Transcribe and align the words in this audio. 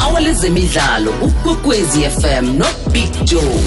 awalezemidlalo 0.00 1.12
ukwekwezi 1.22 2.00
FM 2.02 2.56
nobig 2.58 3.24
Joe. 3.24 3.60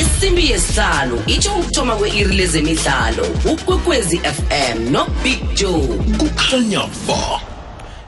Isimbi 0.00 0.50
yesihlalo 0.50 1.22
itsho 1.26 1.50
ukuthoma 1.54 1.96
kwe-iri 1.96 2.36
lezemidlalo 2.36 3.26
ukwekwezi 3.52 4.18
FM 4.18 4.90
no 4.92 5.06
Big 5.22 5.54
Joe. 5.54 5.88
Kukhanya 6.18 6.80
ba 7.08 7.40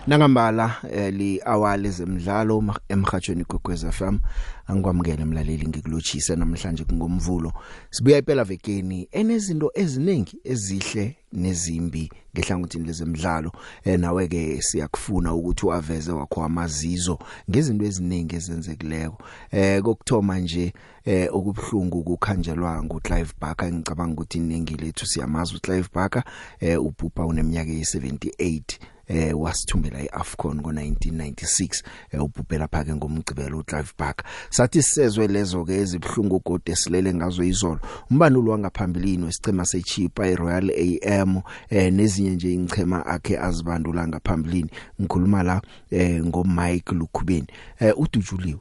nangambala 0.09 0.77
eh, 0.91 1.15
li 1.15 1.41
awali 1.45 1.91
zemidlalo 1.91 2.65
emhathweni 2.89 3.45
gogweza 3.45 3.93
FM 3.93 4.19
angikwamukele 4.67 5.23
emlaleli 5.23 5.69
ngikulochise 5.69 6.37
namhlanje 6.37 6.85
kungomvulo. 6.85 7.53
Sibuya 7.91 8.19
iphela 8.19 8.45
vekeni 8.45 9.09
enezinto 9.13 9.71
eziningi 9.75 10.39
ezihle 10.45 11.17
nezimbi 11.33 12.11
ngehlangothini 12.35 12.87
lezemidlalo. 12.87 13.53
Eh, 13.85 13.99
nawe 14.01 14.29
ke 14.29 14.63
siyakufuna 14.63 15.35
ukuthi 15.35 15.67
uaveze 15.67 16.13
wakho 16.13 16.45
amazizo 16.45 17.19
ngezinto 17.51 17.85
eziningi 17.85 18.37
ezenzekileko. 18.37 19.23
Eh 19.51 19.83
kokthoma 19.83 20.39
nje 20.39 20.73
eh 21.05 21.29
okubhlungu 21.33 22.03
kukhanjelwa 22.05 22.83
nguClive 22.85 23.33
Barker. 23.41 23.73
Ngicabanga 23.73 24.13
ukuthi 24.13 24.39
iningi 24.39 24.75
lethu 24.75 25.07
siyamazi 25.07 25.57
uClive 25.57 25.89
Barker. 25.95 26.25
Eh 26.61 26.83
ubhubha 26.83 27.27
uneminyaka 27.27 27.71
ye78 27.71 28.79
eh 29.09 29.41
wasithumbela 29.41 30.03
iAfcon 30.03 30.61
ngo1996 30.61 31.83
eh 32.11 32.23
ubhubhela 32.23 32.69
phake 32.69 32.95
ngomgcibelo 32.95 33.59
uClive 33.59 33.93
Barker. 33.99 34.27
Sathi 34.51 34.83
sisezwe 34.83 35.27
lezo 35.29 35.65
ke 35.65 35.75
ezibhlungu 35.75 36.43
gode 36.45 36.77
silele 36.77 37.15
ngazo 37.15 37.45
izolo. 37.45 37.81
Umbanulo 38.11 38.53
wangaphambilini 38.53 39.25
wesicema 39.25 39.65
seChipa 39.65 40.29
iRoyal 40.29 40.71
AM 40.71 41.41
eh 41.71 41.93
nezinye 41.93 42.31
nje 42.31 42.55
ingchema 42.55 43.07
akhe 43.07 43.39
azibandula 43.39 44.09
ngaphambilini. 44.09 44.71
Ngikhuluma 45.01 45.43
la 45.43 45.63
eh 45.91 46.25
ngoMike 46.25 46.95
Lukhubeni. 46.95 47.47
Eh 47.81 47.99
udujuliwe 47.99 48.61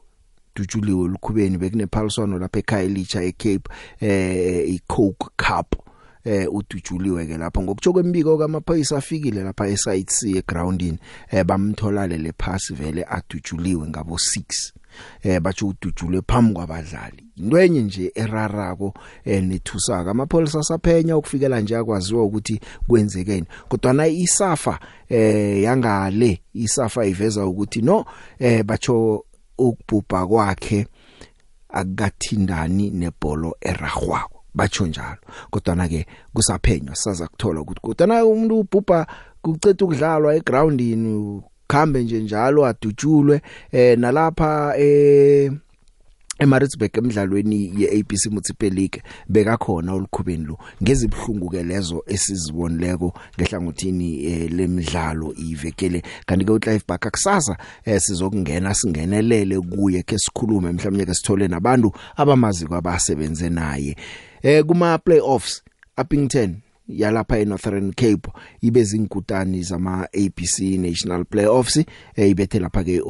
dujuliwe 0.55 1.07
lukhubeni 1.07 1.57
bekunephaliswano 1.57 2.39
lapha 2.39 2.59
ekhaya 2.59 2.87
licha 2.87 3.23
eCape 3.23 3.69
eh 3.99 4.69
iCoke 4.69 5.27
Cup. 5.37 5.86
Eh 6.27 6.47
udujuliwe 6.53 7.25
ke 7.25 7.37
lapha. 7.37 7.61
Ngokutsho 7.61 7.93
kwembiko 7.93 8.37
kamaphoyisa 8.37 8.97
afikile 8.97 9.43
lapha 9.43 9.67
esite 9.67 10.11
C 10.11 10.37
egroundini 10.37 10.97
eh 11.31 11.43
bamtholale 11.45 12.17
le 12.17 12.31
pass 12.31 12.73
vele 12.73 13.05
adujuliwe 13.09 13.87
ngabo 13.87 14.15
6 14.15 14.73
eh 15.23 15.39
batsho 15.39 15.67
udujulwe 15.67 16.21
phambi 16.27 16.53
kwabadlali. 16.53 17.23
Into 17.35 17.59
enye 17.59 17.81
nje 17.81 18.11
erarako 18.15 18.93
eh 19.25 19.43
nethusaka 19.43 20.11
amapholisa 20.11 20.63
saphenya 20.63 21.17
ukufikela 21.17 21.61
nje 21.61 21.75
akwaziwa 21.77 22.23
ukuthi 22.23 22.59
kwenzekeni. 22.87 23.45
Kodwa 23.69 23.93
na 23.93 24.07
isafa 24.07 24.79
eh 25.09 25.63
yangale 25.63 26.41
isafa 26.53 27.05
iveza 27.05 27.45
ukuthi 27.45 27.81
no 27.81 28.05
eh 28.39 28.63
batsho 28.63 29.25
ukubhubha 29.57 30.27
kwakhe 30.27 30.87
akathindani 31.69 32.89
nebholo 32.89 33.57
eragwako 33.61 34.36
batsho 34.57 34.87
njalo. 34.87 35.21
Kodwa 35.49 35.75
na 35.75 35.87
ke 35.87 36.05
kusaphenywa 36.33 36.95
saza 36.95 37.27
kuthola 37.27 37.61
ukuthi 37.61 37.81
kodwa 37.81 38.07
na 38.07 38.25
umuntu 38.25 38.59
ubhubha 38.59 39.07
kucetha 39.41 39.85
ukudlalwa 39.85 40.35
egroundini 40.35 41.41
khambe 41.67 42.03
nje 42.03 42.19
njalo 42.19 42.65
adutshulwe 42.65 43.41
eh 43.71 43.97
nalapha 43.99 44.73
eh 44.77 45.51
eMaritzburg 46.39 46.97
emidlalweni 46.97 47.73
yeABC 47.77 48.25
Municipal 48.29 48.69
League 48.69 49.01
bekakhona 49.29 49.93
olukhubeni 49.93 50.45
lo. 50.45 50.57
Ngezibhlungu 50.83 51.49
ke 51.49 51.63
lezo 51.63 52.03
esizibonileko 52.07 53.13
ngehlangothini 53.37 54.25
eh, 54.25 54.51
lemidlalo 54.51 55.33
ivekele. 55.33 56.03
Kanti 56.25 56.45
ke 56.45 56.51
uClive 56.51 56.83
Barker 56.87 57.11
kusasa 57.11 57.57
eh, 57.85 58.01
sizokungena 58.01 58.73
singenelele 58.73 59.59
kuye 59.59 60.03
ke 60.03 60.17
sikhulume 60.17 60.71
mhlawumnye 60.71 61.05
ke 61.05 61.13
sithole 61.13 61.47
nabantu 61.47 61.91
abamazi 62.15 62.65
kwabasebenze 62.65 63.49
naye. 63.49 63.95
Eh 64.41 64.63
kuma 64.65 64.97
playoffs 64.97 65.63
Uppington 65.97 66.61
yalapha 66.87 67.37
eNorthern 67.39 67.93
Cape 67.93 68.29
ibe 68.61 68.83
zinkutani 68.83 69.63
zama 69.63 70.07
ABC 70.13 70.59
National 70.77 71.25
Playoffs 71.25 71.77
eh, 72.15 72.29
ibethe 72.29 72.59
lapha 72.59 72.83
ke 72.83 73.01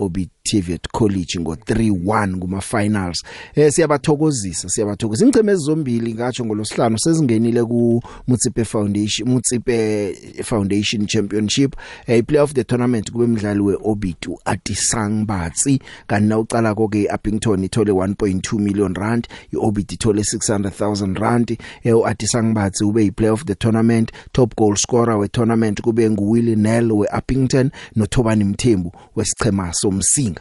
Obitivet 0.47 0.87
College 0.91 1.39
ngo 1.39 1.55
3-1 1.55 2.39
kuma 2.39 2.61
finals 2.61 3.23
eh 3.55 3.71
siyabathokozisa 3.71 4.69
siyabathokozisa. 4.69 5.25
Ingceme 5.25 5.51
ezizombili 5.51 6.13
ngatsho 6.13 6.45
ngolosihlanu 6.45 6.99
sezingenile 6.99 7.63
ku 7.63 8.01
Mutsipe 8.27 8.65
Foundation 8.65 9.29
Mutsipe 9.29 10.15
Foundation 10.43 11.07
Championship. 11.07 11.75
Eh 12.07 12.23
playoff 12.23 12.53
the 12.53 12.63
tournament 12.63 13.11
kube 13.11 13.25
umdlali 13.25 13.59
weObit 13.59 14.27
uAtisang 14.27 15.25
Batsi 15.25 15.79
kanti 16.07 16.29
na 16.29 16.39
ucala 16.39 16.75
konke 16.75 17.07
Uppington 17.15 17.63
ithole 17.63 17.91
1.2 17.91 18.59
million 18.59 18.93
rand 18.95 19.27
iObit 19.53 19.91
ithole 19.91 20.21
600,000 20.21 21.19
rand. 21.19 21.57
Eh 21.83 21.97
uAtisang 21.97 22.53
Batsi 22.53 22.83
ube 22.83 23.05
iplayoff 23.05 23.45
the 23.45 23.55
tournament 23.55 24.11
top 24.31 24.55
goal 24.55 24.75
scorer 24.75 25.17
we 25.17 25.27
tournament 25.27 25.81
kube 25.81 26.09
nguWillie 26.09 26.55
Nel 26.55 26.91
weUppington 26.91 27.71
noThobani 27.95 28.43
Mthembu 28.43 28.91
wesichema 29.15 29.73
somsinga 29.73 30.36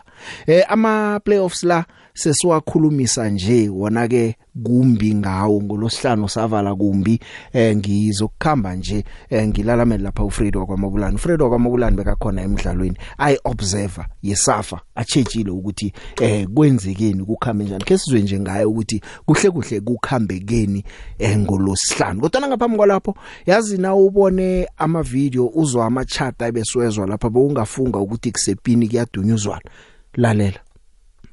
eh 0.47 0.63
ama 0.69 1.21
playoffs 1.25 1.63
la 1.65 1.87
sesiwakhulumisa 2.17 3.29
nje 3.29 3.69
wona 3.69 4.09
ke 4.09 4.37
kumbi 4.65 5.15
ngawo 5.15 5.63
ngolosihlanu 5.63 6.29
savala 6.29 6.75
kumbi. 6.75 7.21
Eh 7.53 7.77
ngizokukhamba 7.77 8.75
nje 8.75 9.05
eh, 9.31 9.49
ngilalamela 9.49 10.03
lapha 10.05 10.25
uFredo 10.25 10.67
kwaMabulani 10.67 11.15
uFredo 11.15 11.49
kwaMabulani 11.49 11.97
bekakhona 11.97 12.43
emidlalweni 12.43 12.97
ay 13.19 13.37
observer 13.45 14.07
yesafa 14.23 14.81
achejile 14.95 15.51
ukuthi 15.51 15.93
eh 16.21 16.47
kwenzekeni 16.55 17.25
kukhambe 17.25 17.65
njani. 17.65 17.85
Ke 17.85 17.99
sizwe 17.99 18.23
nje 18.23 18.41
ngaye 18.41 18.65
ukuthi 18.65 19.01
kuhle 19.27 19.51
kuhle 19.51 19.81
kukhambekeni 19.81 20.85
eh 21.19 21.39
ngolosihlanu. 21.39 22.21
Kodwa 22.21 22.49
ngaphambi 22.49 22.77
kwalapho 22.77 23.15
yazi 23.47 23.79
na 23.79 23.95
ubone 23.95 24.69
ama 24.77 25.03
video 25.03 25.51
uzwa 25.55 25.87
ama 25.87 26.05
chat 26.05 26.43
ebeswezwa 26.43 27.07
lapha 27.07 27.31
bewungafunga 27.31 27.99
ukuthi 27.99 28.33
kusepini 28.33 28.89
kuyadunyuzwana 28.89 29.71
lalela. 30.15 30.66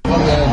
Oh 0.06 0.44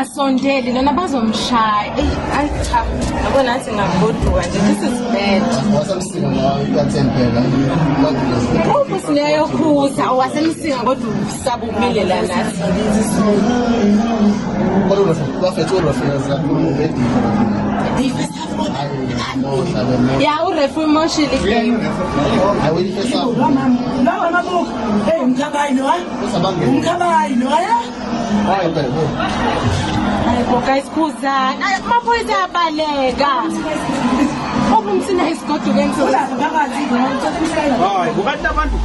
Angasondeli 0.00 0.72
lona 0.74 0.92
bazomshaya. 0.92 1.92
Ey, 1.96 2.10
ayi 2.36 2.50
cha. 2.68 2.80
Yabo 3.24 3.40
nathi 3.42 3.70
ngagoduka 3.72 4.42
nje. 4.46 4.58
This 4.68 4.82
is 4.88 5.00
bad. 5.12 5.42
wasemsika 5.74 6.28
nawe 6.28 6.62
uyathembeka 6.72 7.42
Ubu 8.80 9.00
sineyokhuza 9.06 10.10
wasemsinga 10.10 10.76
kodwa 10.76 11.08
usaba 11.28 11.66
umile 11.66 12.04
la 12.04 12.22
nathi. 12.22 12.60
kodwa 14.88 15.14
bafethe 15.42 15.74
urefreza 15.74 16.40
Ya 20.20 20.44
urefu 20.48 20.80
emotionally 20.82 21.38
game. 21.38 21.78
ayilifesa 22.66 23.18
lawa 24.04 24.30
mabuka 24.30 24.70
hey 25.10 25.20
umkhabayi 25.22 25.74
lo 25.74 25.86
hayi 25.86 26.04
usabangena 26.28 26.70
umkhabayi 26.70 27.34
lo 27.34 27.48
ngokayisikhuzana 30.50 31.66
amaphoyisa 31.76 32.34
ayabaleka 32.36 33.32
obumthina 34.76 35.24
isigoduke 35.30 35.82
hayi 37.82 38.10
kukanti 38.16 38.46
abantu. 38.52 38.76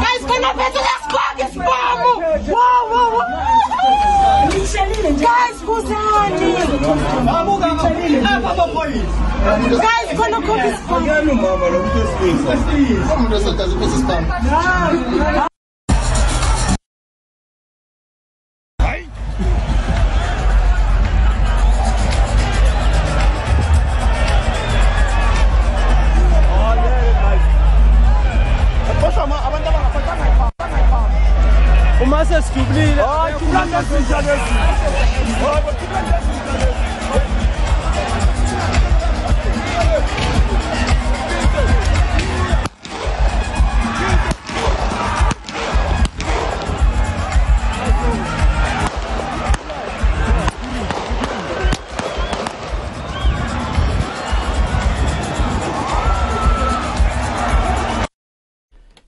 Kayisikhona 0.00 0.50
phethe 0.58 0.80
lesiqoke 0.86 1.44
isibamu 1.46 2.10
kayisikhuzani 5.24 6.48
kayisikhona 9.84 10.36
ukhokha 10.38 10.68
isibamu 10.70 11.44
hayi 33.74 34.02
thina 34.04 34.73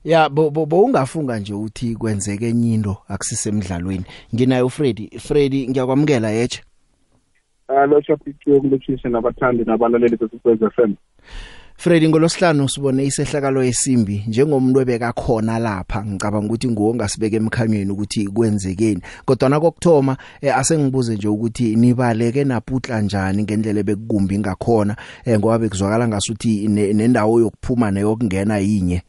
Ya 0.07 0.29
bo 0.29 0.49
bo 0.49 0.65
bo 0.65 0.83
ungafunga 0.83 1.39
nje 1.39 1.53
uthi 1.53 1.95
kwenzeke 1.95 2.49
enye 2.49 2.73
into 2.73 2.97
akusisemidlalweni 3.07 4.05
nginayo 4.35 4.65
uFreddy 4.65 5.19
Freddy. 5.19 5.67
Ngiyakwamukela 5.67 6.29
yeche 6.29 6.61
alo 7.67 8.01
chapithiwe 8.01 8.59
kulotshise 8.59 9.09
nabathandi 9.09 9.63
nabalaleli 9.63 10.17
besikwenza 10.17 10.69
FM 10.69 10.93
Freddy 11.77 12.09
ngolosihlanu 12.09 12.69
sibone 12.69 13.05
isehlakalo 13.05 13.63
esimbi 13.63 14.23
njengomuntu 14.27 14.79
ebeka 14.81 15.13
khona 15.13 15.59
lapha. 15.59 16.05
Ngicabanga 16.05 16.47
ukuthi 16.47 16.67
nguwo 16.69 16.95
ngasibeka 16.95 17.37
emkhanyweni 17.37 17.91
ukuthi 17.91 18.27
kwenzekeni. 18.27 19.01
Kodwa 19.25 19.49
nakokthoma 19.49 20.17
eh, 20.41 20.57
asengibuze 20.57 21.15
nje 21.15 21.27
ukuthi 21.27 21.75
nibaleke 21.75 22.43
naputla 22.43 23.01
njani 23.01 23.43
ngendlela 23.43 23.83
bekukumbi 23.83 24.39
ngakhona 24.39 24.95
eh, 25.25 25.39
ngoba 25.39 25.59
bekuzwakala 25.59 26.07
ngasuthi 26.07 26.67
ne- 26.67 26.93
nendawo 26.93 27.39
yokuphuma 27.39 27.91
neyokungena 27.91 28.57
yinye. 28.57 29.01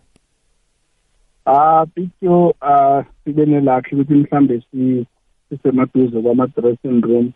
Ah 1.48 1.86
pityo 1.94 2.54
ah 2.60 3.02
sibe 3.24 3.46
nelakhi 3.46 3.94
ukuthi 3.94 4.14
mhlambe 4.14 4.62
si 4.70 5.06
sisemaduze 5.48 6.20
kwama 6.22 6.46
dressing 6.46 7.00
room 7.00 7.32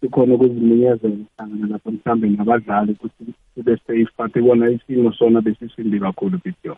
sikhona 0.00 0.34
ukuziminyezela 0.34 1.16
hlangana 1.38 1.66
lapho 1.66 1.90
mhlambe 1.90 2.28
nabadlali 2.28 2.92
ukuthi 2.92 3.32
sibe 3.54 3.76
safe 3.86 4.08
but 4.18 4.36
ibona 4.36 4.70
isimo 4.70 5.12
sona 5.12 5.40
besisimbi 5.40 6.00
kakhulu 6.00 6.38
pityo 6.38 6.76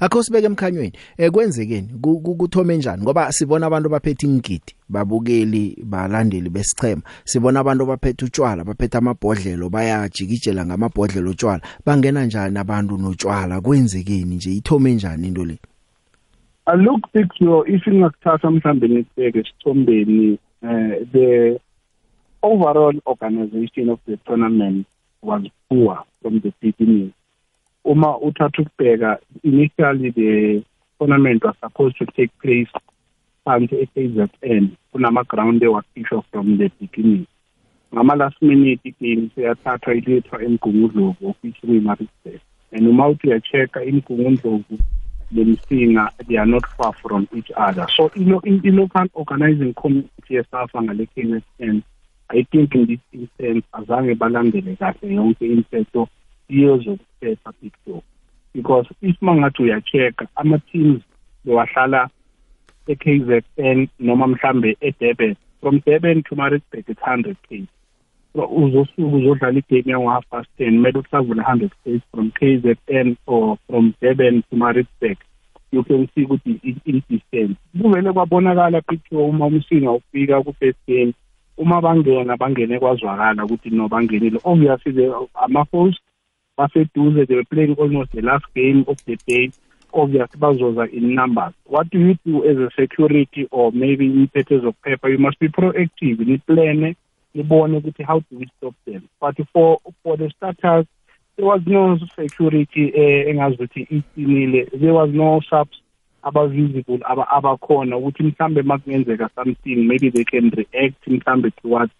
Akho 0.00 0.22
sibeke 0.22 0.46
emkhanyweni 0.46 0.92
eh 1.18 1.30
kwenzekeni? 1.30 1.88
Ku- 2.02 2.20
ku- 2.20 2.34
kuthome 2.36 2.76
njani? 2.76 3.02
Ngoba 3.02 3.32
sibona 3.32 3.66
abantu 3.66 3.88
baphethe 3.88 4.26
ingidi 4.26 4.74
babukeli 4.88 5.78
balandeli 5.84 6.50
besichema 6.50 7.02
sibona 7.24 7.60
abantu 7.60 7.86
baphethe 7.86 8.24
utshwala 8.24 8.64
baphethe 8.64 8.98
amabhodlelo 8.98 9.68
bayajikijela 9.70 10.66
ngamabhodlelo 10.66 11.30
utshwala 11.30 11.62
bangena 11.86 12.24
njani 12.24 12.58
abantu 12.58 12.98
notshwala 12.98 13.60
kwenzekeni 13.60 14.34
nje? 14.34 14.50
Ithome 14.52 14.94
njani 14.94 15.28
into 15.28 15.44
le? 15.44 15.52
Uh, 15.54 15.69
look 16.76 17.12
picture 17.12 17.66
if 17.66 17.86
ingakuthatha 17.86 18.50
mhlambe 18.50 18.88
nesibeke 18.88 19.38
esithombeni 19.38 20.38
uh, 20.62 20.92
the 21.12 21.60
overall 22.42 22.94
organization 23.06 23.88
of 23.90 23.98
the 24.06 24.16
tournament 24.16 24.86
was 25.22 25.42
poor 25.68 26.04
from 26.22 26.40
the 26.40 26.52
beginning. 26.60 27.12
Uma 27.84 28.18
uthatha 28.18 28.62
ukubheka 28.62 29.18
initially 29.42 30.10
the 30.10 30.62
tournament 30.98 31.44
was 31.44 31.56
supposed 31.60 31.96
to 31.98 32.06
take 32.06 32.30
place 32.42 32.70
phansi 33.44 33.74
e-KZN 33.74 34.68
kunama-ground 34.92 35.62
ewakhishwa 35.62 36.24
from 36.30 36.58
the 36.58 36.70
beginning. 36.80 37.26
Ngama-last 37.94 38.42
minute 38.42 38.80
igame 38.84 39.30
seyathathwa 39.34 39.94
ilethwa 39.94 40.42
emgungundlovu 40.42 41.30
officially 41.30 41.76
imarisburg 41.76 42.40
and 42.72 42.88
uma 42.88 43.08
uthi 43.08 43.28
uya-check-a 43.28 43.84
imgungundlovu 43.84 44.78
lemsinga 45.34 46.10
they 46.28 46.36
are 46.38 46.46
not 46.46 46.64
far 46.76 46.92
from 47.02 47.28
each 47.36 47.50
other. 47.56 47.86
So 47.96 48.10
ilo- 48.14 48.42
i- 48.44 48.60
i-local 48.68 49.06
organizing 49.14 49.72
committee 49.74 50.34
yesafa 50.34 50.82
ngale 50.82 51.06
KZN 51.06 51.82
i 52.32 52.42
think 52.44 52.74
in 52.74 52.86
this 52.86 53.00
instance 53.12 53.64
azange 53.72 54.14
balandele 54.14 54.76
kahle 54.76 55.14
yonke 55.14 55.46
imithetho 55.46 56.08
yezokuphepha 56.48 57.52
picture 57.60 58.00
because 58.54 58.86
if 59.02 59.16
mangathi 59.20 59.62
uya-check-a 59.62 60.26
ama-teams 60.36 61.02
bewahlala 61.44 62.08
e-KZN 62.86 63.88
noma 63.98 64.26
mhlambe 64.26 64.76
eDurban 64.80 65.36
from 65.60 65.80
Durban 65.86 66.22
to 66.22 66.34
Maritzburg 66.36 66.84
it's 66.88 67.00
100 67.00 67.36
k. 67.48 67.66
uzosuka 68.34 69.16
uzodlala 69.16 69.58
igame 69.58 69.92
yango-half 69.92 70.24
past 70.30 70.48
ten 70.58 70.76
kumele 70.76 70.98
utravel 70.98 71.40
hundred 71.42 71.70
k's 71.84 72.00
from 72.12 72.30
KZN 72.30 73.16
or 73.26 73.58
from 73.66 73.94
Durban 74.02 74.42
to 74.50 74.56
Maritzburg 74.56 75.18
you 75.72 75.82
can 75.84 76.08
see 76.14 76.24
ukuthi 76.24 76.60
i- 76.64 76.82
i-distance. 76.84 77.54
Kuvele 77.82 78.12
kwabonakala 78.12 78.80
picture 78.82 79.22
uma 79.22 79.46
umsinga 79.46 79.90
ufika 79.92 80.42
ku-first 80.42 80.78
game 80.88 81.12
uma 81.58 81.80
bangena 81.80 82.36
bangene 82.36 82.78
kwazwakala 82.78 83.44
ukuthi 83.44 83.70
no 83.70 83.88
bangenile. 83.88 84.38
Obviously 84.44 84.92
the 84.92 85.12
ama-host 85.34 86.00
baseduze 86.58 87.26
they 87.26 87.36
were 87.36 87.44
playing 87.44 87.76
almost 87.78 88.10
the 88.12 88.20
last 88.20 88.44
game 88.54 88.84
of 88.88 88.96
the 89.06 89.16
day. 89.28 89.50
Obviously 89.92 90.38
bazoza 90.40 90.86
in 90.92 91.14
numbers. 91.14 91.52
What 91.66 91.88
do 91.90 91.98
you 91.98 92.14
do 92.26 92.44
as 92.44 92.56
a 92.58 92.70
security 92.80 93.46
or 93.52 93.70
maybe 93.72 94.06
imphethe 94.06 94.58
zokuphepha 94.60 95.08
you 95.12 95.18
must 95.18 95.38
be 95.38 95.48
proactive 95.48 96.18
niplane. 96.26 96.96
Nibone 97.34 97.76
ukuthi 97.76 98.02
how 98.02 98.20
do 98.20 98.38
we 98.38 98.46
stop 98.56 98.74
them? 98.86 99.08
But 99.20 99.36
for 99.52 99.78
for 100.02 100.16
the 100.16 100.30
starters 100.30 100.86
there 101.36 101.46
was 101.46 101.62
no 101.66 101.98
security 102.18 102.92
eh, 102.94 103.28
engazi 103.28 103.56
ukuthi 103.56 103.86
iqinile. 103.90 104.70
There 104.80 104.94
was 104.94 105.10
no 105.10 105.40
subs 105.50 105.76
aba-visible 106.22 107.00
aba- 107.04 107.28
abakhona 107.28 107.96
ukuthi 107.96 108.22
mhlambe 108.22 108.62
makungenzeka 108.62 109.30
something 109.34 109.76
maybe 109.86 110.10
they 110.10 110.24
can 110.24 110.50
react 110.50 111.06
mhlambe 111.06 111.50
towards. 111.62 111.92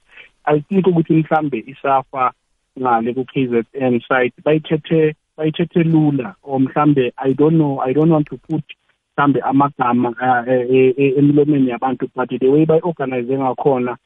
I 0.45 0.61
think 0.61 0.87
ukuthi 0.87 1.13
mhlambe 1.15 1.65
isafa 1.67 2.33
ngale 2.79 3.15
ku-KZN 3.15 4.01
site 4.09 4.35
bayithethe 4.45 5.15
bayithethe 5.37 5.83
lula 5.85 6.35
or 6.43 6.61
mhlambe 6.61 7.13
i 7.17 7.33
don't 7.33 7.57
know 7.57 7.81
i 7.81 7.93
don't 7.93 8.11
want 8.11 8.27
to 8.29 8.37
put 8.37 8.65
mhlambe 9.17 9.41
amagama 9.41 10.09
uh, 10.09 10.49
eh, 10.49 10.95
eh, 10.97 11.19
emlomeni 11.19 11.71
yabantu 11.71 12.09
but 12.15 12.29
the 12.29 12.49
way 12.49 12.67
bayi-organize 12.67 13.39
ngakhona 13.39 13.97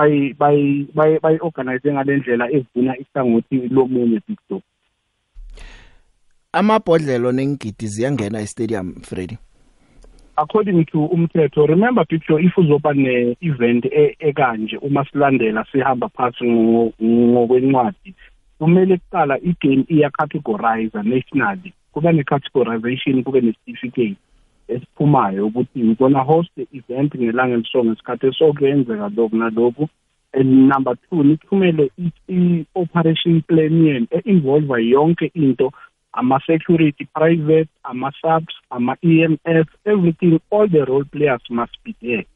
bayi- 0.00 0.34
bayi- 0.34 0.86
bayi- 0.94 1.20
bayi-organize 1.20 1.92
ngale 1.92 2.16
ndlela 2.16 2.50
evuna 2.52 2.96
ihlangothi 2.98 3.68
lomunye 3.68 4.20
bigdo 4.28 4.62
amabhodlelo 6.52 7.32
nengidi 7.32 7.86
ziyangena 7.86 8.40
e-stadium 8.40 8.94
Freddy? 9.02 9.38
According 10.36 10.84
to 10.84 11.04
umthetho 11.04 11.66
remember 11.66 12.06
picture 12.06 12.44
if 12.44 12.58
uzoba 12.58 12.92
ne-event 12.94 13.84
e- 13.84 14.16
ekanje 14.18 14.76
uma 14.76 15.04
silandela 15.04 15.64
sihamba 15.72 16.08
phasi 16.08 16.44
ngo- 16.44 16.92
ngokwencwadi 17.02 18.14
kumele 18.58 18.96
kuqala 18.96 19.38
igame 19.38 19.84
iya-categorize 19.88 21.02
nationally. 21.02 21.72
Kube 21.92 22.12
ne-categorization 22.12 23.22
kube 23.22 23.40
ne-certificate. 23.40 24.16
Esiphumayo 24.74 25.46
ukuthi 25.46 25.82
we're 25.82 25.94
gonna 25.94 26.22
host 26.22 26.50
the 26.56 26.66
event 26.72 27.14
ngelanga 27.14 27.54
eliso 27.54 27.84
ngesikhathi 27.84 28.26
eso 28.26 28.52
kuyenzeka 28.52 29.08
lokhu 29.16 29.36
nalokhu. 29.36 29.88
And 30.32 30.68
number 30.68 30.94
two 30.96 31.22
nithumele 31.22 31.90
i-operation 32.28 33.42
plan 33.42 33.84
yenu 33.86 34.06
e-involva 34.10 34.78
yonke 34.78 35.30
into 35.34 35.72
ama-security 36.12 37.08
private 37.14 37.68
ama-subs 37.84 38.54
ama-ems 38.70 39.68
everything 39.84 40.40
all 40.50 40.68
the 40.68 40.84
role 40.84 41.04
players 41.04 41.42
must 41.50 41.76
be 41.84 41.94
there. 42.00 42.26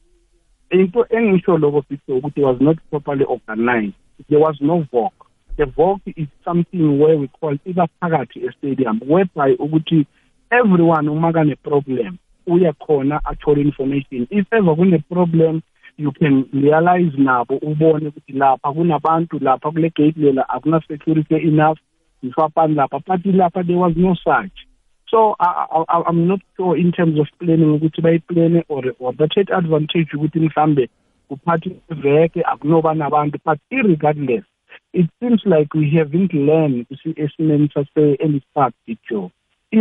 Into 0.71 1.05
engisho 1.09 1.57
lokho 1.57 1.83
sithi 1.89 2.11
ukuthi 2.11 2.41
was 2.41 2.61
not 2.61 2.77
properly 2.89 3.25
organized. 3.25 3.95
There 4.29 4.39
was 4.39 4.57
no 4.61 4.85
voc 4.91 5.13
the 5.57 5.65
voc 5.65 6.01
is 6.05 6.27
something 6.43 6.99
where 6.99 7.17
we 7.17 7.27
call 7.27 7.57
iba 7.65 7.87
phakathi 8.01 8.47
estadium 8.47 8.99
whereby 9.07 9.55
ukuthi 9.55 10.05
everyone 10.51 11.07
uma 11.09 11.33
kane-problem 11.33 12.17
uya 12.47 12.73
khona 12.73 13.19
athole 13.25 13.61
information. 13.61 14.27
If 14.31 14.47
ever 14.51 14.75
kune-problem 14.75 15.63
you 15.97 16.11
can 16.11 16.45
realize 16.53 17.13
nabo 17.17 17.57
ubone 17.57 18.07
ukuthi 18.07 18.33
lapha 18.33 18.73
kunabantu 18.73 19.39
lapha 19.39 19.71
kule 19.71 19.89
gate 19.89 20.17
lela 20.17 20.49
akuna-security 20.49 21.35
enough 21.35 21.77
ngifapani 22.25 22.75
lapha 22.75 22.99
but 23.07 23.25
lapha 23.25 23.63
there 23.63 23.77
was 23.77 23.93
no 23.95 24.15
such 24.15 24.67
so 25.07 25.35
I, 25.39 25.65
I, 25.87 26.01
I'm 26.07 26.27
not 26.27 26.41
sure 26.57 26.77
in 26.77 26.91
terms 26.91 27.19
of 27.19 27.27
planning 27.39 27.79
ukuthi 27.79 28.01
bayiplane 28.01 28.63
or 28.67 28.83
or 28.99 29.13
bathethe 29.13 29.53
advantage 29.53 30.09
ukuthi 30.13 30.39
mhlambe 30.39 30.89
kuphathi 31.29 31.75
veke 31.89 32.41
akunoba 32.43 32.93
nabantu 32.93 33.39
but 33.45 33.59
irregardless 33.71 34.43
it 34.93 35.09
seems 35.19 35.41
like 35.45 35.73
we 35.73 35.89
haven't 35.89 36.33
learned 36.33 36.85
esimeni 37.15 37.69
sase-ellis 37.73 38.43
park 38.53 38.73
picture 38.85 39.29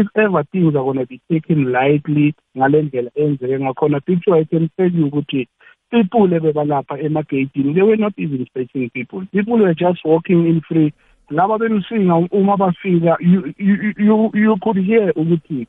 if 0.00 0.06
ever 0.14 0.44
things 0.52 0.74
are 0.76 0.84
going 0.84 0.98
to 0.98 1.06
be 1.06 1.20
taken 1.30 1.72
lightly 1.72 2.34
ngale 2.56 2.82
ndlela 2.82 3.10
enzeke 3.14 3.58
ngakhona 3.58 4.00
picture 4.00 4.40
i 4.40 4.44
can 4.44 4.68
tell 4.76 4.98
you 4.98 5.06
ukuthi 5.06 5.48
people 5.90 6.36
ebebalapha 6.36 6.98
emagatini 6.98 7.74
they 7.74 7.82
were 7.82 7.96
not 7.96 8.14
even 8.16 8.46
searching 8.54 8.90
people. 8.90 9.22
People 9.32 9.58
were 9.58 9.74
just 9.74 10.04
walking 10.04 10.46
in 10.46 10.60
free. 10.68 10.92
Laba 11.30 11.58
bemsinga 11.58 12.28
uma 12.32 12.56
bafika 12.56 13.16
you, 13.20 13.54
you, 13.58 13.94
you, 13.96 14.30
you 14.34 14.56
could 14.62 14.76
hear 14.76 15.12
ukuthi 15.12 15.66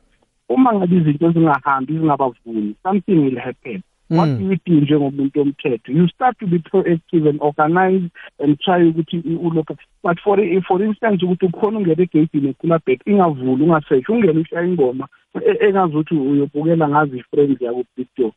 uma 0.48 0.72
ngabe 0.72 0.96
izinto 0.96 1.30
zingahambi 1.30 1.92
zingabavuni 1.92 2.74
something 2.82 3.24
will 3.24 3.38
happen. 3.38 3.82
What 4.10 4.28
Mm. 4.28 4.38
do 4.38 4.44
you 4.44 4.58
do 4.66 4.80
njengomuntu 4.80 5.40
omthetho 5.40 5.92
you 5.92 6.08
start 6.08 6.38
to 6.38 6.46
be 6.46 6.58
proactive 6.58 7.28
and 7.28 7.38
organize 7.42 8.08
and 8.38 8.58
try 8.58 8.88
ukuthi 8.88 9.18
ulook 9.18 9.68
but 10.02 10.20
for 10.20 10.38
for 10.62 10.82
instance 10.82 11.24
ukuthi 11.24 11.46
ukhona 11.46 11.78
ungena 11.78 12.02
egeyidini 12.02 12.48
ekulabhek 12.48 13.06
ingavuli 13.06 13.62
ungaseshi 13.64 14.12
ungena 14.12 14.40
ushaya 14.40 14.66
ingoma 14.66 15.08
e- 15.46 15.66
engazi 15.68 15.96
ukuthi 15.96 16.14
uyobukela 16.14 16.88
ngazi 16.88 17.18
i-friends 17.18 17.60
yakubigdo 17.60 18.32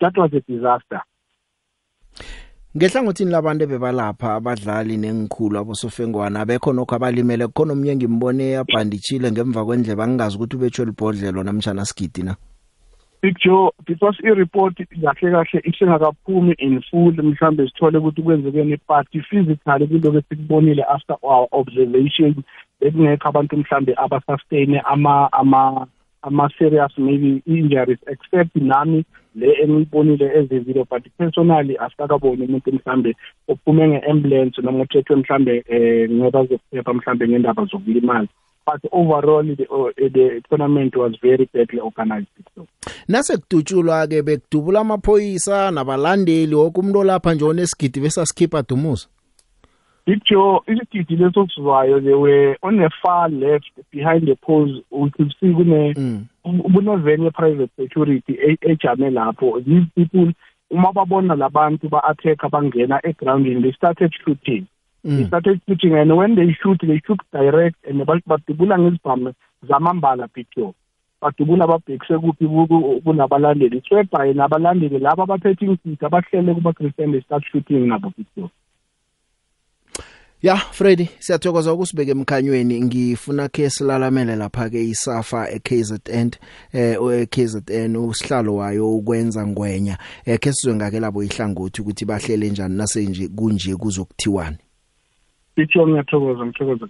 that 0.00 0.16
was 0.16 0.32
a 0.34 0.40
disaster. 0.48 1.02
Ngehlangothini 2.76 3.30
labantu 3.30 3.66
bebalapha 3.66 4.34
abadlali 4.34 4.96
nengikhulu 4.96 5.58
abosofengwana 5.58 6.40
abekho 6.40 6.72
nokho 6.72 6.94
abalimele 6.94 7.46
khona 7.48 7.72
umnye 7.72 7.96
ngimbone 7.96 8.50
yabhandichile 8.50 9.32
ngemva 9.32 9.64
kwendlebe 9.64 10.02
angazi 10.02 10.36
ukuthi 10.36 10.56
ubetshwe 10.56 10.84
libhodlelo 10.84 11.42
namtjana 11.42 11.84
skidi 11.84 12.22
na? 12.22 12.36
Big 13.24 13.38
Joe 13.42 13.70
because 13.86 14.16
i-report 14.22 14.74
kahle 14.76 15.30
kahle 15.32 15.60
isengakaphumi 15.64 16.54
in 16.58 16.82
full 16.90 17.12
mhlambe 17.12 17.66
sithole 17.66 17.98
ukuthi 17.98 18.22
kwenzekeni 18.22 18.78
but 18.88 19.06
physically 19.28 19.86
kuloko 19.86 20.18
esikubonile 20.18 20.84
after 20.94 21.16
our 21.22 21.48
observation 21.52 22.34
bekungekho 22.80 23.28
abantu 23.28 23.56
mhlambe 23.56 23.94
abasustain 23.96 24.80
ama 24.84 25.32
ama 25.32 25.86
ama 26.22 26.50
serious 26.58 26.98
maybe 26.98 27.42
injuries 27.46 27.98
except 28.06 28.56
nami 28.56 29.04
le 29.34 29.52
engiyibonile 29.62 30.26
ezevideo 30.38 30.86
but 30.90 31.04
personally 31.18 31.78
asikakaboni 31.78 32.44
umuntu 32.44 32.72
mhlambe 32.72 33.16
ophume 33.48 33.88
nge-ambulance 33.88 34.62
noma 34.62 34.82
uthethwe 34.82 35.16
mhlambe 35.16 35.64
eh 35.68 36.10
ngoba 36.10 36.44
zokuphepha 36.44 36.94
mhlambe 36.94 37.28
ngendaba 37.28 37.64
zokulimala. 37.64 38.28
But 38.66 38.80
overall 38.92 39.42
the, 39.56 39.66
uh, 39.70 39.90
the 39.96 40.40
tournament 40.48 40.96
was 40.96 41.12
very 41.22 41.48
badly 41.54 41.80
organized 41.80 42.28
so. 42.54 42.66
Nase 43.08 43.36
kudutshulwa 43.36 44.06
ke 44.06 44.22
bekudubula 44.22 44.80
amaphoyisa 44.80 45.70
nabalandeli 45.70 46.54
wonke 46.54 46.80
umuntu 46.80 46.98
olapha 46.98 47.34
nje 47.34 47.44
onesigidi 47.44 48.00
bese 48.00 48.26
sikhipha 48.26 48.62
dumuza 48.62 49.06
Picture 50.04 50.60
isigidi 50.66 51.16
leso 51.16 51.46
sizwayo 51.54 52.00
they 52.00 52.14
were 52.14 52.56
on 52.62 52.76
the 52.76 52.90
far 53.02 53.30
left 53.30 53.70
behind 53.92 54.26
the 54.26 54.34
poles 54.34 54.82
we 54.90 55.10
could 55.10 55.32
see 55.40 55.52
kune 55.52 55.94
Mm. 55.96 56.26
kuneveni 56.74 57.30
private 57.30 57.70
security 57.76 58.32
e- 58.32 58.58
ejame 58.60 59.10
lapho 59.10 59.60
these 59.60 59.86
people 59.94 60.32
uma 60.70 60.92
babona 60.92 61.34
labantu 61.34 61.88
ba-attack 61.88 62.50
bangena 62.50 63.00
egroundini 63.02 63.62
they 63.62 63.72
started 63.72 64.12
shooting 64.24 64.60
they 64.60 64.73
Mm. 65.04 65.26
started 65.26 65.60
shooting 65.68 65.94
and 65.94 66.12
when 66.16 66.34
they 66.34 66.52
shoot 66.62 66.80
they 66.80 66.98
shoot 67.06 67.20
direct 67.32 67.76
and 67.86 68.04
ba- 68.06 68.20
badubula 68.26 68.78
ngezibhamu 68.78 69.32
zamambala 69.68 70.28
picture 70.28 70.72
badubula 71.22 71.66
babhekise 71.66 72.18
kuphi 72.18 72.46
ku- 72.46 72.66
ku- 72.66 73.00
kunabalandeli. 73.04 73.82
Swebhaye 73.88 74.32
nabalandeli 74.34 74.98
laba 74.98 75.22
abaphethe 75.22 75.64
ingidi 75.64 75.98
abahlele 76.00 76.54
kuba-christian 76.54 77.12
they 77.12 77.20
start 77.20 77.44
shooting 77.52 77.86
nabo 77.88 78.10
picture 78.10 78.48
Ya 80.42 80.56
Freddy 80.56 81.08
siyathokoza 81.18 81.72
ukusibeka 81.72 82.10
emkhanyweni. 82.10 82.80
Ngifuna 82.84 83.48
ke 83.48 83.70
silalamele 83.70 84.36
lapha 84.36 84.70
ke 84.70 84.84
isafa 84.84 85.50
eKZN 85.50 86.30
eh 86.72 86.96
eKZN 87.22 87.96
usihlalo 87.96 88.54
wayo 88.56 88.96
ukwenza 88.96 89.46
ngwenya. 89.46 89.98
Eh 90.24 90.38
ke 90.38 90.52
sizwe 90.52 90.74
ngake 90.76 91.00
labo 91.00 91.22
ihlangothi 91.22 91.82
ukuthi 91.82 92.04
bahlele 92.04 92.50
njani 92.50 92.76
nase 92.76 93.06
nje 93.06 93.28
kunje 93.28 93.76
kuzokuthiwani. 93.76 94.56
Picture 95.54 95.86
ngiyathokoza 95.86 96.46
ngithokoza 96.46 96.84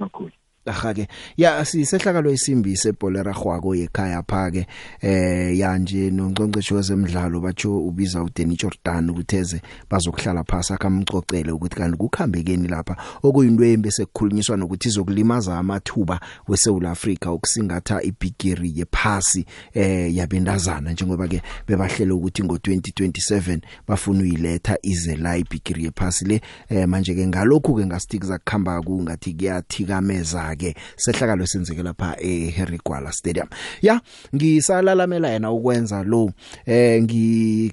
kakhulu 0.65 0.87
ahake. 0.87 1.09
Ya 1.37 1.65
sisehlakalo 1.65 2.33
isimbi 2.33 2.77
sebholera 2.77 3.33
gwako 3.33 3.75
yekhaya 3.75 4.23
phake. 4.23 4.67
Eh 5.01 5.59
ya 5.59 5.79
nje 5.79 6.11
noNgcongceshe 6.11 6.75
wezemidlalo 6.75 7.41
batsho 7.41 7.79
ubiza 7.79 8.23
uDeni 8.23 8.57
Jordan 8.57 9.11
ukutheze 9.11 9.61
bazokuhlala 9.91 10.45
phasi 10.45 10.73
akamcocele 10.73 11.53
ukuthi 11.53 11.77
kanti 11.77 11.97
kukhambekeni 11.97 12.69
lapha. 12.69 12.97
Okuyinto 13.23 13.65
embe 13.65 13.91
sekukhulunyiswa 13.91 14.57
nokuthi 14.57 14.89
izokulimaza 14.89 15.59
amathuba 15.59 16.21
weSouth 16.49 16.85
Africa 16.85 17.27
ukusingatha 17.27 18.03
ibigiri 18.03 18.73
yephasi 18.77 19.47
eh 19.75 20.17
yabendazana 20.17 20.93
njengoba 20.93 21.29
ke 21.29 21.43
bebahlele 21.67 22.13
ukuthi 22.13 22.43
ngo2027 22.43 23.61
bafuna 23.89 24.21
uyiletha 24.21 24.79
ize 24.83 25.17
la 25.17 25.37
ibigiri 25.37 25.85
yephasi 25.85 26.25
le. 26.25 26.41
Eh 26.69 26.89
manje 26.89 27.15
ke 27.15 27.27
ngalokhu 27.27 27.75
ke 27.75 27.87
ngastiki 27.87 28.27
zakukhamba 28.27 28.83
kungathi 28.83 29.35
kuyathikameza 29.35 30.54
ke 30.57 30.75
sehlakalo 30.97 31.47
senzeke 31.47 31.83
lapha 31.83 32.17
eHarry 32.21 32.79
Gwala 32.85 33.13
Stadium. 33.13 33.49
Ya 33.83 34.01
ngisalalamela 34.35 35.29
yena 35.29 35.51
ukwenza 35.51 36.03
lo 36.03 36.33
eh 36.67 37.03
ngi 37.03 37.73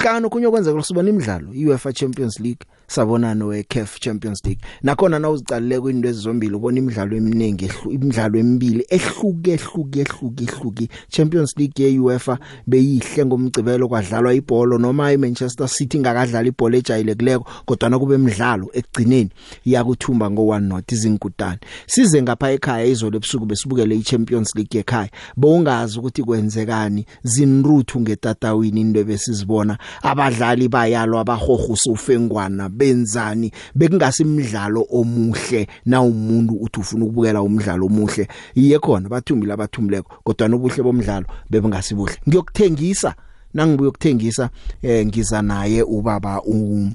kano 0.00 0.30
kunye 0.30 0.48
kwenzeka 0.50 0.76
kusibona 0.76 1.10
imidlalo 1.10 1.48
UEFA 1.66 1.92
Champions 1.92 2.40
League 2.40 2.66
sabona 2.86 3.34
no 3.34 3.52
CAF 3.68 3.98
Champions 4.00 4.44
League. 4.44 4.60
Nakhona 4.82 5.18
na 5.18 5.30
uzicalile 5.30 5.80
kwinto 5.80 6.08
ezizombili 6.08 6.54
ubona 6.54 6.78
imidlalo 6.78 7.16
eminingi 7.16 7.66
ehlu- 7.66 7.92
imidlalo 7.94 8.38
emibili 8.38 8.86
ehluke 8.88 9.52
ehluke 9.52 10.00
ehluke 10.00 10.44
ehluke 10.44 10.88
Champions 11.08 11.54
League 11.56 11.84
ye 11.84 11.98
UEFA 11.98 12.38
beyihle 12.66 13.26
ngomgcibelo 13.26 13.88
kwadlalwa 13.88 14.34
ibhola 14.34 14.78
noma 14.78 15.12
iManchester 15.12 15.68
City 15.68 15.98
ngakadlala 15.98 16.48
ibhola 16.48 16.76
ejayelekileko 16.76 17.46
kodwa 17.66 17.90
na 17.90 17.98
kube 17.98 18.14
imidlalo 18.14 18.70
ekugcineni 18.72 19.30
yakuthumba 19.64 20.30
ngo 20.30 20.42
1 20.42 20.60
not 20.60 20.92
izinkutani 20.92 21.58
size 21.86 22.22
ngapha 22.22 22.50
ekhaya 22.50 22.84
izolo 22.86 23.16
ebusuku 23.16 23.46
besibukele 23.46 23.96
iChampions 23.96 24.54
League 24.54 24.80
ekhaya. 24.80 25.10
Bowungazi 25.36 25.98
ukuthi 25.98 26.22
kwenzekani 26.22 27.06
zinruthu 27.22 28.00
ngetatawini 28.00 28.80
into 28.80 29.04
besizibona 29.04 29.78
abadlali 30.02 30.68
bayalwa 30.68 31.20
abahohusa 31.20 31.90
ufengwana 31.90 32.68
benzani? 32.68 33.52
Bekungasimidlalo 33.74 34.86
omuhle 34.90 35.66
na 35.86 36.02
umuntu 36.02 36.54
uthi 36.54 36.80
ufuna 36.80 37.04
ukubukela 37.04 37.42
umdlalo 37.42 37.86
omuhle. 37.86 38.28
Iye 38.54 38.78
khona 38.78 39.08
bathumbile 39.08 39.52
abathumbileko 39.52 40.10
kodwa 40.24 40.48
nobuhle 40.48 40.82
bomdlalo 40.82 41.26
bebengasibuhle 41.50 42.16
ngiyokuthengisa 42.28 43.14
nangibuye 43.54 43.88
ukuthengisa 43.88 44.50
eh 44.82 45.06
ngiza 45.06 45.42
naye 45.42 45.82
ubaba 45.82 46.42
u 46.42 46.90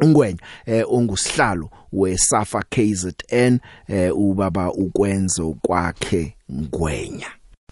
ungwenya 0.00 0.38
eh 0.66 0.84
ongusihlalo 0.88 1.70
weSafa 1.92 2.62
KZN 2.62 3.58
eh 3.88 4.16
ubaba 4.16 4.72
ukwenzo 4.72 5.56
kwakhe 5.62 6.36
ngwenya. 6.52 7.26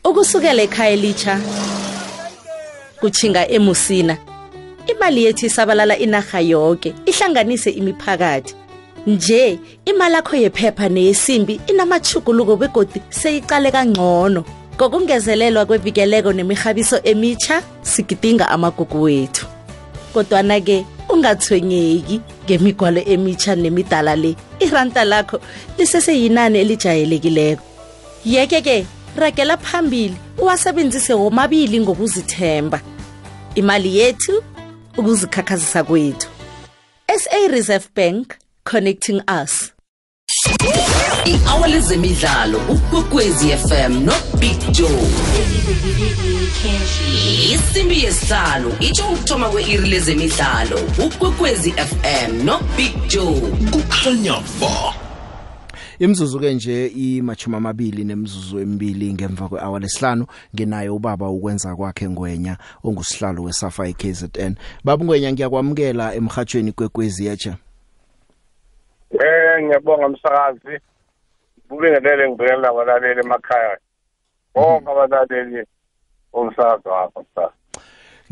Ukusukela 0.04 0.62
ekhaya 0.62 0.90
elitsha 0.90 1.40
kuchinga 3.00 3.48
emusina. 3.48 4.31
Imali 4.86 5.24
yethu 5.24 5.46
isabalala 5.46 5.98
inarha 5.98 6.40
yonke 6.40 6.94
ihlanganise 7.06 7.70
imiphakathi. 7.70 8.54
Nje 9.06 9.58
imali 9.84 10.14
yakho 10.14 10.36
yephepha 10.36 10.88
neyesimbi 10.88 11.60
inamachuguluko 11.66 12.56
begodi 12.56 13.02
seyiqale 13.10 13.70
kangcono. 13.70 14.44
Ngokungezelelwa 14.76 15.66
kwevikeleko 15.66 16.32
nemihabiso 16.32 17.00
emitsha 17.04 17.62
sigidinga 17.82 18.48
amagugu 18.48 19.02
wethu. 19.02 19.46
Kodwana-ke 20.14 20.84
ungathwenyeki 21.08 22.20
ngemigwalo 22.44 23.00
emitsha 23.06 23.54
nemidala 23.56 24.16
le 24.16 24.36
iranta 24.60 25.04
lakho 25.04 25.40
liseseyinani 25.78 26.58
elijayelekileko. 26.58 27.62
Yeke-ke 28.24 28.86
ragela 29.16 29.56
phambili 29.56 30.16
uwasebenzise 30.38 31.14
womabili 31.14 31.80
ngokuzithemba. 31.80 32.80
Imali 33.54 33.98
yethu 33.98 34.42
ukuzikhakhazisa 34.96 35.84
kwethu. 35.84 36.28
SA 37.18 37.48
Reserve 37.50 37.88
Bank 37.94 38.36
connecting 38.64 39.20
us. 39.42 39.72
I-hour 41.24 41.68
lezemidlalo 41.68 42.58
ukwekwezi 42.58 43.48
fm 43.56 44.04
nobig 44.04 44.58
joe. 44.72 45.08
Isimbi 47.54 48.04
yesihlanu 48.04 48.76
itsho 48.80 49.04
ukuthoma 49.08 49.48
kwe-iri 49.48 49.88
lezemidlalo 49.88 50.78
ukwekwezi 51.06 51.72
fm 51.72 52.44
nobig 52.44 52.92
joe. 53.08 53.40
Kukhanya 53.70 54.34
ba. 54.60 54.94
Imzuzu 56.02 56.40
ke 56.40 56.54
nje 56.54 56.86
imachuma 56.86 57.56
amabili 57.56 58.04
nemzuzu 58.04 58.58
emibili 58.58 59.12
ngemva 59.12 59.48
kwehour 59.48 59.80
lesihlanu 59.80 60.26
ngenaye 60.54 60.88
ubaba 60.88 61.28
ukwenza 61.28 61.76
kwakhe 61.76 62.08
ngwenya 62.08 62.56
ongusihlalo 62.84 63.42
weSafa 63.42 63.88
iKZN 63.88 64.54
baba 64.84 65.04
ngwenya 65.04 65.32
ngiyakwamukela 65.32 66.14
emhathweni 66.14 66.72
kwekwezi 66.72 67.26
yacha 67.26 67.56
Eh 69.10 69.62
ngiyabonga 69.62 70.06
umsakazi. 70.06 70.80
Kubingelele 71.68 72.28
ngibekela 72.28 72.68
abalaleli 72.68 73.20
emakhaya. 73.20 73.78
Bonke 74.54 74.90
abalaleli 74.90 75.66
omsakazi 76.32 76.88
wakho 76.88 77.20
msakazi. 77.20 77.54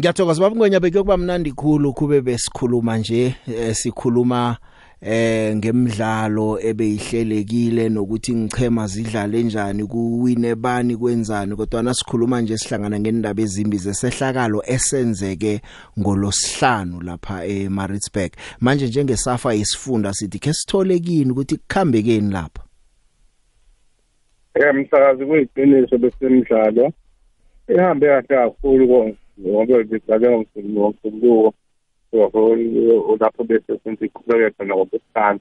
Ngiyathokoza 0.01 0.41
baba 0.43 0.57
ngwenya 0.57 0.81
bekuyokuba 0.81 1.17
mnandi 1.17 1.53
khulu 1.53 1.93
kube 1.93 2.21
besikhuluma 2.21 2.99
nje 2.99 3.35
eh, 3.49 3.75
sikhuluma 3.75 4.57
eh 4.61 4.70
ngemidlalo 5.03 6.61
ebeyihlelekile 6.61 7.89
nokuthi 7.89 8.35
ngichema 8.35 8.87
zidlale 8.87 9.41
kanjani 9.51 9.87
kuwine 9.87 10.55
bani 10.55 10.97
kwenzani 10.97 11.57
kodwa 11.57 11.83
nasikhuluma 11.83 12.41
nje 12.41 12.59
sihlangana 12.59 13.01
ngendaba 13.01 13.43
ezimbi 13.43 13.77
zesehlakalo 13.77 14.63
esenzeke 14.67 15.61
ngolosihlanu 15.99 17.01
lapha 17.01 17.45
eMaritzburg. 17.45 18.33
Manje 18.61 18.87
njengesafa 18.87 19.55
isifunda 19.55 20.13
sithi 20.13 20.39
ke 20.39 20.53
sithole 20.53 20.99
kini 20.99 21.31
ukuthi 21.31 21.57
kukhambekeni 21.57 22.33
lapha? 22.33 22.63
Eh 24.55 24.75
msakazi 24.75 25.27
kuyiqiniso 25.27 25.99
besemidlalo. 25.99 26.93
Ihambe 27.69 28.07
kahle 28.07 28.27
kakhulu 28.29 29.17
ngoba 29.41 29.85
bidlale 29.85 30.47
ngomsuluko 32.15 33.17
lapho 33.21 33.45
bese 33.45 33.79
senze 33.83 34.05
iqhubeke 34.07 34.51
khona 34.57 34.75
ngokuhlanu 34.75 35.41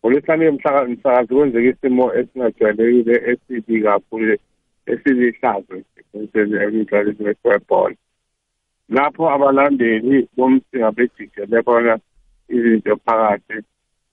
ngolwesihlanu 0.00 0.52
msakazi 0.52 1.34
kwenzeka 1.34 1.68
isimo 1.72 2.04
esingajwayelekile 2.18 3.14
esibi 3.30 3.82
kakhulu 3.82 4.36
esilihlazo 4.86 5.74
emidlalweni 6.14 7.24
webhola 7.44 7.96
lapho 8.94 9.22
abalandeli 9.34 10.28
bomsinga 10.36 10.90
bejikele 10.96 11.62
bona 11.66 11.94
izinto 12.54 12.96
phakathi 13.04 13.56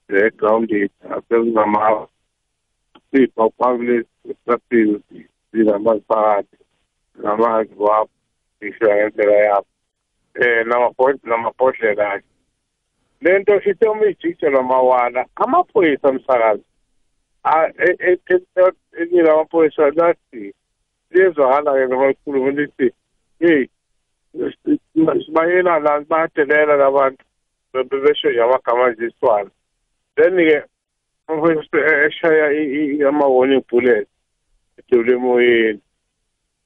zegrawundi 0.08 0.90
asekungama 1.14 2.08
sibhawuphakule 3.10 3.96
esitrategi 4.28 5.20
zingamazi 5.52 6.04
phakathi 6.08 6.56
ngamazi 7.20 7.74
wabo 7.86 8.10
ngisho 8.56 8.86
ngendlela 8.86 9.36
yabo 9.48 9.70
um 10.40 10.68
namabhodlela 11.24 12.12
akhe. 12.12 12.24
Le 13.20 13.38
nto 13.38 13.56
ithe 13.56 13.88
uma 13.88 14.06
ijikelwa 14.06 14.62
mawala 14.62 15.26
amaphoyisa 15.36 16.12
msakazi. 16.12 16.64
Enyile 19.00 19.30
amaphoyisa 19.30 19.90
lathi 19.90 20.54
liyezwakala-ke 21.10 21.86
noma 21.86 22.06
likhuluma 22.08 22.50
lithi 22.50 22.92
heyi 23.40 23.70
sibayelana 25.24 26.00
bayadelela 26.00 26.76
labantu 26.76 27.24
besho 28.02 28.44
amagama 28.44 28.90
nje 28.90 29.06
isitwana 29.06 29.50
then-ke 30.16 30.62
eshaya 32.06 32.46
ama-warning 33.08 33.64
bullet 33.70 34.08
edubula 34.78 35.12
emoyeni. 35.12 35.80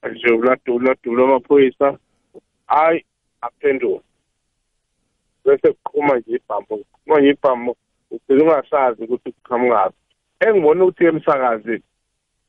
Adubula 0.02 0.56
dubula 0.66 0.94
dubula 1.02 1.24
amaphoyisa 1.24 1.98
hayi 2.66 3.04
aphendula 3.46 4.02
bese 5.44 5.68
kuqhuma 5.72 6.16
nje 6.16 6.30
ibhambo 6.36 6.76
kuqhuma 6.76 7.20
nje 7.20 7.30
ibhambo 7.30 7.76
ugcina 8.10 8.42
ungasazi 8.42 9.04
ukuthi 9.04 9.32
kuqhamukaphi 9.32 10.00
engibona 10.40 10.84
ukuthi 10.84 11.04
emsakazi 11.04 11.76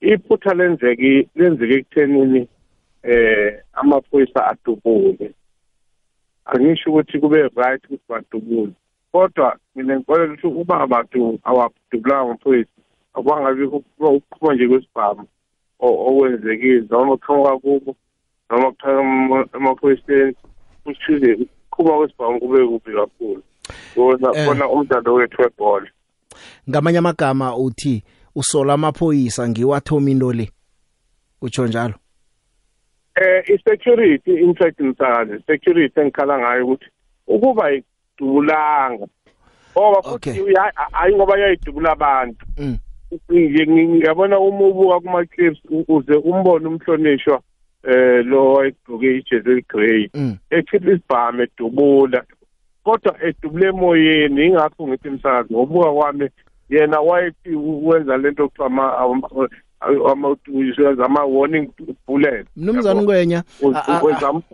iphutha 0.02 0.54
lenzeki 0.54 1.30
lenzeke 1.36 1.76
ekuthenini 1.80 2.48
eh 3.04 3.64
amaphoyisa 3.74 4.48
adubule. 4.52 5.34
Angisho 6.46 6.90
ukuthi 6.90 7.20
kube 7.20 7.50
right 7.56 7.84
ukuthi 7.86 8.04
badubule. 8.10 8.74
Kodwa 9.12 9.58
mina 9.76 9.96
ngikholelwa 9.96 10.36
ukuthi 10.36 10.48
uba 10.62 10.82
abantu 10.82 11.40
awadubulanga 11.44 12.22
amaphoyisa 12.22 12.72
akwangabi 13.14 13.64
ukuqhuma 13.64 14.54
nje 14.54 14.68
kwesibhamu 14.68 15.28
okwenzekile 15.80 16.88
noma 16.90 17.18
kuqhamuka 17.18 17.58
kubo 17.58 17.96
noma 18.50 18.72
kuqhamuka 18.72 19.58
emaphoyiseni 19.58 20.36
kushize 20.84 21.34
ukuqhuma 21.34 21.98
kwesibhamu 21.98 22.40
kube 22.40 22.68
kubi 22.68 22.92
kakhulu 22.94 23.44
bona 23.96 24.46
bona 24.46 24.70
umdlalo 24.70 25.14
wethu 25.14 25.42
webhola. 25.42 25.88
Ngamanye 26.70 26.98
amagama 26.98 27.58
uthi 27.58 28.04
usola 28.36 28.74
amaphoyisa 28.74 29.50
ngiwathoma 29.50 30.10
into 30.10 30.34
le 30.34 30.50
utsho 31.42 31.68
njalo? 31.68 31.94
Eh 33.16 33.44
i-security 33.50 34.34
in 34.34 34.56
fact 34.56 34.80
msakazi 34.80 35.44
security 35.48 36.00
engikhala 36.00 36.40
ngayo 36.40 36.66
ukuthi 36.66 36.86
ukuba 37.28 37.72
idubulanga 37.72 39.08
ngoba 39.77 40.01
futhi 40.01 40.55
hayi 40.92 41.16
ngoba 41.16 41.40
yayidubula 41.40 41.92
abantu. 41.92 42.46
Ngiyabona 43.32 44.40
uma 44.40 44.68
ubuka 44.68 45.00
kuma-clips 45.00 45.60
uze 45.88 46.14
umbone 46.14 46.68
umhlonishwa 46.68 47.42
eh 47.83 48.25
lo 48.25 48.53
wayegqoke 48.53 49.17
ijezi 49.17 49.50
eligrey 49.51 50.09
ekhipha 50.50 50.91
isibhamu 50.91 51.41
edubula 51.41 52.24
kodwa 52.83 53.15
edubule 53.24 53.67
emoyeni 53.67 54.46
ingakho 54.46 54.87
ngithi 54.87 55.09
msakazi 55.09 55.53
ngobuka 55.53 55.91
kwami 55.91 56.29
yena 56.70 57.00
wayethi 57.00 57.55
wenza 57.55 58.17
lento 58.17 58.48
kuthiwa 58.48 58.67
ama-wenza 58.67 59.55
ama-warning 59.81 61.70
bullet. 62.07 62.48
Mnumzane 62.57 63.01
ngwenya 63.01 63.44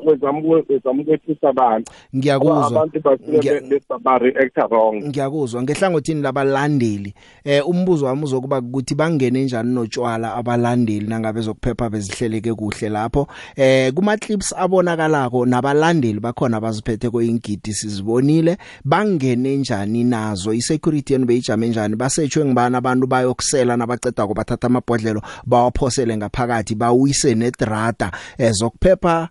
wezamukwehlisa 0.08 1.50
abantu. 1.50 1.92
Ngiyakuzwa. 2.16 2.68
Abantu 2.68 3.00
basuke 3.00 3.62
ba-reacta 4.04 4.66
wrong. 4.68 5.04
Ngiyakuzwa. 5.08 5.64
Ngehlangothini 5.64 6.22
labalandeli 6.22 7.14
eh 7.44 7.70
umbuzo 7.70 8.06
wami 8.06 8.24
uzokuba 8.24 8.60
ukuthi 8.60 8.96
bangene 8.96 9.44
njani 9.44 9.74
notshwala 9.74 10.36
abalandeli 10.36 11.08
nangabe 11.08 11.42
zokuphepha 11.42 11.90
bezihleleke 11.90 12.54
kuhle 12.54 12.90
lapho? 12.90 13.28
Eh 13.56 13.94
kuma 13.94 14.18
clips 14.18 14.54
abonakalako 14.58 15.46
nabalandeli 15.46 16.20
bakhona 16.20 16.62
baziphethe 16.62 17.10
koyingidi 17.10 17.74
sizibonile 17.74 18.58
bangene 18.86 19.58
njani 19.58 20.04
nazo? 20.04 20.54
Isecurity 20.54 21.14
yenu 21.14 21.26
beyijame 21.26 21.68
njani? 21.68 21.96
Basetshwe 21.96 22.46
ngibani 22.46 22.76
abantu 22.76 23.08
bayokusela 23.08 23.78
nabaceda 23.78 24.28
ko 24.28 24.34
bathatha 24.34 24.70
amabhodlelo 25.18 25.22
bawaphosele 25.46 26.18
ngaphakathi 26.18 26.76
bawise 26.76 27.36
nedrata 27.36 28.12
ezokuphepha 28.38 29.30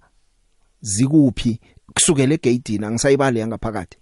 zikuphi 0.80 1.60
kusukela 1.94 2.34
egate 2.34 2.86
angisayibali 2.86 3.38
yangaphakathi 3.40 3.98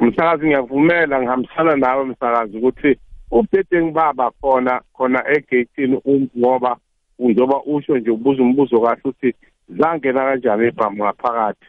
msakazi 0.00 0.46
ngiyavumela 0.46 1.20
ngihambisana 1.20 1.76
nawe 1.76 2.04
msakazi 2.04 2.56
ukuthi 2.56 2.98
ubhedeng 3.30 3.92
baba 3.92 4.30
khona 4.40 4.80
khona 4.92 5.20
egate 5.28 5.88
ngoba 6.38 6.76
njoba 7.18 7.62
usho 7.62 7.98
nje 7.98 8.10
ubuza 8.10 8.42
umbuzo 8.42 8.80
kahle 8.80 9.00
ukuthi 9.04 9.34
zangena 9.78 10.24
kanjani 10.24 10.68
ibhamu 10.68 11.04
ngaphakathi? 11.04 11.66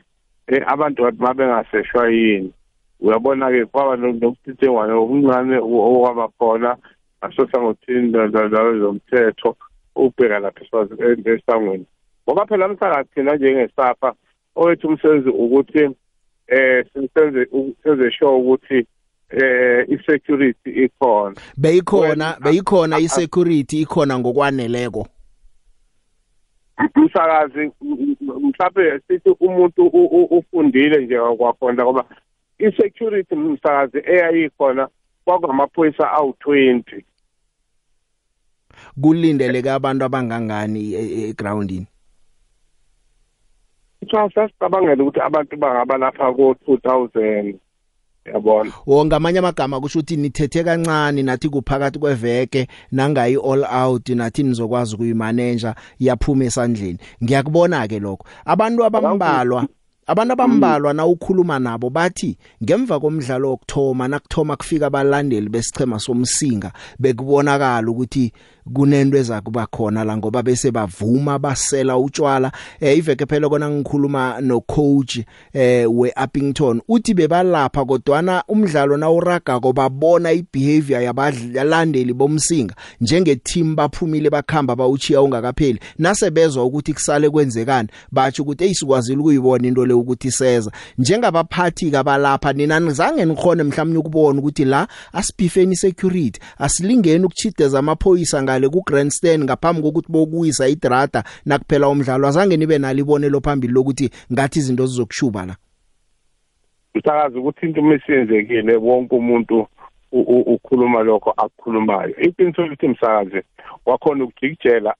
Eh 0.48 0.64
abantu 0.68 1.12
babengaseshwa 1.12 2.10
yini? 2.10 2.54
Uyabona-ke 3.02 3.66
kwaba 3.66 3.96
nokuthithengwane 3.96 4.94
okuncane 4.94 5.58
okwaba 5.58 6.28
khona 6.38 6.78
ngaso 7.26 7.46
hlangothini 7.46 8.12
lwezomthetho 8.12 9.56
ukubheka 9.96 10.40
lapha 10.40 10.62
esangweni 11.26 11.86
ngoba 12.28 12.46
phela 12.46 12.68
msakazi 12.68 13.10
thina 13.14 13.36
njengesafa 13.36 14.14
owethu 14.56 14.88
umsebenzi 14.88 15.30
ukuthi 15.30 15.90
eh 16.48 16.86
senze 16.94 17.48
senze 17.84 18.12
sure 18.12 18.32
ukuthi 18.32 18.88
eh 19.30 19.86
i-security 19.90 20.70
ikhona 20.70 21.36
beyikhona 21.58 22.38
beyikhona 22.44 23.00
i-security 23.00 23.82
ikhona 23.82 24.20
ngokwaneleko 24.20 25.08
umsakazi 26.96 27.72
mhlawumbe 27.82 29.00
sithi 29.08 29.30
umuntu 29.40 29.88
ufundile 30.38 31.06
nje 31.06 31.20
kwakhona 31.38 31.84
ngoba 31.84 32.06
i-security 32.60 33.36
msakazi 33.36 33.98
eyayikhona 33.98 34.88
kwakungamaphoyisa 35.26 36.12
awu-20 36.12 37.04
kulindeleke 39.02 39.72
abantu 39.72 40.06
abangangani 40.06 40.94
egroundini 41.30 41.88
sasicabangela 44.12 45.04
ukuthi 45.04 45.20
abantu 45.20 45.58
bangaba 45.58 45.98
lapha 45.98 46.34
ko-2000 46.34 47.56
yabona? 48.26 48.72
Wonke 48.86 49.16
amanye 49.16 49.40
amagama 49.40 49.80
kusho 49.80 50.00
ukuthi 50.00 50.18
nithethe 50.18 50.64
kancane 50.64 51.24
nathi 51.24 51.50
kuphakathi 51.50 52.00
kweveke 52.00 52.68
nangayi 52.92 53.36
all 53.36 53.66
out 53.66 54.10
nathi 54.10 54.44
nizokwazi 54.44 54.98
kuyimaneja 54.98 55.76
yaphuma 56.00 56.46
esandleni. 56.46 57.00
Ngiyakubona 57.24 57.88
ke 57.88 58.00
lokho. 58.00 58.26
Abantu 58.46 58.86
abambalwa 58.86 59.68
abantu 60.08 60.34
abambalwa 60.34 60.94
na 60.94 61.06
ukhuluma 61.06 61.60
nabo 61.60 61.90
bathi 61.90 62.38
ngemva 62.64 63.00
komdlalo 63.00 63.50
wokthoma 63.50 64.08
nakuthoma 64.08 64.56
kufika 64.56 64.88
abalandeli 64.88 65.50
besichema 65.50 66.00
somsinga 66.00 66.72
bekubonakala 67.00 67.92
ukuthi 67.92 68.34
kunento 68.74 69.18
ezakuba 69.18 69.68
khona 69.68 70.04
la 70.04 70.18
ngoba 70.18 70.44
bese 70.44 70.72
bavuma 70.72 71.40
basela 71.40 71.98
utshwala. 71.98 72.52
Eh 72.80 72.98
iveke 72.98 73.26
phela 73.26 73.50
kona 73.50 73.70
ngikhuluma 73.70 74.42
no 74.42 74.62
coach 74.62 75.20
eh 75.54 75.86
we 75.90 76.12
Uppington 76.24 76.82
uthi 76.88 77.14
bebalapha 77.14 77.86
kodwana 77.86 78.44
umdlalo 78.48 78.98
nawuraga 78.98 79.60
kobabona 79.60 80.32
ibehavior 80.32 81.02
yabalandeli 81.02 82.14
bomsinga. 82.14 82.76
Njenge 83.02 83.36
team 83.36 83.76
baphumile 83.76 84.30
bakhamba 84.30 84.76
bawuchiya 84.76 85.22
ungakapheli. 85.22 85.80
Nase 86.00 86.32
bezwe 86.32 86.64
ukuthi 86.64 86.94
kusale 86.94 87.30
kwenzekani 87.30 87.90
bathi 88.12 88.42
ukuthi 88.42 88.64
eyisikwazile 88.64 89.20
ukuyibona 89.20 89.68
into 89.68 89.86
le 89.86 89.94
ukuthi 89.94 90.32
seza. 90.32 90.72
Njengabaphathi 90.98 91.92
kabalapha 91.92 92.54
nina 92.54 92.80
nizange 92.80 93.26
nikhone 93.26 93.64
mhlawumnye 93.64 93.98
ukubona 93.98 94.40
ukuthi 94.40 94.66
la 94.66 94.88
asibhifeni 95.14 95.76
security 95.76 96.40
asilingeni 96.58 97.26
ukuchideza 97.26 97.80
amaphoyisa 97.80 98.44
ngale 98.52 98.70
ku 98.70 98.82
grandstand 98.86 99.44
ngaphambi 99.44 99.82
kokuthi 99.82 100.12
bokuyisa 100.12 100.68
idrata 100.68 101.24
nakuphela 101.46 101.90
umdlalo. 101.90 102.28
Azange 102.28 102.58
nibe 102.58 102.78
nalibonelo 102.78 103.40
phambili 103.42 103.74
lokuthi 103.74 104.10
ngathi 104.34 104.60
izinto 104.60 104.86
zizokushuba 104.86 105.46
la. 105.46 105.56
Msakazi 106.96 107.38
ukuthi 107.38 107.66
into 107.66 107.82
mesiyenzekile 107.82 108.76
wonke 108.76 109.16
umuntu 109.16 109.68
ukhuluma 110.12 111.04
lokho 111.04 111.32
akukhulumayo. 111.38 112.16
Iqiniso 112.22 112.68
lithi 112.68 112.88
msakazi 112.88 113.42
wakhona 113.86 114.24
ukujikijela 114.24 114.96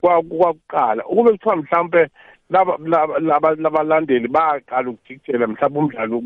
kwa- 0.00 0.22
kwakuqala. 0.22 1.06
Ukube 1.06 1.30
kuthiwa 1.30 1.56
mhlawumbe 1.56 2.08
laba 2.50 2.76
laba- 2.84 3.18
laba- 3.18 3.54
labalandeli 3.54 4.28
baqala 4.28 4.90
ukujikijela 4.90 5.46
mhlawumbe 5.46 5.78
umdlalo 5.80 6.18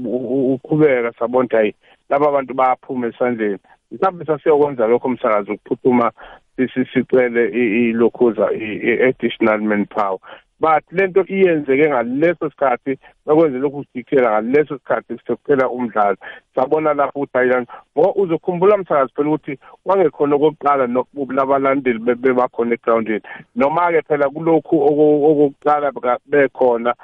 uqhubeka 0.55 1.13
sabona 1.19 1.49
hayi 1.53 1.75
laba 2.11 2.33
bantu 2.33 2.55
bayaphuma 2.55 3.07
esandleni. 3.07 3.59
Mhlawumbe 3.93 4.25
sasiyokwenza 4.25 4.87
lokho 4.87 5.09
msakazi 5.09 5.51
ukuphuthuma 5.53 6.13
si- 6.57 6.69
si- 6.75 6.85
sicele 6.93 7.49
i- 7.49 7.91
ilokhuza 7.91 8.53
i-additional 8.53 9.61
manpower. 9.61 10.19
But 10.61 10.85
lento 10.93 11.25
iyenzeke 11.29 11.89
ngaleso 11.89 12.51
sikhathi 12.51 12.99
bakwenze 13.27 13.59
lokhu 13.59 13.85
kujikela 13.85 14.31
ngaleso 14.31 14.79
sikhathi 14.79 15.19
sekuphela 15.27 15.69
umdlalo. 15.69 16.17
Sabona 16.55 16.95
lapho 16.95 17.19
ukuthi 17.21 17.39
ayilani 17.39 17.67
ngoba 17.99 18.15
uzokhumbula 18.15 18.77
msakazi 18.79 19.13
phela 19.15 19.29
ukuthi 19.29 19.59
wangekhona 19.85 20.37
okokuqala 20.37 20.87
nokububi 20.87 21.35
labalandeli 21.35 21.99
be- 21.99 22.15
bebakhona 22.15 22.75
egrawundini 22.75 23.21
noma-ke 23.57 24.03
phela 24.09 24.31
kulokhu 24.31 24.77
oko- 24.83 25.25
okokuqala 25.31 25.93
bekhona 26.27 26.95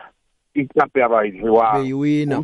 iklabhu 0.54 0.98
yabayidliwanga 0.98 1.78
beyiwina. 1.78 2.36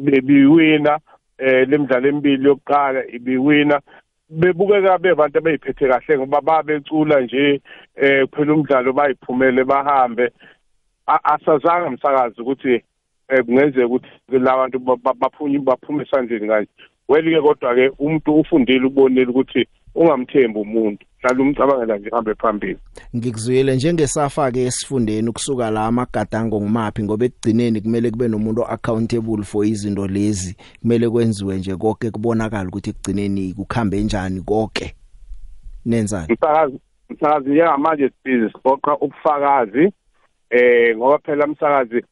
Bebiwina 0.00 0.98
eh 1.38 1.68
lemidlalo 1.68 2.08
emibili 2.08 2.48
yokuqala 2.48 3.06
ibiwina. 3.06 3.80
Bebukeka 4.30 4.98
bebantu 4.98 5.38
abeyiphethe 5.38 5.88
kahle 5.88 6.18
ngoba 6.18 6.40
babecula 6.40 7.20
nje 7.20 7.60
eh 7.96 8.26
kuphela 8.26 8.54
umdlalo 8.54 8.92
bayiphumele 8.92 9.64
bahambe. 9.64 10.30
Asazange 11.06 11.90
msakazi 11.90 12.40
ukuthi 12.40 12.82
eh 13.28 13.44
kungenzeka 13.44 13.86
ukuthi 13.86 14.08
labantu 14.30 14.78
ba- 14.78 14.96
ba- 14.96 15.14
baphume 15.14 15.58
baphume 15.58 16.02
esandleni 16.02 16.48
kanje. 16.48 16.70
Welike 17.08 17.40
kodwa 17.40 17.74
ke 17.74 17.88
umuntu 17.98 18.40
ufundile 18.40 18.86
ubonile 18.86 19.26
ukuthi 19.26 19.68
ungamthembi 19.96 20.58
umuntu 20.58 21.06
hlala 21.20 21.42
umcabangela 21.42 21.98
nje 21.98 22.10
hambe 22.10 22.34
phambili. 22.34 22.78
Ngikuzwile 23.16 23.76
njengesafa 23.76 24.50
ke 24.50 24.62
esifundeni 24.62 25.28
ukusuka 25.28 25.70
la 25.70 25.86
amagadango 25.86 26.60
ngumaphi 26.60 27.02
ngoba 27.02 27.24
ekugcineni 27.24 27.80
kumele 27.80 28.10
kube 28.10 28.28
nomuntu 28.28 28.66
accountable 28.66 29.42
for 29.42 29.66
izinto 29.66 30.06
lezi. 30.06 30.56
Kumele 30.80 31.10
kwenziwe 31.10 31.56
nje 31.56 31.76
konke 31.76 32.10
kubonakala 32.10 32.68
ukuthi 32.68 32.90
ekugcineni 32.90 33.54
kukhambe 33.54 34.02
njani 34.02 34.40
konke. 34.40 34.94
Nenzani? 35.86 36.32
Msakazi 36.32 36.80
msakazi 37.10 37.50
njengamanje 37.50 38.10
sibhizi 38.10 38.52
siqoqa 38.52 38.96
ubufakazi 38.96 39.92
eh 40.50 40.96
ngoba 40.96 41.18
phela 41.18 41.46
msakazi 41.46 42.04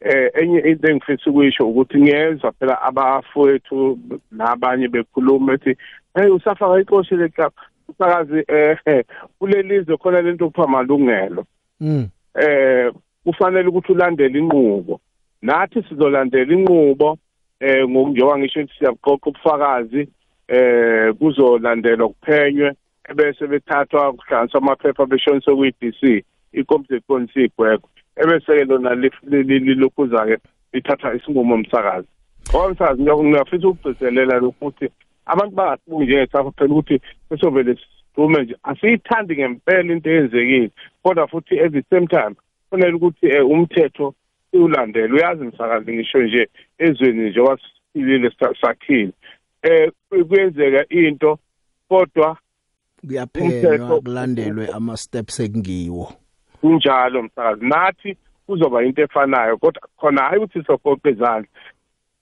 eh 0.00 0.30
enye 0.34 0.58
into 0.58 0.88
engifisa 0.88 1.30
ukuyisho 1.30 1.68
ukuthi 1.68 1.98
ngiyezwa 1.98 2.52
phela 2.52 2.82
abafowethu 2.82 3.98
nabanye 4.30 4.88
bekhuluma 4.88 5.52
ethi 5.52 5.76
hey 6.14 6.30
usafaka 6.30 6.80
ixoshi 6.80 7.16
leclub 7.16 7.52
msakazi 7.88 8.44
eh 8.48 9.04
kulelizwe 9.38 9.96
khona 9.96 10.22
lento 10.22 10.46
okuthiwa 10.46 10.68
malungelo. 10.68 11.44
Mm. 11.80 12.08
Eh 12.34 12.92
kufanele 13.24 13.68
ukuthi 13.68 13.92
ulandele 13.92 14.38
inqubo. 14.38 15.00
Nathi 15.42 15.82
sizolandela 15.82 16.54
inqubo 16.54 17.18
eh 17.60 17.88
ngokunjengoba 17.88 18.38
ngisho 18.38 18.60
ukuthi 18.60 18.78
siyaqoqa 18.78 19.30
ubufakazi 19.30 20.08
eh 20.48 21.14
kuzolandelwa 21.14 22.08
kuphenywe 22.08 22.72
ebese 23.10 23.46
bethathwa 23.46 24.12
kuhlanganiswa 24.12 24.60
amaphepha 24.60 25.06
beshoniswe 25.06 25.56
kwi-DC 25.56 26.24
i-complaint 26.52 27.04
policy 27.06 27.50
igwegwe 28.18 28.36
ebese 28.36 28.52
ke 28.58 28.64
lona 28.64 28.94
lilokhuza 29.48 30.26
ke 30.26 30.38
lithatha 30.72 31.14
isinqumo 31.14 31.54
umsakazi 31.54 32.08
ngoba 32.50 32.68
msakazi 32.70 33.02
ngiyafisa 33.02 33.68
ukugcizelela 33.68 34.34
lokhu 34.38 34.66
ukuthi 34.66 34.88
abantu 35.26 35.56
bangasibuki 35.56 36.04
njengesapho 36.04 36.50
phela 36.50 36.74
ukuthi 36.74 37.00
besovele 37.30 37.76
sidume 38.14 38.42
nje. 38.42 38.56
Asiyithandi 38.62 39.36
ngempela 39.36 39.92
into 39.92 40.10
eyenzekile 40.10 40.70
kodwa 41.02 41.28
futhi 41.28 41.60
at 41.60 41.72
the 41.72 41.82
same 41.90 42.06
time 42.06 42.34
kufanele 42.70 42.96
ukuthi 42.96 43.26
eh, 43.26 43.46
umthetho 43.46 44.14
siwulandele 44.50 45.14
uyazi 45.14 45.44
msakazi 45.44 45.92
ngisho 45.92 46.22
nje 46.22 46.48
ezweni 46.78 47.30
nje 47.30 47.40
wasilile 47.40 48.32
sakhile. 48.60 49.12
Eh 49.62 49.92
kuyenzeka 50.28 50.88
into 50.88 51.38
kodwa 51.88 52.36
kuyaphenywa 53.00 54.00
kulandelwe 54.00 54.68
ama 54.72 54.96
steps 54.96 55.40
ekungiwo. 55.40 56.12
Kunjalo 56.60 57.22
msakazi. 57.22 57.66
Nathi 57.66 58.16
kuzoba 58.46 58.82
into 58.84 59.02
efanayo 59.02 59.56
kodwa 59.56 59.82
khona 59.96 60.22
hayi 60.22 60.38
ukuthi 60.38 60.58
sizogoqa 60.58 61.10
izandla. 61.10 61.48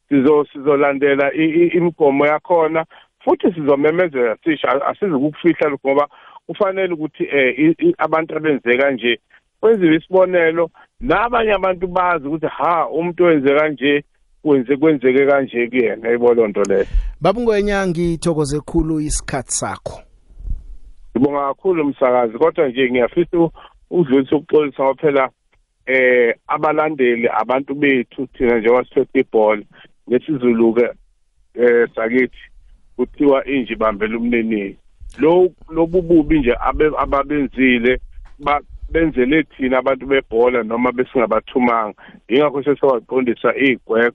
Sizo 0.08 0.44
sizolandela 0.52 1.34
i- 1.34 1.50
i- 1.62 1.76
imigomo 1.76 2.26
yakhona 2.26 2.84
futhi 3.24 3.52
sizomemezela 3.54 4.36
sisho 4.44 4.68
asizukufihla 4.68 5.68
lokho 5.68 5.88
ngoba 5.88 6.08
kufanele 6.46 6.92
ukuthi 6.94 7.24
eh 7.24 7.58
i- 7.58 7.76
i- 7.88 7.94
abantu 7.98 8.36
abenze 8.36 8.78
kanje 8.78 9.20
kwenziwe 9.60 9.96
isibonelo. 9.96 10.70
Nabanye 11.00 11.52
abantu 11.52 11.86
bazi 11.86 12.26
ukuthi 12.28 12.46
ha 12.46 12.88
umuntu 12.88 13.24
owenze 13.24 13.54
kanje 13.54 14.04
kwenze 14.42 14.76
kwenzeke 14.76 15.26
kanje 15.26 15.68
kuyena. 15.68 16.10
Ibolonto 16.12 16.62
leyo. 16.62 16.86
Babungwenya 17.20 17.86
ngithokoze 17.86 18.60
khulu 18.60 19.00
isikhatsi 19.00 19.58
sakho. 19.58 20.00
Ngibonga 21.16 21.40
kakhulu 21.48 21.84
msakazi. 21.84 22.38
Kodwa 22.38 22.68
nje 22.68 22.90
ngiyafisa 22.90 23.50
u- 23.90 24.00
udlulisa 24.00 24.36
ukuxolisa 24.36 24.82
ngoba 24.82 25.00
phela 25.00 25.28
eh 25.86 26.34
abalandeli 26.46 27.28
abantu 27.28 27.74
bethu 27.74 28.26
thina 28.26 28.58
njengoba 28.58 28.84
siphethe 28.84 29.20
ibhola 29.20 29.62
ngesizulu-ke 30.08 30.86
eh 31.54 31.88
sakithi 31.94 32.38
kuthiwa 32.96 33.44
inje 33.44 33.72
ibambela 33.72 34.16
umneneni 34.18 34.76
lo 35.18 35.50
lobu 35.70 36.02
bubi 36.02 36.38
nje 36.38 36.54
abe- 36.60 36.96
ababenzile 36.98 38.00
ba- 38.38 38.60
benzele 38.90 39.42
thina 39.42 39.78
abantu 39.78 40.06
bebhola 40.06 40.62
noma 40.62 40.92
besingabathumanga. 40.92 41.94
Yingakho 42.28 42.62
sesewaqondisa 42.62 43.54
iy'gwegwe. 43.56 44.12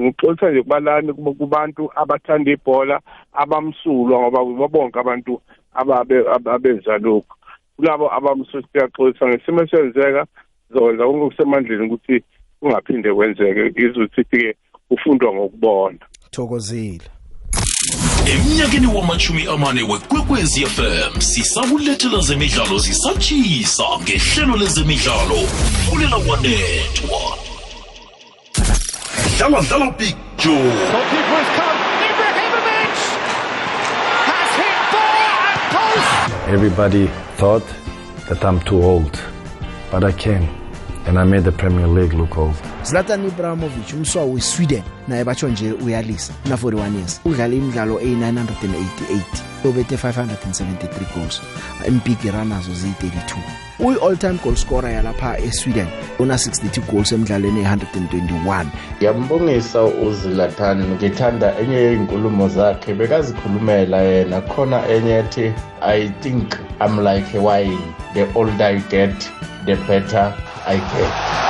Ngixolisa 0.00 0.50
nje 0.50 0.62
kubalani 0.62 1.12
kuba- 1.12 1.32
kubantu 1.32 1.90
abathanda 1.96 2.50
ibhola 2.52 3.00
abamsulwa 3.32 4.20
ngoba 4.20 4.68
bonke 4.68 4.98
abantu 4.98 5.40
ababe 5.74 6.18
ab- 6.34 6.48
abenza 6.48 6.98
lokhu. 6.98 7.34
Kulabo 7.80 8.14
abamsulwa 8.14 8.68
siyaxolisa 8.72 9.28
ngesimo 9.28 9.66
senzeka 9.66 10.26
sizokwenza 10.68 11.04
konke 11.04 11.24
okusemandleni 11.24 11.86
ukuthi 11.86 12.16
kungaphinde 12.60 13.14
kwenzeke 13.14 13.62
izuthi-ke 13.84 14.56
kufundwa 14.88 15.34
ngokubona 15.34 15.98
thokozile 16.30 17.06
emnyakeni 18.32 18.86
wamachumi 18.86 19.46
amane 19.54 19.82
wekwekwezi 19.82 20.66
fm 20.66 21.20
sisakulethela 21.20 22.20
zemidlalo 22.20 22.78
zisatshisa 22.78 23.84
ngehlelo 24.02 24.56
lezemidlalo 24.56 25.40
fulela 25.84 26.18
kwanethwa 26.24 27.22
dlala 29.38 29.60
dlala 29.68 29.90
picture 29.90 30.70
Goalkeeper 30.92 31.36
has 31.36 31.50
come. 31.58 31.80
Ibrahimovic 32.08 32.96
has 34.28 34.50
hit 34.60 34.78
bar 34.92 35.14
and 35.50 35.62
post. 35.72 36.48
Everybody 36.48 37.29
thought 37.40 37.64
that 38.28 38.44
I'm 38.44 38.60
too 38.60 38.82
old, 38.82 39.18
but 39.90 40.04
I 40.04 40.12
came 40.12 40.46
and 41.06 41.18
I 41.18 41.24
made 41.24 41.42
the 41.42 41.52
Premier 41.52 41.86
League 41.86 42.12
look 42.12 42.36
old. 42.36 42.69
Zlatan 42.84 43.26
Ibrahimovic 43.28 43.92
umswa 43.94 44.24
weSweden 44.24 44.82
naye 45.08 45.24
batsho 45.24 45.48
nje 45.48 45.72
uyalisa 45.72 46.32
na 46.48 46.56
41 46.56 46.96
years 46.96 47.20
udlala 47.24 47.54
imidlalo 47.54 48.00
e988 48.00 49.68
obethe 49.68 49.96
573 49.96 51.14
goals 51.14 51.42
impiki 51.88 52.30
runners 52.30 52.66
ziyi32 52.68 53.36
uyi 53.80 53.96
all 54.02 54.16
time 54.16 54.38
goal 54.44 54.56
scorer 54.56 54.92
yalapha 54.92 55.38
eSweden 55.38 55.86
una 56.18 56.34
62 56.34 56.92
goals 56.92 57.12
emidlalweni 57.12 57.64
e121 57.64 58.64
ngiyambongisa 58.96 59.82
uzilatani 59.82 60.86
ngithanda 60.88 61.58
enye 61.58 61.76
yey'nkulumo 61.76 62.48
zakhe 62.48 62.94
bekazikhulumela 62.94 64.02
yena 64.02 64.40
khona 64.40 64.88
enye 64.88 65.12
ethi 65.18 65.52
i 65.82 66.08
think 66.08 66.54
I'm 66.80 66.96
like 67.04 67.34
a 67.34 67.42
wine. 67.42 67.94
The 68.14 68.32
older 68.34 68.64
I 68.64 68.78
get, 68.88 69.30
the 69.66 69.76
better 69.86 70.34
I 70.66 70.76
get. 70.76 71.49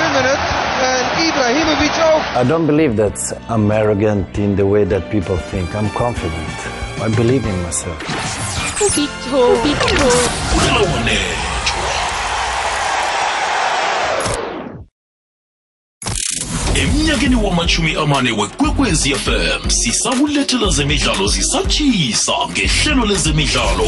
Zeker 0.00 0.12
minute. 0.12 0.38
En 0.82 1.26
Ibrahimovic 1.26 1.92
ook. 2.14 2.44
I 2.44 2.48
don't 2.48 2.66
believe 2.66 2.96
that 2.96 3.36
I'm 3.48 3.70
arrogant 3.70 4.38
in 4.38 4.56
the 4.56 4.66
way 4.66 4.84
that 4.86 5.10
people 5.10 5.36
think. 5.36 5.74
I'm 5.74 5.90
confident. 5.90 6.58
I 7.02 7.08
believe 7.16 7.44
in 7.48 7.62
myself. 7.62 7.98
Big 8.96 9.08
Joe, 9.30 9.62
Big 9.62 9.76
Joe. 9.76 10.40
emnyakeni 16.74 17.34
wamachumi 17.34 17.94
amane 17.94 18.32
wekwekwezi 18.32 19.14
fm 19.14 19.70
sisakulethela 19.70 20.70
zemidlalo 20.70 21.26
zisatshisa 21.26 22.32
ngehlelo 22.50 23.06
lezemidlalo 23.06 23.84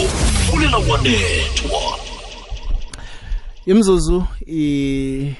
fulela 0.50 0.80
kwanethwa 0.80 1.98
imzuzu 3.66 4.24
i 4.46 5.34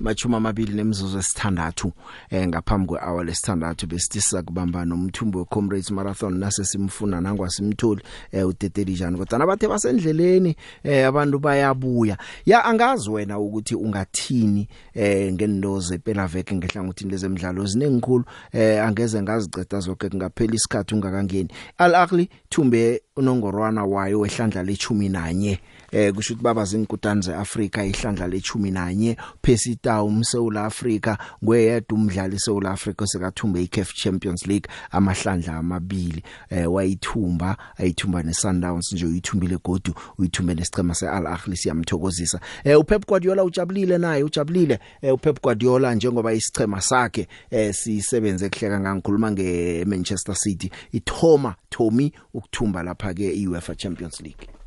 machuma 0.00 0.36
amabili 0.36 0.72
nemzuzu 0.72 1.18
esithandathu 1.18 1.92
eh 2.30 2.48
ngaphambi 2.48 2.86
kwehour 2.86 3.24
lesithandathu 3.24 3.86
besitisa 3.86 4.42
kubamba 4.42 4.84
nomthumbo 4.84 5.44
comrades 5.44 5.90
marathon 5.90 6.38
nase 6.38 6.64
simfuna 6.64 7.20
nangwa 7.20 7.50
simtholi 7.50 8.02
eh 8.32 8.48
utetelijana 8.48 9.18
kodwa 9.18 9.38
nabathe 9.38 9.68
basendleleni 9.68 10.56
eh 10.82 11.08
abantu 11.08 11.38
bayabuya. 11.38 12.18
Ya 12.46 12.64
angazi 12.64 13.10
wena 13.10 13.38
ukuthi 13.38 13.74
ungathini 13.74 14.68
eh 14.94 15.32
ngendo 15.32 15.80
zepela 15.80 16.26
veke 16.26 16.54
ngehlangothini 16.54 17.10
lezemidlalo 17.10 17.66
zinengikhulu 17.66 18.24
eh 18.52 18.84
angeze 18.84 19.22
ngaziceda 19.22 19.80
zonke 19.80 20.08
kungaphela 20.08 20.54
isikhathi 20.54 20.94
ungakangeni. 20.94 21.48
Al 21.78 21.94
akhli 21.94 22.28
thumbe 22.48 23.02
unongorwana 23.16 23.84
wayo 23.84 24.20
wehlandla 24.20 24.62
lechumi 24.62 25.08
nanye. 25.08 25.60
Eh 25.92 26.14
kusho 26.14 26.34
ukuthi 26.34 26.44
baba 26.44 26.64
zinkutani 26.64 27.22
zeAfrika 27.22 27.84
ihlandla 27.84 28.28
lechumi 28.28 28.70
nanye 28.70 29.16
Pesita 29.42 30.02
umseula 30.02 30.64
Afrika 30.64 31.18
ngweyedwa 31.44 31.98
umdlali 31.98 32.36
eSouth 32.36 32.66
Africa 32.66 33.06
sekathumbe 33.06 33.62
iCAF 33.62 33.94
Champions 33.94 34.46
League 34.46 34.70
amahlandla 34.90 35.56
amabili. 35.56 36.22
Eh 36.50 36.72
wayithumba 36.72 37.56
ayithumba 37.76 38.22
neSundowns 38.22 38.92
nje 38.92 39.06
uyithumbile 39.06 39.58
godu 39.64 39.94
uyithumbe 40.18 40.54
nesicema 40.54 40.94
seAl 40.94 41.26
Ahly 41.26 41.56
siyamthokozisa. 41.56 42.40
Eh 42.64 42.78
uPep 42.78 43.06
Guardiola 43.06 43.44
ujabulile 43.44 43.98
naye 43.98 44.22
ujabulile. 44.22 44.78
Eh 45.02 45.14
uPep 45.14 45.42
Guardiola 45.42 45.94
njengoba 45.94 46.32
isicema 46.32 46.80
sakhe 46.80 47.28
eh 47.50 47.74
sisebenze 47.74 48.48
kuhleka 48.48 48.80
ngangikhuluma 48.80 49.30
ngeManchester 49.30 50.36
City 50.36 50.70
ithoma 50.92 51.54
Tommy 51.70 52.12
ukuthumba 52.34 52.82
lapha 52.82 53.14
ke 53.14 53.32
iUEFA 53.32 53.74
Champions 53.74 54.20
League. 54.20 54.57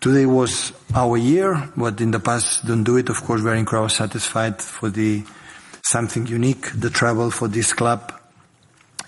Today 0.00 0.26
was 0.26 0.72
our 0.94 1.16
year, 1.16 1.70
but 1.76 2.00
in 2.00 2.10
the 2.10 2.20
past 2.20 2.66
don't 2.66 2.84
do 2.84 2.96
it. 2.96 3.08
Of 3.08 3.22
course, 3.24 3.42
we're 3.42 3.54
incredibly 3.54 3.90
satisfied 3.90 4.60
for 4.60 4.90
the 4.90 5.24
something 5.82 6.26
unique, 6.26 6.70
the 6.72 6.90
travel 6.90 7.30
for 7.30 7.48
this 7.48 7.72
club, 7.72 8.12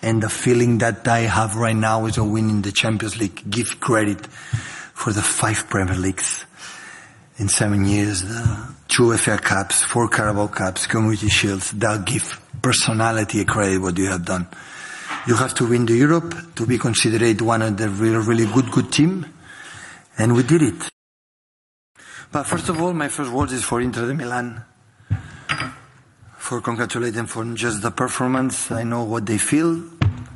and 0.02 0.22
the 0.22 0.30
feeling 0.30 0.78
that 0.78 1.06
I 1.06 1.20
have 1.20 1.56
right 1.56 1.76
now 1.76 2.06
is 2.06 2.16
a 2.16 2.24
win 2.24 2.48
in 2.48 2.62
the 2.62 2.72
Champions 2.72 3.18
League. 3.18 3.50
Give 3.50 3.78
credit 3.80 4.26
for 4.26 5.12
the 5.12 5.22
five 5.22 5.68
Premier 5.68 5.94
Leagues 5.94 6.46
in 7.36 7.48
seven 7.48 7.84
years, 7.84 8.22
the 8.22 8.74
two 8.88 9.16
FA 9.18 9.38
Cups, 9.38 9.82
four 9.82 10.08
Carabao 10.08 10.48
Cups, 10.48 10.86
Community 10.86 11.28
Shields. 11.28 11.70
That 11.72 12.06
give 12.06 12.40
personality 12.62 13.40
a 13.40 13.44
credit 13.44 13.80
what 13.80 13.98
you 13.98 14.06
have 14.06 14.24
done. 14.24 14.48
You 15.26 15.36
have 15.36 15.54
to 15.54 15.68
win 15.68 15.84
the 15.84 15.94
Europe 15.94 16.34
to 16.56 16.66
be 16.66 16.78
considered 16.78 17.40
one 17.42 17.60
of 17.60 17.76
the 17.76 17.90
really, 17.90 18.16
really 18.16 18.46
good, 18.46 18.70
good 18.70 18.90
team 18.90 19.26
and 20.18 20.34
we 20.34 20.42
did 20.42 20.62
it. 20.62 20.88
But 22.30 22.44
first 22.44 22.68
of 22.68 22.80
all, 22.82 22.92
my 22.92 23.08
first 23.08 23.30
words 23.30 23.52
is 23.52 23.64
for 23.64 23.80
Inter 23.80 24.06
de 24.06 24.14
Milan, 24.14 24.62
for 26.36 26.60
congratulating 26.60 27.14
them 27.14 27.26
for 27.26 27.44
just 27.54 27.80
the 27.80 27.90
performance. 27.90 28.70
I 28.70 28.82
know 28.82 29.04
what 29.04 29.24
they 29.24 29.38
feel 29.38 29.82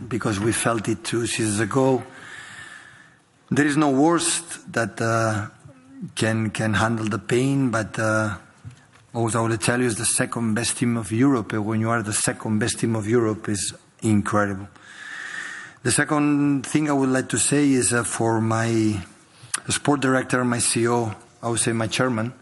because 0.09 0.41
we 0.41 0.53
felt 0.53 0.89
it 0.89 1.05
two 1.05 1.27
seasons 1.27 1.61
ago. 1.61 2.03
There 3.51 3.67
is 3.67 3.77
no 3.77 3.91
worst 3.91 4.73
that 4.73 4.99
uh, 5.01 5.49
can 6.15 6.51
can 6.51 6.73
handle 6.75 7.07
the 7.07 7.19
pain, 7.19 7.71
but 7.71 7.99
uh, 7.99 8.37
what 9.13 9.35
I 9.37 9.41
will 9.43 9.57
tell 9.59 9.79
you 9.81 9.87
is 9.87 9.97
the 9.97 10.07
second 10.07 10.55
best 10.55 10.79
team 10.79 10.97
of 10.97 11.13
Europe. 11.13 11.53
When 11.53 11.81
you 11.81 11.91
are 11.91 12.03
the 12.03 12.15
second 12.15 12.59
best 12.59 12.79
team 12.81 12.97
of 12.97 13.07
Europe, 13.07 13.51
is 13.51 13.75
incredible. 14.01 14.69
The 15.83 15.93
second 15.93 16.65
thing 16.65 16.89
I 16.89 16.93
would 16.93 17.11
like 17.11 17.29
to 17.31 17.39
say 17.39 17.71
is 17.71 17.93
uh, 17.93 18.05
for 18.05 18.41
my 18.41 19.03
sport 19.69 20.01
director, 20.01 20.45
my 20.45 20.59
CEO, 20.59 21.15
I 21.43 21.49
would 21.49 21.61
say 21.61 21.73
my 21.73 21.87
chairman, 21.87 22.33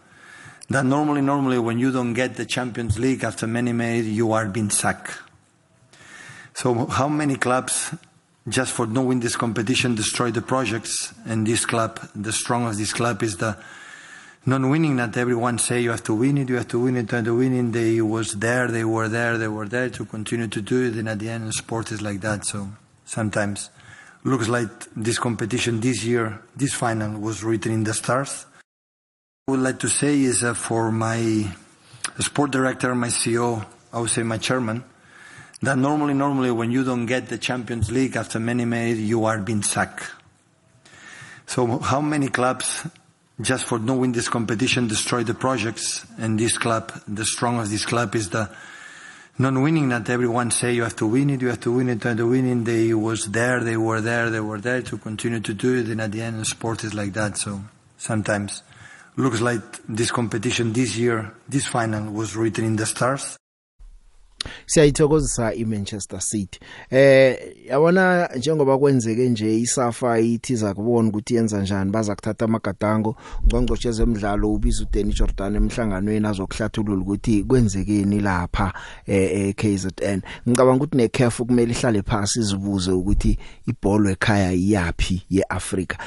that 0.69 0.85
normally, 0.85 1.21
normally 1.21 1.59
when 1.59 1.79
you 1.79 1.91
don't 1.91 2.15
get 2.15 2.37
the 2.37 2.47
Champions 2.47 2.99
League 2.99 3.25
after 3.25 3.47
many, 3.47 3.73
many, 3.73 4.01
you 4.01 4.33
are 4.33 4.47
being 4.47 4.71
sacked. 4.71 5.19
So 6.55 6.87
how 6.87 7.09
many 7.09 7.37
clubs, 7.37 7.95
just 8.49 8.73
for 8.73 8.87
not 8.87 9.07
win 9.07 9.21
this 9.21 9.37
competition, 9.37 9.95
destroy 9.95 10.31
the 10.31 10.43
projects? 10.43 11.13
And 11.27 11.47
this 11.47 11.67
club, 11.67 11.99
the 12.15 12.33
strong 12.33 12.67
of 12.67 12.77
this 12.77 12.93
club 12.93 13.23
is 13.23 13.39
the 13.39 13.57
non-winning. 14.47 14.97
that 14.97 15.17
everyone 15.17 15.59
say 15.59 15.81
you 15.81 15.91
have 15.91 16.05
to 16.05 16.15
win 16.15 16.39
it, 16.39 16.49
you 16.49 16.57
have 16.57 16.69
to 16.69 16.79
win 16.79 16.97
it, 16.97 17.11
you 17.11 17.17
have 17.17 17.25
to 17.25 17.37
win 17.37 17.55
it. 17.55 17.73
They 17.73 18.01
was 18.01 18.35
there, 18.35 18.69
they 18.69 18.85
were 18.85 19.09
there, 19.09 19.39
they 19.39 19.49
were 19.49 19.69
there 19.69 19.91
to 19.91 20.05
continue 20.05 20.49
to 20.49 20.61
do 20.61 20.87
it. 20.87 20.95
And 20.95 21.09
at 21.09 21.19
the 21.19 21.29
end, 21.29 21.53
sport 21.55 21.91
is 21.93 22.01
like 22.01 22.21
that. 22.21 22.45
So 22.45 22.69
sometimes 23.05 23.71
looks 24.25 24.49
like 24.49 24.69
this 24.95 25.19
competition 25.19 25.81
this 25.81 26.05
year, 26.05 26.41
this 26.57 26.75
final 26.75 27.19
was 27.21 27.43
written 27.43 27.73
in 27.73 27.85
the 27.85 27.95
stars. 27.95 28.47
What 29.47 29.55
I 29.55 29.59
would 29.59 29.65
like 29.65 29.79
to 29.81 29.89
say 29.89 30.21
is 30.21 30.45
uh, 30.45 30.55
for 30.55 30.93
my 30.93 31.51
sport 32.19 32.51
director, 32.51 32.95
my 32.95 33.09
CEO, 33.09 33.65
I 33.93 34.01
would 34.01 34.11
say 34.11 34.23
my 34.23 34.39
chairman, 34.39 34.85
that 35.63 35.77
normally, 35.77 36.15
normally 36.15 36.51
when 36.51 36.71
you 36.71 36.85
don't 36.85 37.07
get 37.07 37.29
the 37.29 37.39
Champions 37.39 37.91
League 37.91 38.17
after 38.17 38.39
many, 38.39 38.65
many, 38.65 38.93
you 38.93 39.25
are 39.25 39.39
being 39.39 39.63
sacked. 39.63 40.11
So 41.47 41.79
how 41.79 42.01
many 42.01 42.29
clubs, 42.29 42.87
just 43.41 43.65
for 43.65 43.79
not 43.79 43.99
win 43.99 44.13
this 44.13 44.29
competition, 44.29 44.87
destroy 44.87 45.25
the 45.25 45.35
projects? 45.35 46.07
And 46.19 46.39
this 46.39 46.57
club, 46.57 46.93
the 47.09 47.25
strong 47.25 47.59
of 47.59 47.69
this 47.69 47.85
club 47.85 48.15
is 48.15 48.31
the 48.31 48.49
non-winning. 49.41 49.89
Not 49.89 50.09
everyone 50.11 50.51
say 50.51 50.75
you 50.75 50.83
have 50.83 50.97
to 50.97 51.07
win 51.07 51.31
it, 51.31 51.41
you 51.41 51.49
have 51.49 51.61
to 51.61 51.73
win 51.73 51.89
it, 51.89 52.05
you 52.05 52.09
have 52.09 52.19
to 52.19 52.29
win 52.29 52.47
it. 52.47 52.65
They 52.67 52.93
was 52.93 53.25
there, 53.31 53.65
they 53.65 53.77
were 53.77 54.03
there, 54.03 54.29
they 54.29 54.41
were 54.41 54.61
there 54.61 54.83
to 54.83 54.99
continue 54.99 55.41
to 55.41 55.55
do 55.55 55.79
it. 55.79 55.89
And 55.89 56.01
at 56.03 56.13
the 56.13 56.21
end, 56.21 56.47
sport 56.47 56.85
is 56.85 56.93
like 56.93 57.15
that. 57.15 57.39
So 57.39 57.61
sometimes 57.97 58.63
looks 59.17 59.41
like 59.41 59.63
this 59.89 60.11
competition 60.11 60.75
this 60.75 60.97
year, 60.97 61.33
this 61.49 61.67
final 61.67 62.13
was 62.13 62.37
written 62.37 62.65
in 62.67 62.77
the 62.77 62.87
stars. 62.87 63.40
Siyayithokozisa 64.67 65.55
iManchester 65.55 66.21
City. 66.21 66.61
Eh 66.91 67.39
yabona 67.69 68.29
njengoba 68.37 68.79
kwenzeke 68.79 69.29
nje 69.29 69.59
isafa 69.59 70.21
ithiza 70.21 70.75
kubona 70.75 71.09
ukuthi 71.09 71.35
yenza 71.35 71.63
njani 71.63 71.91
baza 71.91 72.15
kuthatha 72.15 72.45
amagadango 72.45 73.17
ngqongqoshe 73.47 73.93
zemidlalo 73.93 74.53
ubiza 74.53 74.83
uDanny 74.83 75.13
Jordan 75.13 75.57
emhlanganweni 75.57 76.27
azokuhlathulula 76.27 77.03
ukuthi 77.03 77.45
kwenzekeni 77.45 78.21
lapha 78.21 78.73
eh 79.07 79.55
KZN 79.55 80.21
ngicabanga 80.49 80.85
ukuthi 80.85 80.97
neCAF 80.97 81.41
kumele 81.41 81.73
ihlale 81.73 82.03
phansi 82.03 82.41
izibuze 82.41 82.91
ukuthi 82.91 83.39
ibhola 83.67 84.11
ekhaya 84.11 84.53
iyapi 84.53 85.23
yeAfrika. 85.31 85.99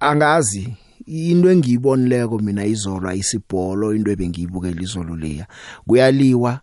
Angazi 0.00 0.76
into 1.06 1.50
engiyibonileko 1.50 2.38
mina 2.38 2.64
izolo 2.64 3.08
ayisibholo 3.08 3.94
into 3.94 4.10
ebengiyibukela 4.10 4.82
izolo 4.82 5.16
leya. 5.16 5.46
Kuyaliwa 5.86 6.60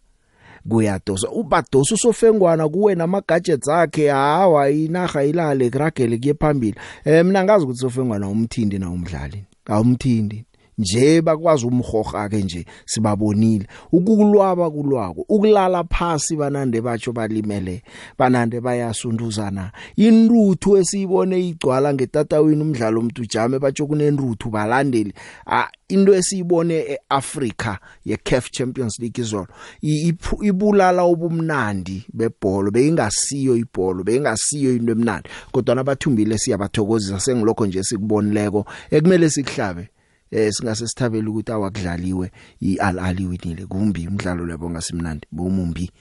kuyadosa 0.69 1.29
ubadosa 1.29 1.95
usofengwana 1.95 2.69
kuwe 2.69 2.95
nama 2.95 3.21
gadgets 3.27 3.69
akhe 3.69 4.09
hawa 4.09 4.69
inaga 4.69 5.23
ilale 5.23 5.69
kuragele 5.69 6.17
kuye 6.17 6.33
phambili. 6.33 6.75
Eh 7.05 7.25
mina 7.25 7.43
ngazi 7.43 7.65
ukuthi 7.65 7.79
sofengwana 7.79 8.29
umthindi 8.29 8.79
na 8.79 8.89
umdlali? 8.89 9.45
Awumthindi 9.65 10.45
nje 10.81 11.21
bakwazi 11.21 11.65
umhoga 11.65 12.29
ke 12.29 12.37
nje 12.37 12.65
sibabonile. 12.85 13.67
Ukulwaba 13.91 14.71
kulwako 14.71 15.25
ukulala 15.29 15.83
phasi 15.83 16.35
banande 16.35 16.81
batsho 16.81 17.11
balimele 17.13 17.83
banande 18.17 18.61
bayasunduzana. 18.61 19.71
Inruthu 19.95 20.77
esiyibone 20.77 21.47
igcwala 21.47 21.93
ngetatawini 21.93 22.61
umdlalo 22.61 22.99
umuntu 22.99 23.21
ujame 23.21 23.59
batsho 23.59 23.87
kunenruthu 23.87 24.49
balandeli 24.49 25.13
into 25.89 26.13
esiyibone 26.15 26.73
eAfrica 26.73 27.77
yeCAF 28.05 28.51
Champions 28.51 28.99
League 28.99 29.21
izolo 29.23 29.47
ibulala 30.41 31.05
ubumnandi 31.05 32.05
bebhola 32.13 32.71
beyingasiyo 32.71 33.55
ibhola 33.55 34.03
beyingasiyo 34.03 34.75
into 34.75 34.91
emnandi. 34.91 35.29
Kodwa 35.51 35.75
nabathumbile 35.75 36.37
siyabathokozisa 36.37 37.19
sengilokho 37.19 37.65
nje 37.65 37.83
sikubonileko 37.83 38.65
ekumele 38.91 39.29
sikuhlabe. 39.29 39.89
Eh 40.31 40.51
singase 40.51 40.87
sithabele 40.87 41.27
ukuthi 41.29 41.51
awakudlaliwe 41.51 42.31
iAl 42.61 42.99
Ahly 42.99 43.25
winile 43.25 43.65
kumbi 43.65 44.07
umdlalo 44.07 44.45
labo 44.45 44.69
ngasimnandi 44.69 45.27
bomumbi 45.31 45.91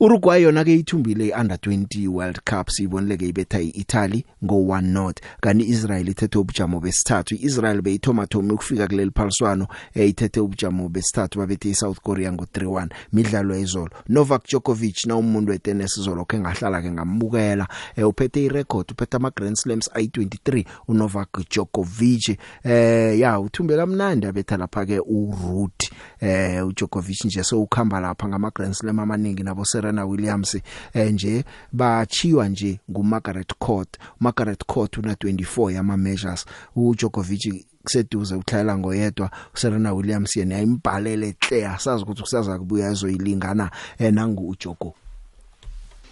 Uruguay 0.00 0.42
yona 0.42 0.64
ke 0.64 0.74
ithumbile 0.74 1.28
iUnder 1.28 1.56
20 1.56 2.08
World 2.08 2.40
Cup 2.44 2.70
sibonile 2.70 3.16
ke 3.16 3.28
ibetha 3.28 3.60
iItaly 3.60 4.24
ngo 4.44 4.54
1-0 4.54 5.12
kanti 5.40 5.64
Israel 5.64 6.08
ithethe 6.08 6.38
ubujamo 6.38 6.80
besithathu. 6.80 7.34
iIsrael 7.34 7.82
beyithoma 7.82 8.26
thoma 8.26 8.54
ukufika 8.54 8.88
kuleli 8.88 9.10
phaliswano 9.10 9.66
eh, 9.94 10.08
ithethe 10.08 10.40
ubujamo 10.40 10.88
besithathu 10.88 11.38
babethe 11.38 11.70
iSouth 11.70 12.00
Korea 12.00 12.32
ngo 12.32 12.44
3-1 12.44 12.88
midlalo 13.12 13.54
ezolo 13.54 13.90
Novak 14.08 14.44
Djokovic 14.44 15.06
na 15.06 15.16
umuntu 15.16 15.50
wetennis 15.52 15.96
izolo 15.96 16.24
ke 16.24 16.38
ngahlala 16.38 16.82
ke 16.82 16.90
ngambukela. 16.90 17.68
Eh, 17.96 18.08
uphethe 18.08 18.44
irecord 18.44 18.92
uphethe 18.92 19.16
ama 19.16 19.30
Grand 19.30 19.56
Slams 19.56 19.90
i23 19.94 20.64
uNovak 20.88 21.48
Djokovic 21.50 22.38
eh 22.64 23.18
ya 23.18 23.40
uthumbe 23.40 23.76
kamnandi 23.76 24.26
abetha 24.26 24.56
lapha 24.56 24.86
ke 24.86 25.00
uRuth 25.00 25.90
eh 26.20 26.66
uDjokovic 26.66 27.24
nje 27.24 27.44
so 27.44 27.62
ukhamba 27.62 28.00
lapha 28.00 28.28
ngama 28.28 28.50
Grand 28.50 28.74
Slam 28.74 28.98
amaningi 28.98 29.42
nabo 29.42 29.64
Serena 29.64 30.04
Williams 30.04 30.58
eh 30.94 31.12
nje 31.12 31.44
bachiwa 31.72 32.48
nje 32.48 32.80
nguMargaret 32.90 33.54
Court 33.58 33.98
Margaret 34.20 34.64
Court 34.66 34.98
una 34.98 35.12
24 35.14 35.72
yama 35.72 35.96
measures 35.96 36.46
uDjokovic 36.76 37.64
kuseduze 37.84 38.34
uthlela 38.34 38.78
ngoyedwa 38.78 39.30
uSerena 39.54 39.92
Williams 39.92 40.36
yena 40.36 40.56
ayimbhalele 40.56 41.32
clear 41.32 41.78
sazi 41.78 42.02
ukuthi 42.02 42.22
kusaza 42.22 42.58
kubuya 42.58 42.90
ezoyilingana 42.90 43.70
enangu 43.98 44.48
uJoko 44.48 44.94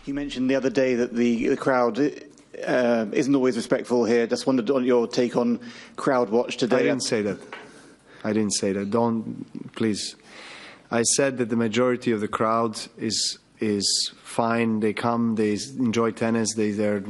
You 0.07 0.15
mentioned 0.15 0.49
the 0.49 0.57
other 0.57 0.71
day 0.71 0.95
that 0.95 1.15
the, 1.15 1.49
the 1.49 1.57
crowd 1.57 1.99
uh, 1.99 3.07
isn't 3.13 3.35
always 3.35 3.57
respectful 3.57 4.07
here. 4.07 4.27
Just 4.27 4.47
wondered 4.47 4.71
on 4.71 4.87
your 4.87 5.07
take 5.07 5.37
on 5.37 5.61
crowd 5.97 6.31
watch 6.31 6.57
today. 6.57 6.79
I 6.79 6.83
didn't 6.85 7.03
say 7.03 7.21
that. 7.23 7.39
I 8.25 8.33
didn't 8.33 8.55
say 8.55 8.73
that. 8.73 8.91
Don't 8.91 9.73
please. 9.75 10.17
I 10.91 11.03
said 11.03 11.39
that 11.39 11.49
the 11.51 11.57
majority 11.57 12.13
of 12.13 12.21
the 12.21 12.29
crowd 12.29 12.79
is 12.97 13.39
is 13.61 14.13
fine. 14.23 14.81
They 14.81 14.93
come, 14.93 15.35
they 15.35 15.59
enjoy 15.79 16.13
tennis, 16.13 16.55
they 16.55 16.71
they're 16.71 17.03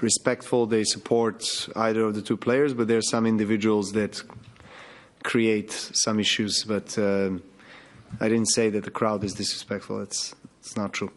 respectful, 0.00 0.66
they 0.66 0.84
support 0.84 1.68
either 1.76 2.02
of 2.04 2.14
the 2.14 2.22
two 2.22 2.36
players. 2.36 2.74
But 2.74 2.88
there 2.88 2.98
are 2.98 3.02
some 3.02 3.26
individuals 3.26 3.92
that 3.92 4.22
create 5.22 5.70
some 5.72 6.20
issues. 6.20 6.64
But 6.64 6.96
um 6.98 7.42
I 8.20 8.28
didn't 8.28 8.50
say 8.50 8.70
that 8.70 8.84
the 8.84 8.90
crowd 8.90 9.24
is 9.24 9.34
disrespectful. 9.34 10.02
It's 10.02 10.34
it's 10.60 10.76
not 10.76 10.92
true. 10.92 11.10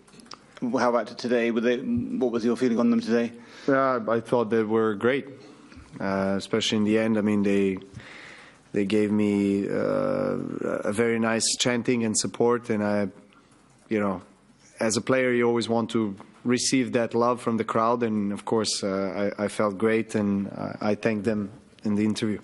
How 0.62 0.90
about 0.90 1.18
today? 1.18 1.52
Were 1.52 1.62
they, 1.62 1.78
what 1.78 2.32
was 2.32 2.46
your 2.46 2.56
feeling 2.56 2.80
on 2.80 2.90
them 2.90 3.02
today? 3.02 3.34
Yeah, 3.68 4.00
I 4.08 4.22
thought 4.22 4.50
they 4.50 4.64
were 4.64 4.96
great, 4.96 5.28
uh, 6.00 6.36
especially 6.38 6.78
in 6.78 6.84
the 6.86 6.98
end. 6.98 7.18
I 7.18 7.22
mean, 7.22 7.44
they 7.44 7.78
they 8.76 8.86
gave 8.86 9.10
me 9.10 9.70
uh, 9.70 10.36
a 10.84 10.92
very 10.92 11.18
nice 11.18 11.56
chanting 11.58 12.04
and 12.04 12.18
support, 12.18 12.70
and 12.70 12.84
I, 12.84 13.08
you 13.88 14.00
know, 14.00 14.22
as 14.82 14.98
a 14.98 15.02
player, 15.02 15.32
you 15.32 15.48
always 15.48 15.70
want 15.70 15.90
to 15.92 16.14
receive 16.44 16.92
that 16.92 17.16
love 17.16 17.42
from 17.42 17.56
the 17.56 17.64
crowd, 17.64 18.04
and 18.04 18.34
of 18.34 18.44
course, 18.44 18.84
uh, 18.84 19.32
I, 19.40 19.46
I 19.46 19.48
felt 19.48 19.78
great, 19.78 20.14
and 20.14 20.50
I, 20.50 20.92
I 20.92 20.96
thanked 20.96 21.24
them 21.24 21.52
in 21.86 21.96
the 21.96 22.04
interview. 22.04 22.42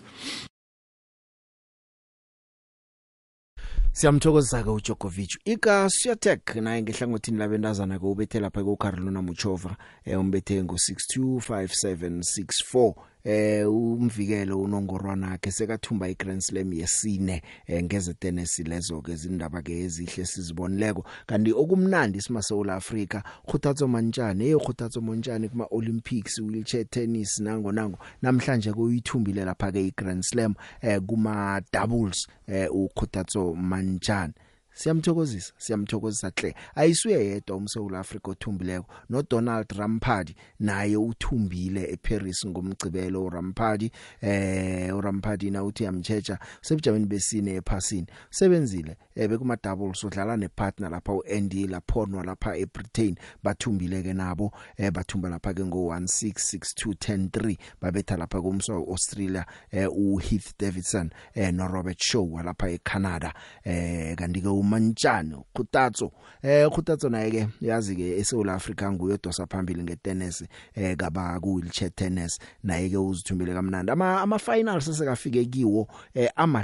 Siyamthokozisa 3.94 4.63
ke 4.63 4.72
uJokovic. 4.72 5.38
Ika 5.46 5.89
Swiatek 5.89 6.56
naye 6.56 6.82
ngehlangothini 6.82 7.38
labentazana 7.38 8.00
ke 8.00 8.06
ubethe 8.06 8.39
lapha 8.39 8.63
ku 8.63 8.78
Carolina 8.78 9.22
Muchova 9.22 9.76
eh 10.06 10.20
umbethe 10.20 10.63
ngo 10.63 10.76
625764 10.76 12.94
eh 13.24 13.70
umvikelo 13.70 14.62
unongorwana 14.62 15.28
wakhe 15.32 15.52
sekathumba 15.52 16.10
iGrand 16.10 16.42
Slam 16.42 16.74
yesine 16.74 17.42
eh, 17.68 17.84
ngeze 17.84 18.14
tennis 18.14 18.60
lezo 18.60 19.02
ke 19.02 19.12
izindaba 19.12 19.62
ke 19.62 19.84
ezihle 19.84 20.26
sizibonileko 20.26 21.06
kanti 21.26 21.54
okumnandi 21.54 22.22
simasoula 22.22 22.76
Africa 22.76 23.22
khuthatso 23.48 23.88
mantshane 23.88 24.44
hey 24.44 24.56
khuthatso 24.56 25.02
montshane 25.02 25.50
kuma 25.50 25.68
Olympics 25.72 26.40
wheelchair 26.40 26.86
tennis 26.90 27.40
nango 27.40 27.72
nango. 27.72 27.98
Namhlanje 28.22 28.74
kuyithumbile 28.74 29.46
lapha 29.46 29.72
ke 29.72 29.88
iGrand 29.88 30.24
Slam 30.24 30.56
eh 30.82 31.00
kuma 31.00 31.62
doubles 31.74 32.28
eh 32.48 32.68
ukhuthatso 32.72 33.54
mantshane 33.56 34.34
siyamthokozisa 34.82 35.54
siyamthokozisa 35.58 36.32
hle. 36.36 36.56
Ayisuye 36.76 37.26
yedwa 37.26 37.58
umSouth 37.58 37.94
Africa 37.94 38.28
othumbileko 38.28 38.86
no 39.10 39.24
Donald 39.30 39.72
Rampadi 39.72 40.36
naye 40.60 40.98
uthumbile 40.98 41.91
eParis 41.94 42.46
ngomgcibelo. 42.46 43.26
uRampadi 43.26 43.91
eh 44.22 44.96
uRampadi 44.96 45.52
na 45.52 45.63
uthi 45.63 45.84
yamchecha 45.84 46.39
sebujameni 46.62 47.06
besine 47.06 47.52
ephasini. 47.56 48.08
Sebenzile 48.30 48.98
ebe 49.15 49.38
kuma 49.38 49.58
doubles 49.63 50.04
udlala 50.04 50.38
nepartner 50.38 50.89
lapha 50.91 51.13
uAndy 51.13 51.67
Laponwa 51.67 52.24
lapha 52.24 52.58
eBritain 52.58 53.15
bathumbile 53.43 54.04
ke 54.04 54.13
nabo 54.13 54.52
eh 54.78 54.91
bathumba 54.91 55.30
lapha 55.30 55.54
ke 55.54 55.65
ngo 55.65 55.93
166213 55.93 57.58
babetha 57.82 58.17
lapha 58.17 58.41
kumso 58.41 58.74
Australia 58.74 59.45
eh 59.71 59.88
uHeath 59.91 60.54
Davidson 60.60 61.10
eh 61.34 61.52
no 61.54 61.67
Robert 61.67 62.00
Shaw 62.04 62.41
lapha 62.43 62.69
eCanada 62.69 63.34
eh 63.63 64.15
kanti 64.15 64.41
ke 64.41 64.47
umantshane 64.47 65.36
khutatso 65.56 66.12
eh 66.43 66.67
khutatso 66.69 67.10
naye 67.10 67.32
ke 67.32 67.47
yazi 67.62 67.95
ke 67.95 68.19
eSouth 68.19 68.50
Africa 68.50 68.91
nguye 68.91 69.13
odosa 69.13 69.47
phambili 69.47 69.84
ngetennis 69.84 70.43
eh 70.76 70.95
kaba 70.97 71.39
ku 71.39 71.56
wheelchair 71.56 71.91
tennis 71.95 72.39
naye 72.63 72.89
ke 72.89 72.97
uzithumbile 72.97 73.54
kamnandi 73.54 73.91
ama 73.91 74.21
ama 74.21 74.39
finals 74.39 74.86
sesekafike 74.86 75.45
kiwo 75.45 75.88
eh 76.13 76.30
ama 76.36 76.63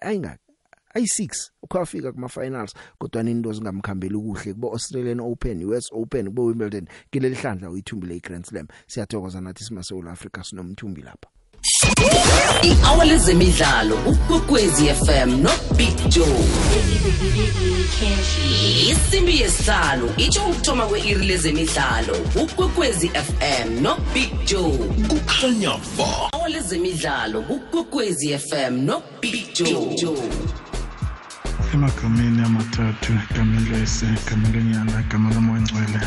ayinga 0.00 0.38
ayi6 0.96 1.50
ukhafika 1.62 2.12
kuma 2.12 2.28
finals 2.28 2.74
kodwa 2.98 3.22
into 3.22 3.52
zingamkhambeli 3.52 4.18
kuhle 4.18 4.52
kubo 4.52 4.72
Australian 4.72 5.20
Open 5.20 5.64
US 5.64 5.88
Open 5.92 6.26
kubo 6.26 6.44
Wimbledon 6.44 6.86
kileli 7.10 7.34
hlandla 7.34 7.70
uyithumbile 7.70 8.16
iGrand 8.16 8.44
Slam. 8.46 8.66
Siyathokoza 8.86 9.40
nathi 9.40 9.64
sima 9.64 9.82
South 9.82 10.06
Africa 10.06 10.42
sinomthumbi 10.44 11.02
lapha 11.02 11.28
i-hour 12.62 13.04
lezemidlalo 13.06 13.96
ukwekwezi 14.06 14.86
fm 14.86 15.42
no 15.42 15.50
big 15.76 16.08
joe. 16.08 16.44
Isimbi 18.90 19.40
yesihlanu 19.40 20.10
itsho 20.16 20.46
ukuthoma 20.46 20.86
kwe-iri 20.86 21.26
lezemidlalo 21.26 22.16
ukwekwezi 22.42 23.08
fm 23.08 23.82
no 23.82 23.96
big 24.14 24.30
joe. 24.46 24.78
Kukhanya 25.08 25.70
ba 25.98 26.04
hour 26.32 26.48
lezemidlalo 26.48 27.40
ukwekwezi 27.40 28.38
fm 28.38 28.84
no 28.84 29.02
big 29.20 29.52
joe. 29.54 30.30
Emagameni 31.74 32.42
amathathu 32.42 33.12
igama 33.30 33.56
elese 33.56 34.06
igama 34.06 34.48
lenyana 34.54 35.00
igama 35.00 35.34
lomoyingcwele 35.34 36.00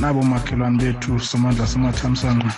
nabo 0.00 0.22
makhelwane 0.22 0.78
bethu 0.78 1.20
somandla 1.20 1.66
samathamsanqa 1.66 2.50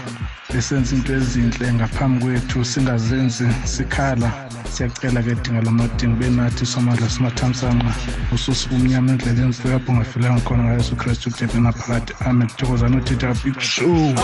besenza 0.52 0.94
into 0.96 1.12
ezinhle 1.12 1.72
ngaphambi 1.72 2.24
kwethu 2.24 2.64
singazenzi 2.64 3.46
sikhala. 3.64 4.30
Siyacela 4.72 5.22
ke 5.22 5.34
dinga 5.42 5.60
lamadingo 5.62 6.16
benathi 6.20 6.64
somandla 6.66 7.08
samathamsanqa 7.08 7.92
ususiba 8.34 8.76
umnyama 8.76 9.12
endleleni 9.12 9.54
lapho 9.64 9.92
ungafelanga 9.92 10.40
khona 10.40 10.62
ngayesu 10.64 10.96
kristu 10.96 11.30
kujebe 11.30 11.58
naphakathi 11.60 12.12
amen. 12.26 12.48
Thokozana 12.56 12.96
uthetha 12.96 13.34
big 13.42 13.60
show 13.60 14.14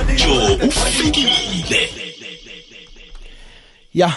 ubijo 0.00 0.66
ufikile. 0.66 1.88
Ya 3.94 4.12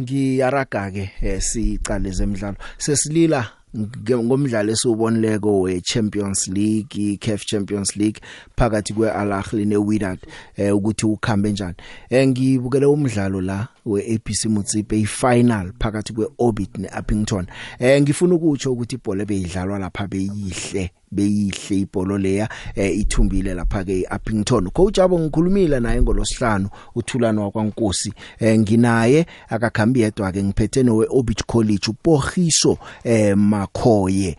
ngiyaraga 0.00 0.90
ke 0.90 1.10
eh, 1.22 1.40
sicale 1.40 2.10
zemidlalo. 2.10 2.56
Sesilila 2.78 3.50
ngomdlalo 3.74 4.72
esiwubonileko 4.72 5.60
we 5.60 5.80
Champions 5.80 6.48
League 6.48 6.96
i 6.96 7.16
CAF 7.16 7.44
Champions 7.44 7.96
League 7.96 8.20
phakathi 8.56 8.92
kwe 8.92 9.10
Al 9.10 9.32
Ahly 9.32 9.64
ne 9.64 9.76
Wydad 9.76 10.18
eh 10.56 10.76
ukuthi 10.76 11.06
ukhambe 11.06 11.52
njani. 11.52 11.74
Eh 12.10 12.28
ngibukele 12.28 12.86
umdlalo 12.86 13.40
la 13.40 13.68
we 13.84 14.14
ABC 14.14 14.46
Mutsipe 14.46 14.98
i 14.98 15.04
final 15.04 15.72
phakathi 15.78 16.12
kwe 16.12 16.26
Orbit 16.38 16.78
ne 16.78 16.88
Uppington 16.98 17.46
eh 17.78 18.02
ngifuna 18.02 18.34
ukutsho 18.34 18.72
ukuthi 18.72 18.94
ibhola 18.94 19.24
beyidlalwa 19.24 19.78
lapha 19.78 20.06
beyihle 20.06 20.90
beyihle 21.12 21.80
ibholo 21.80 22.18
leya 22.18 22.48
eh, 22.74 22.98
ithumbile 22.98 23.54
lapha 23.54 23.84
ke 23.84 24.06
Uppington 24.16 24.70
coach 24.70 24.98
abo 24.98 25.18
ngikhulumile 25.18 25.80
naye 25.80 26.02
ngolosihlanu 26.02 26.68
uthulano 26.94 27.42
wakwankosi. 27.42 28.12
Eh, 28.38 28.58
nginaye 28.58 29.26
akakhambi 29.48 30.00
yedwa 30.00 30.32
ke 30.32 30.44
ngiphethe 30.44 30.82
nowe 30.82 31.06
Orbit 31.10 31.44
College 31.46 31.90
uPogiso 31.90 32.78
eh 33.04 33.36
Makhoye. 33.36 34.36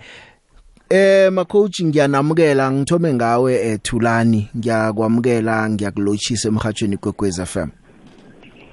Eh 0.90 1.32
macoach 1.32 1.82
ngiyanamukela 1.82 2.72
ngithome 2.72 3.14
ngawe 3.14 3.72
ethulani 3.72 4.50
ngiyakwamukela 4.58 5.70
ngiyakulochisa 5.70 6.48
emhathweni 6.48 6.98
kwekwez 6.98 7.42
FM 7.42 7.70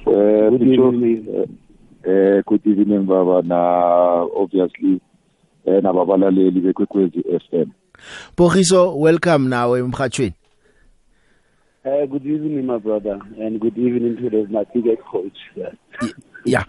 Eh, 0.08 0.50
good 0.50 0.62
evening. 0.62 1.48
Eh, 2.04 2.42
good 2.46 2.66
evening 2.66 3.04
baba 3.06 3.42
na 3.42 3.58
obviously 4.36 5.00
eh 5.66 5.82
nababalaleli 5.82 6.60
bekwekwezi 6.60 7.20
FM. 7.22 7.70
Bogiso 8.36 8.96
welcome 8.98 9.48
nawe 9.48 9.78
emhathweni 9.78 10.34
Uh, 11.84 12.04
good 12.06 12.26
evening, 12.26 12.66
my 12.66 12.76
brother, 12.76 13.18
and 13.40 13.60
good 13.60 13.78
evening 13.78 14.16
to 14.16 14.28
the, 14.28 14.46
my 14.50 14.64
biggest 14.74 15.00
coach. 15.10 15.38
Yeah. 16.50 16.64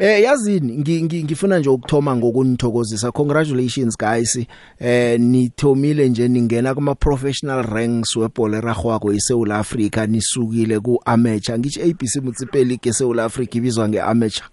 Eh 0.00 0.22
yazini 0.22 0.72
ngi- 0.78 1.02
ngi- 1.02 1.24
ngifuna 1.24 1.58
nje 1.58 1.68
ukuthoma 1.70 2.16
ngokunithokozisa. 2.16 3.12
Congratulations 3.12 3.96
guys. 3.98 4.46
Eh 4.80 5.20
nithomile 5.20 6.08
nje 6.08 6.28
ningena 6.28 6.74
kuma 6.74 6.94
professional 6.94 7.62
ranks 7.62 8.16
webhola 8.16 8.58
eragwako 8.58 9.12
eSouth 9.12 9.50
Africa 9.50 10.06
nisukile 10.08 10.80
ku 10.80 11.00
amateur. 11.04 11.58
Ngithi 11.58 11.80
ABC 11.82 12.20
Municipal 12.20 12.64
League 12.64 12.90
eSouth 12.90 13.18
Africa 13.18 13.54
ibizwa 13.58 13.88
ngeamateur. 13.88 14.44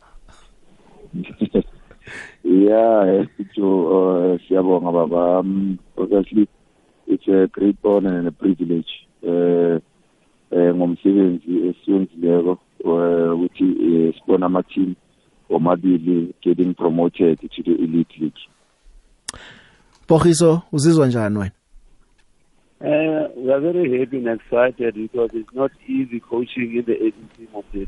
yeah, 2.44 3.26
to 3.56 3.66
uh, 3.66 4.38
siyabonga 4.48 4.92
baba. 4.92 5.40
Um, 5.40 5.80
obviously, 5.98 6.48
it's 7.08 7.28
a 7.28 7.48
great 7.48 7.78
honor 7.84 8.20
and 8.20 8.28
a 8.28 8.32
privilege. 8.32 8.88
Uh, 9.24 9.80
eh 10.52 10.74
ngomsebenzi 10.76 11.68
esiwenzileko 11.68 12.58
ukuthi 12.84 13.64
eh, 13.64 14.14
sibona 14.16 14.46
ama 14.46 14.64
team 14.64 14.96
omabili 15.50 16.34
getting 16.42 16.74
promoted 16.74 17.40
to 17.40 17.64
the 17.64 17.72
elite 17.72 18.18
league. 18.20 18.42
Bogiso 20.10 20.62
uzizwa 20.72 21.08
njani 21.08 21.38
wena? 21.38 21.52
Uh, 22.82 23.28
we 23.36 23.52
are 23.52 23.60
very 23.60 24.00
happy 24.00 24.18
and 24.26 24.40
excited 24.40 24.96
because 24.96 25.30
it's 25.34 25.54
not 25.54 25.70
easy 25.86 26.22
coaching 26.22 26.78
in 26.78 26.86
the 26.86 26.94
ACC 26.94 27.38
team 27.38 27.48
of 27.54 27.66
the 27.74 27.86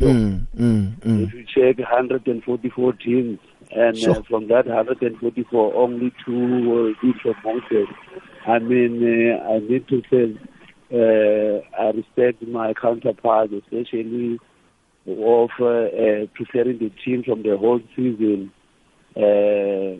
so 0.00 0.06
Mm 0.06 0.40
mm 0.58 0.92
mm. 1.04 1.22
If 1.22 1.34
you 1.34 1.44
check 1.44 1.78
144 1.78 2.92
teams, 2.94 3.38
and 3.72 3.98
Sure. 3.98 4.16
uh, 4.16 4.22
from 4.22 4.48
that 4.48 4.66
144, 4.66 5.74
only 5.74 6.12
two 6.24 6.68
were 6.68 6.94
being 7.02 7.14
promoted. 7.20 7.88
I 8.46 8.58
mean, 8.58 9.02
uh, 9.04 9.52
I 9.52 9.58
need 9.58 9.86
to 9.88 10.02
say, 10.10 10.24
uh, 10.24 10.38
I 10.96 11.90
respect 11.94 12.42
my 12.46 12.74
counterparts, 12.74 13.52
especially 13.52 14.38
of 15.06 15.50
uh, 15.60 15.64
uh, 15.64 16.26
preparing 16.34 16.78
the 16.78 16.90
team 17.04 17.22
from 17.24 17.42
the 17.42 17.56
whole 17.56 17.80
season. 17.96 18.52
Uh, 19.16 19.98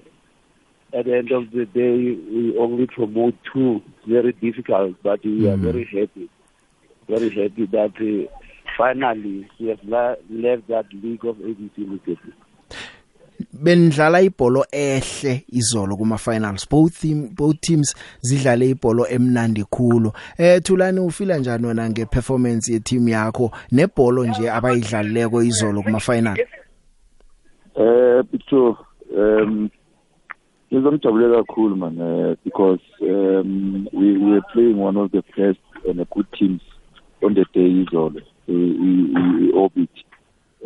at 0.97 1.07
the 1.07 1.16
end 1.16 1.32
of 1.32 1.51
the 1.51 1.64
day, 1.64 2.16
we 2.30 2.57
only 2.59 2.86
promote 2.86 3.34
two. 3.53 3.80
It's 3.86 4.09
very 4.09 4.32
difficult, 4.32 4.97
but 5.03 5.24
we 5.24 5.49
are 5.49 5.57
Mhm. 5.57 5.61
very 5.61 5.84
happy. 5.84 6.28
Very 7.09 7.30
happy 7.30 7.66
that 7.66 7.95
uh, 7.97 8.30
finally 8.76 9.49
we 9.59 9.68
have 9.68 9.82
la- 9.84 10.16
left 10.30 10.68
that 10.68 10.86
league 10.93 11.24
of 11.24 11.36
ABC 11.36 11.78
League. 11.78 12.18
Benidlala 13.53 14.20
ibhola 14.20 14.64
ehle 14.72 15.45
izolo 15.49 15.97
kuma 15.97 16.18
finals 16.18 16.66
both 16.70 17.01
team 17.01 17.28
both 17.34 17.61
teams 17.61 17.95
zidlale 18.20 18.70
ibhola 18.70 19.09
emnandi 19.11 19.64
khulu. 19.64 20.12
Eh 20.38 20.61
Thulani 20.62 21.01
ufila 21.01 21.38
njani 21.38 21.66
wena 21.66 21.90
nge 21.90 22.05
performance 22.07 22.72
ye 22.72 22.80
team 22.80 23.09
yakho? 23.09 23.51
Nebhola 23.72 24.26
nje 24.30 24.51
abayidlalileko 24.51 25.43
izolo 25.43 25.82
kuma 25.82 26.01
final 26.01 26.36
Uh, 27.74 28.22
Picture, 28.30 28.76
um, 29.16 29.70
ngizomjabule 30.72 31.36
kakhulu 31.36 31.76
man 31.76 31.99
uh, 32.01 32.34
because 32.45 32.80
um, 33.01 33.88
we 33.95 34.12
we 34.18 34.30
were 34.32 34.43
playing 34.53 34.76
one 34.76 34.97
of 34.99 35.11
the 35.11 35.22
best 35.36 35.59
and 35.88 35.99
a 36.01 36.05
good 36.14 36.26
teams 36.38 36.61
on 37.22 37.34
the 37.34 37.45
day 37.55 37.82
izolo 37.82 38.20
i- 38.49 38.53
i- 38.53 39.12
i- 39.16 39.53
orbit 39.55 39.90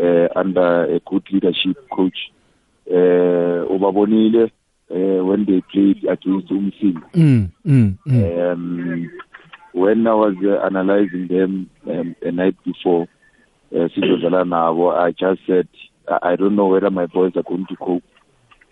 uh, 0.01 0.27
under 0.41 0.97
a 0.97 0.99
good 1.07 1.23
leadership 1.31 1.77
coach. 1.91 2.19
Uh, 2.91 3.67
ubabonile 3.71 4.51
uh, 4.91 5.25
when 5.25 5.45
they 5.47 5.61
played 5.73 6.05
against 6.09 6.51
umsini 6.51 7.01
mm 7.15 7.49
mm, 7.65 7.95
mm. 8.07 8.53
um, 8.53 9.11
when 9.75 10.07
I 10.07 10.15
was 10.15 10.35
uh, 10.43 10.65
analyzing 10.65 11.29
them 11.29 11.69
um, 11.87 12.17
a 12.23 12.33
night 12.33 12.57
before 12.65 13.09
uh, 13.73 13.89
sizodlala 13.93 14.45
nabo 14.45 14.95
I 14.97 15.13
just 15.13 15.41
said 15.47 15.69
I, 16.09 16.37
don't 16.37 16.55
know 16.55 16.67
whether 16.67 16.91
my 16.91 17.07
boys 17.07 17.33
are 17.37 17.43
going 17.43 17.67
to 17.67 17.77
cope 17.77 18.05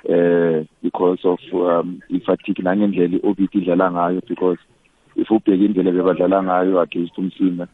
uh, 0.08 0.64
because 0.82 1.18
of 1.24 1.38
um, 1.52 2.00
ifatigue 2.10 2.62
nangendlela 2.62 3.16
i-obit 3.16 3.54
idlala 3.54 3.90
ngayo 3.90 4.22
because 4.28 4.58
if 5.16 5.28
ubheke 5.30 5.64
indlela 5.64 5.90
bebadlala 5.90 6.42
ngayo 6.42 6.80
against 6.80 7.18
umsina 7.18 7.68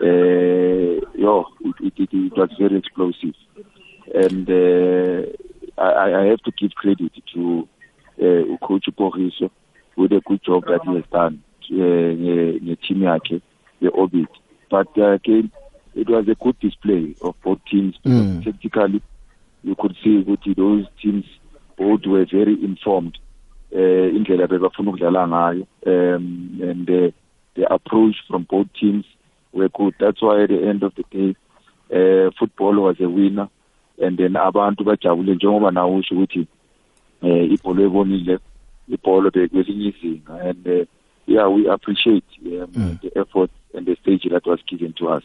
uh, 0.00 1.02
yo 1.18 1.46
it, 1.60 1.76
it, 1.80 1.94
it, 1.98 2.12
it 2.14 2.36
was 2.36 2.50
very 2.58 2.76
explosive 2.78 3.34
and 4.14 4.48
uh, 4.48 5.26
I, 5.82 6.14
I 6.20 6.24
have 6.26 6.42
to 6.42 6.52
give 6.52 6.72
credit 6.74 7.12
to 7.34 7.68
uh, 8.20 8.56
coach 8.66 8.86
Poriso 8.98 9.50
with 9.96 10.12
a 10.12 10.20
good 10.24 10.42
job 10.44 10.64
that 10.66 10.80
he 10.86 10.94
has 10.94 11.04
done 11.12 11.42
uh, 11.70 11.74
nge- 11.74 12.60
nge-team 12.62 13.00
yakhe 13.02 13.40
ye-orbit 13.80 14.28
but 14.70 14.88
uh, 14.96 15.12
again 15.12 15.50
it 15.94 16.08
was 16.08 16.26
a 16.28 16.34
good 16.42 16.58
display 16.60 17.14
of 17.20 17.34
both 17.44 17.58
teams. 17.70 17.94
Because 18.02 18.26
Mm. 18.26 18.44
tactically 18.44 19.02
you 19.64 19.74
could 19.74 19.94
see 20.02 20.22
ukuthi 20.22 20.54
those 20.56 20.86
teams 21.02 21.24
both 21.78 22.06
were 22.06 22.24
very 22.24 22.54
informed 22.64 23.18
uh, 23.74 24.08
indlela 24.16 24.46
bebafuna 24.46 24.90
ukudlala 24.90 25.28
ngayo 25.28 25.66
um, 25.86 26.58
and 26.62 26.90
uh, 26.90 27.10
the 27.56 27.64
approach 27.72 28.16
from 28.28 28.46
both 28.48 28.66
teams 28.80 29.04
were 29.52 29.68
good. 29.68 29.94
That's 29.98 30.22
why 30.22 30.42
at 30.44 30.48
the 30.48 30.66
end 30.68 30.82
of 30.82 30.92
the 30.94 31.04
day 31.10 31.30
uh, 31.92 32.30
football 32.38 32.74
was 32.80 32.96
a 33.00 33.08
winner 33.08 33.48
and 34.06 34.16
then 34.18 34.36
abantu 34.36 34.84
bajabule 34.84 35.34
njengoba 35.34 35.70
nawe 35.70 35.96
usho 35.96 36.14
ukuthi 36.14 36.46
eh 37.22 37.52
ibhola 37.52 37.82
ebonile 37.82 38.38
ibhola 38.88 39.30
bekwelinye 39.30 39.88
izinga 39.88 40.34
and 40.42 40.66
uh, 40.68 40.84
yeah 41.26 41.46
we 41.54 41.70
appreciate 41.70 42.24
um, 42.46 42.98
the 43.02 43.20
effort 43.20 43.50
and 43.74 43.86
the 43.86 43.96
stage 43.96 44.28
that 44.30 44.46
was 44.46 44.60
given 44.66 44.92
to 44.92 45.08
us. 45.08 45.22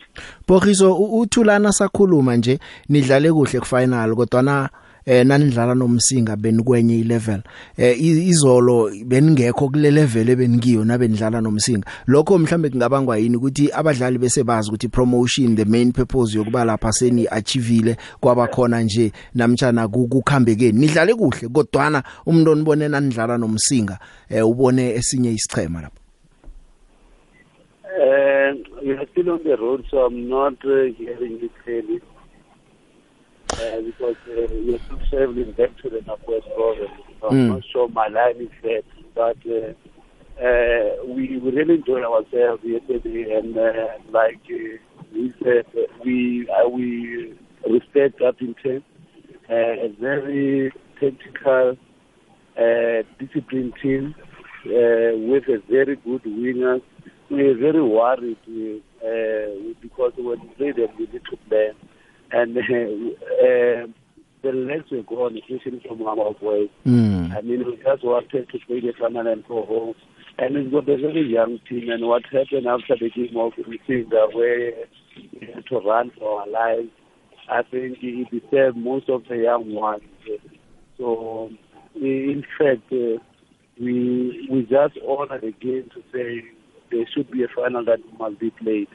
Bogiso 0.48 0.96
u- 0.96 1.20
uthulana 1.20 1.72
sakhuluma 1.72 2.36
nje 2.38 2.60
nidlale 2.90 3.32
kuhle 3.34 3.60
ku 3.60 3.66
final 3.66 4.16
kodwa 4.16 4.42
na 4.42 4.70
eh 5.08 5.26
nanidlala 5.26 5.76
nomsinga 5.76 6.36
benikwenye 6.36 7.00
ilevel. 7.00 7.42
Eh 7.78 7.96
izolo 8.02 8.92
beningekho 9.06 9.70
kule 9.70 9.92
level 9.92 10.30
ebeningiyo 10.30 10.84
nabenidlala 10.86 11.42
nomsinga. 11.42 11.88
Lokho 12.08 12.38
mhlambe 12.38 12.70
kungabangwa 12.70 13.18
yini 13.18 13.38
ukuthi 13.38 13.72
abadlali 13.72 14.18
bese 14.18 14.44
bazi 14.44 14.70
ukuthi 14.70 14.88
promotion 14.90 15.56
the 15.56 15.66
main 15.66 15.92
purpose 15.92 16.38
yokuba 16.38 16.66
lapha 16.66 16.92
seni 16.92 17.28
achievile 17.32 17.98
kwaba 18.20 18.48
khona 18.48 18.82
nje 18.82 19.12
namtjana 19.36 19.88
ku- 19.88 20.08
kukhambekeni 20.08 20.80
nidlale 20.80 21.14
kuhle 21.14 21.48
kodwa 21.48 22.04
umuntu 22.26 22.52
onibone 22.52 22.88
nanidlala 22.88 23.38
nomsinga 23.38 24.00
eh 24.30 24.48
ubone 24.48 24.90
esinye 24.90 25.32
isichema 25.32 25.82
lapho. 25.82 25.96
Uh, 28.00 28.54
we 28.86 28.94
are 28.96 29.08
still 29.12 29.30
on 29.32 29.44
the 29.44 29.56
road, 29.56 29.84
so 29.90 30.06
I'm 30.06 30.30
not 30.30 30.54
uh, 30.66 30.86
hearing 30.98 31.40
you 31.42 31.50
clearly. 31.64 32.00
Uh, 33.58 33.82
because 33.82 34.16
uh, 34.30 34.46
we 34.66 34.76
are 34.76 34.80
still 34.86 35.00
traveling 35.10 35.52
back 35.54 35.70
to 35.82 35.90
the 35.90 36.02
Northwest 36.06 36.46
province. 36.56 36.92
So 37.20 37.30
I'm 37.30 37.38
Mm. 37.38 37.48
not 37.48 37.64
sure 37.72 37.88
my 37.90 38.08
line 38.08 38.38
is 38.40 38.50
set, 38.62 38.86
but 39.16 39.38
uh, 39.50 39.74
uh, 40.40 41.06
we, 41.08 41.38
we 41.40 41.50
really 41.52 41.76
enjoyed 41.76 42.04
ourselves 42.04 42.62
yesterday, 42.64 43.34
and 43.36 43.58
uh, 43.58 43.88
like 44.12 44.40
uh, 44.52 44.78
we 45.14 45.34
said, 45.44 45.66
uh, 45.76 45.82
we 46.06 46.48
uh, 46.50 46.70
we 46.70 47.34
respect 47.68 48.22
Appington, 48.22 48.84
uh, 49.50 49.54
a 49.54 49.90
very 50.00 50.72
tactical, 51.00 51.76
uh, 52.58 53.04
disciplined 53.20 53.74
team 53.82 54.16
uh, 54.66 55.18
with 55.30 55.44
a 55.50 55.60
very 55.70 55.96
good 55.96 56.22
winger. 56.26 56.80
We 57.30 57.42
are 57.50 57.58
very 57.58 57.82
worried 57.84 58.38
uh, 59.04 59.74
because 59.82 60.14
when 60.18 60.40
we 60.42 60.48
play 60.58 60.72
them, 60.72 60.90
we 60.98 61.08
need 61.12 61.22
to 61.30 61.38
plan. 61.50 61.74
And 62.32 62.58
uh, 62.58 62.62
uh, 62.62 63.88
the 64.44 64.52
legs 64.52 64.92
were 64.92 65.04
gone, 65.04 65.38
especially 65.38 65.84
from 65.88 66.02
our 66.04 66.34
boys. 66.34 66.70
Mm. 66.86 67.36
I 67.36 67.42
mean, 67.42 67.66
we 67.66 67.78
just 67.78 68.04
wanted 68.04 68.50
to 68.50 68.60
play 68.68 68.80
the 68.82 68.94
final 69.00 69.28
and 69.28 69.48
go 69.48 69.66
home. 69.66 69.96
And 70.40 70.56
we've 70.56 70.72
got 70.72 70.90
a 70.90 70.98
very 70.98 71.24
young 71.28 71.60
team. 71.68 71.90
And 71.90 72.06
what 72.08 72.24
happened 72.26 72.68
after 72.68 72.96
the 73.00 73.10
game 73.10 73.38
of 73.38 73.54
Musinga, 73.54 74.34
where 74.34 74.74
we 75.34 75.48
had 75.54 75.66
to 75.68 75.80
run 75.80 76.12
for 76.18 76.42
our 76.42 76.48
lives, 76.48 76.90
I 77.50 77.64
think 77.64 77.98
it 78.02 78.30
disturbed 78.30 78.78
most 78.78 79.10
of 79.10 79.24
the 79.30 79.38
young 79.38 79.74
ones. 79.74 80.04
So, 80.98 81.50
in 81.96 82.44
fact, 82.58 82.92
uh, 82.92 83.24
we 83.80 84.48
we 84.52 84.64
just 84.64 84.98
honor 85.08 85.40
the 85.40 85.52
game 85.52 85.90
to 85.94 86.04
say 86.12 86.44
there 86.92 87.06
should 87.14 87.32
be 87.32 87.44
a 87.44 87.48
final 87.48 87.86
that 87.86 88.00
must 88.20 88.40
be 88.40 88.52
played. 88.52 88.90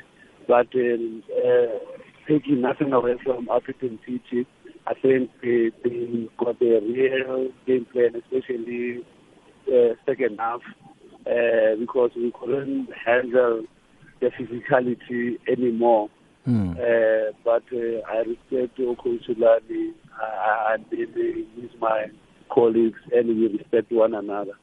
But 0.46 0.68
um, 0.74 1.22
uh, 1.30 2.01
taking 2.28 2.60
nothing 2.60 2.92
away 2.92 3.16
from 3.24 3.48
African 3.50 3.98
City, 4.06 4.46
I 4.86 4.94
think 4.94 5.30
they, 5.42 5.70
they 5.84 6.28
got 6.38 6.60
a 6.60 6.80
real 6.80 7.48
game 7.66 7.86
plan, 7.92 8.14
especially 8.16 9.04
uh, 9.68 9.94
second 10.06 10.38
half, 10.38 10.60
uh, 11.26 11.76
because 11.78 12.10
we 12.16 12.32
couldn't 12.38 12.88
handle 12.92 13.64
the 14.20 14.30
physicality 14.30 15.38
anymore. 15.48 16.08
Mm. 16.46 16.72
Uh, 16.76 17.32
but 17.44 17.62
uh, 17.72 18.00
I 18.08 18.24
respect 18.26 18.80
uh, 20.20 20.74
and 20.74 20.84
he's 20.90 21.70
my 21.80 22.06
colleagues, 22.50 22.98
and 23.12 23.28
we 23.28 23.46
respect 23.46 23.92
one 23.92 24.14
another. 24.14 24.54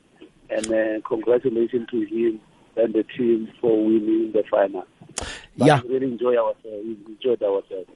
and 0.49 0.67
uh, 0.67 1.07
congratulations 1.07 1.87
to 1.91 2.01
him 2.05 2.39
and 2.75 2.93
the 2.93 3.03
team 3.03 3.47
for 3.61 3.85
winning 3.85 4.31
the 4.33 4.43
final. 4.49 4.85
But 5.57 5.67
Yeah. 5.67 5.81
we 5.83 5.93
really 5.93 6.07
enjoy 6.07 6.35
ourselves. 6.37 6.85
We 6.85 6.97
enjoyed 7.07 7.41
ourselves. 7.43 7.89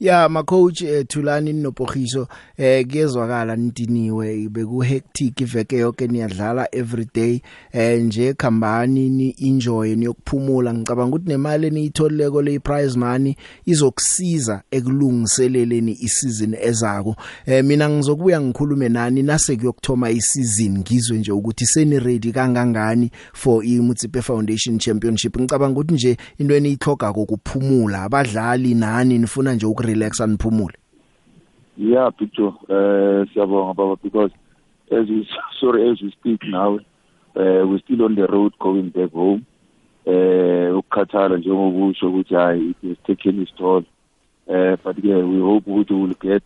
Ya 0.00 0.28
ma 0.28 0.42
coach 0.42 0.82
eh, 0.82 1.04
Thulani 1.08 1.52
nopogiso 1.52 2.28
eh 2.56 2.86
kuyezwakala 2.86 3.56
nitiniwe 3.56 4.48
beku 4.48 4.80
hectic 4.80 5.40
iveke 5.40 5.76
yonke 5.76 6.06
niyadlala 6.06 6.68
every 6.72 7.06
day. 7.14 7.40
Eh 7.72 8.02
nje 8.02 8.34
khambani 8.34 9.08
ni 9.08 9.34
enjoy 9.38 9.96
niyokuphumula. 9.96 10.74
Ngicabanga 10.74 11.16
ukuthi 11.16 11.28
nemali 11.28 11.66
eniyitholeko 11.66 12.42
le 12.42 12.58
prize 12.58 12.98
money 12.98 13.36
izokusiza 13.66 14.62
ekulungiseleleni 14.70 15.96
isizini 16.00 16.56
ezako. 16.60 17.16
Eh 17.46 17.64
mina 17.64 17.88
ngizokuya 17.90 18.40
ngikhulume 18.40 18.88
nani 18.88 19.22
nase 19.22 19.56
kuyokthoma 19.56 20.10
isizini 20.10 20.78
ngizwe 20.78 21.18
nje 21.18 21.32
ukuthi 21.32 21.66
seni 21.66 21.98
ready 21.98 22.32
kangangani 22.32 23.10
for 23.32 23.64
iMutsipe 23.64 24.22
Foundation 24.22 24.78
Championship. 24.78 25.36
Ngicabanga 25.36 25.80
ukuthi 25.80 25.94
nje 25.94 26.16
into 26.38 26.54
eniyithoga 26.54 27.12
kokuphumula 27.12 28.02
abadlali 28.02 28.74
nani 28.74 29.18
nifuna 29.18 29.54
nje 29.54 29.66
ukurelaxa 29.88 30.26
niphumule 30.26 30.78
Yeah, 31.76 32.10
Picture. 32.10 32.52
Uh, 32.68 33.24
siyabonga 33.32 33.74
baba 33.74 33.96
because 34.02 34.32
as 34.90 35.08
we 35.08 35.28
sorry 35.60 35.88
as 35.90 36.02
we 36.02 36.10
speak 36.10 36.40
now, 36.44 36.76
uh, 37.36 37.62
we're 37.66 37.78
still 37.78 38.02
on 38.02 38.16
the 38.16 38.26
road 38.26 38.52
going 38.58 38.90
back 38.90 39.12
home. 39.12 39.46
Uh, 40.06 40.78
ukukhathala 40.78 41.36
njengokusho 41.36 42.08
ukuthi 42.08 42.34
hayi 42.34 42.70
it 42.70 42.88
has 42.88 42.96
taken 43.06 43.42
its 43.42 43.52
toll. 43.56 43.84
Uh, 44.48 44.76
but 44.84 45.04
yeah, 45.04 45.18
we 45.18 45.38
hope 45.40 45.70
ukuthi 45.70 45.94
we 45.94 46.00
will 46.00 46.16
get 46.20 46.42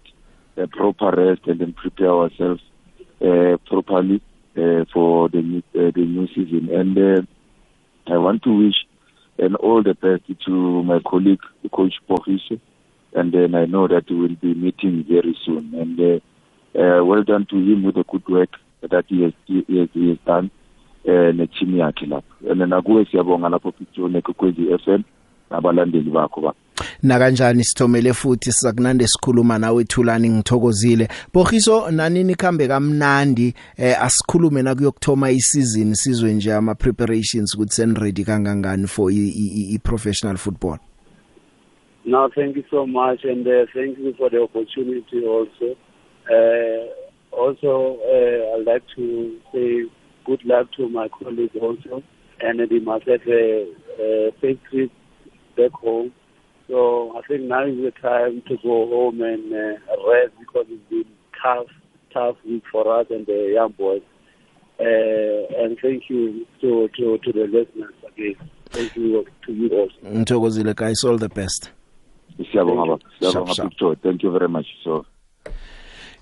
a 0.57 0.67
proper 0.67 1.11
rest 1.11 1.47
and 1.47 1.61
then 1.61 1.73
prepare 1.73 2.11
ourselves 2.11 2.63
uh, 3.23 3.57
properly 3.67 4.21
uh, 4.57 4.85
for 4.93 5.31
the 5.31 5.41
new, 5.41 5.63
uh, 5.75 5.91
the 5.95 6.05
new 6.05 6.29
season. 6.35 6.69
And 6.71 6.99
uh, 6.99 7.23
I 8.13 8.19
want 8.19 8.43
to 8.43 8.51
wish 8.53 8.85
and 9.39 9.57
all 9.57 9.83
the 9.83 9.95
best 9.95 10.25
to 10.45 10.83
my 10.85 11.01
colleague, 11.09 11.41
Coach 11.73 11.95
Pogiso. 12.09 12.61
And 13.15 13.33
then 13.33 13.55
I 13.55 13.67
know 13.67 13.89
that 13.89 14.11
we 14.11 14.17
will 14.17 14.37
be 14.41 14.55
meeting 14.55 15.05
very 15.09 15.37
soon. 15.45 15.75
And 15.75 16.01
uh, 16.01 16.79
uh, 16.79 17.05
well 17.05 17.23
done 17.23 17.47
to 17.51 17.57
him 17.57 17.83
with 17.83 17.97
the 17.97 18.05
good 18.05 18.27
work 18.29 18.51
that 18.81 19.05
he 19.09 19.23
has, 19.23 19.33
he 19.47 19.65
has, 19.79 19.89
he 19.93 20.09
has 20.11 20.19
done 20.27 20.51
uh, 21.05 21.33
neteam 21.33 21.75
yakhe 21.77 22.07
lapho. 22.07 22.51
And 22.51 22.61
nakuwe 22.61 23.05
siyabonga 23.05 23.49
lapho 23.49 23.73
picture 23.73 24.09
nekokwezi 24.09 24.79
FM 24.79 25.03
nabalandeli 25.51 26.11
bakho 26.11 26.41
ba. 26.41 26.55
Na 27.03 27.19
kanjani 27.19 27.65
sithomele 27.65 28.13
futhi 28.13 28.53
sizakunande 28.53 29.07
sikhuluma 29.07 29.59
nawe 29.59 29.85
Thulani 29.85 30.31
ngithokozile. 30.31 31.09
Bogiso 31.35 31.91
nani 31.91 32.25
nikhambe 32.25 32.69
kamnandi 32.69 33.55
eh 33.77 34.03
asikhulume 34.03 34.63
na 34.63 34.75
kuyokthoma 34.75 35.31
isizini 35.31 35.97
sizwe 35.97 36.33
nje 36.33 36.55
ama 36.55 36.75
preparations 36.75 37.55
ukuthi 37.55 37.75
sen 37.75 37.95
ready 37.95 38.25
kangangani 38.25 38.87
for 38.87 39.13
i, 39.13 39.29
i, 39.29 39.75
i 39.75 39.79
professional 39.79 40.37
football? 40.37 40.79
No, 42.05 42.29
thank 42.35 42.57
you 42.57 42.65
so 42.71 42.87
much, 42.87 43.21
and 43.23 43.47
uh, 43.47 43.67
thank 43.73 43.99
you 43.99 44.13
for 44.19 44.29
the 44.29 44.43
opportunity 44.43 45.25
also. 45.25 45.77
Uh, 46.29 47.03
also, 47.35 47.99
uh, 48.03 48.57
I'd 48.57 48.65
like 48.67 48.83
to 48.97 49.39
say 49.53 49.85
good 50.25 50.45
luck 50.45 50.67
to 50.77 50.89
my 50.89 51.09
colleagues 51.09 51.57
also, 51.61 52.03
and 52.41 52.59
they 52.59 52.79
must 52.81 53.07
have 53.07 53.21
a, 53.29 54.33
safe 54.41 54.59
trip 54.71 54.91
back 55.57 55.71
home. 55.73 56.13
So 56.69 57.17
I 57.17 57.23
think 57.27 57.43
now 57.43 57.67
is 57.67 57.77
the 57.77 57.93
time 58.01 58.43
to 58.49 58.57
go 58.63 58.89
home 58.89 59.21
and 59.23 59.53
uh, 59.53 60.11
rest 60.11 60.33
because 60.41 60.67
it's 60.69 60.91
been 60.91 61.05
tough, 61.43 61.67
tough 62.13 62.37
week 62.45 62.65
for 62.71 63.01
us 63.01 63.07
and 63.11 63.27
the 63.27 63.53
young 63.55 63.73
boys. 63.73 64.03
Uh, 64.81 65.63
and 65.63 65.79
thank 65.81 66.05
you 66.09 66.47
to, 66.61 66.89
to, 66.97 67.19
to 67.19 67.33
the 67.33 67.47
listeners 67.47 67.95
again. 68.09 68.35
Thank 68.71 68.97
you 68.97 69.25
to 69.47 69.53
you 69.53 69.69
also. 69.71 69.95
ngithokozile 70.05 70.75
guys 70.75 71.05
all 71.05 71.19
the 71.19 71.29
best 71.29 71.71
siyabonga 72.51 72.83
baba 72.87 72.99
Sharp, 72.99 73.13
siyabonga 73.19 73.55
sharp. 73.55 73.69
picture 73.71 73.95
thank 74.03 74.23
you 74.23 74.31
very 74.31 74.49
much 74.49 74.67
so 74.85 75.05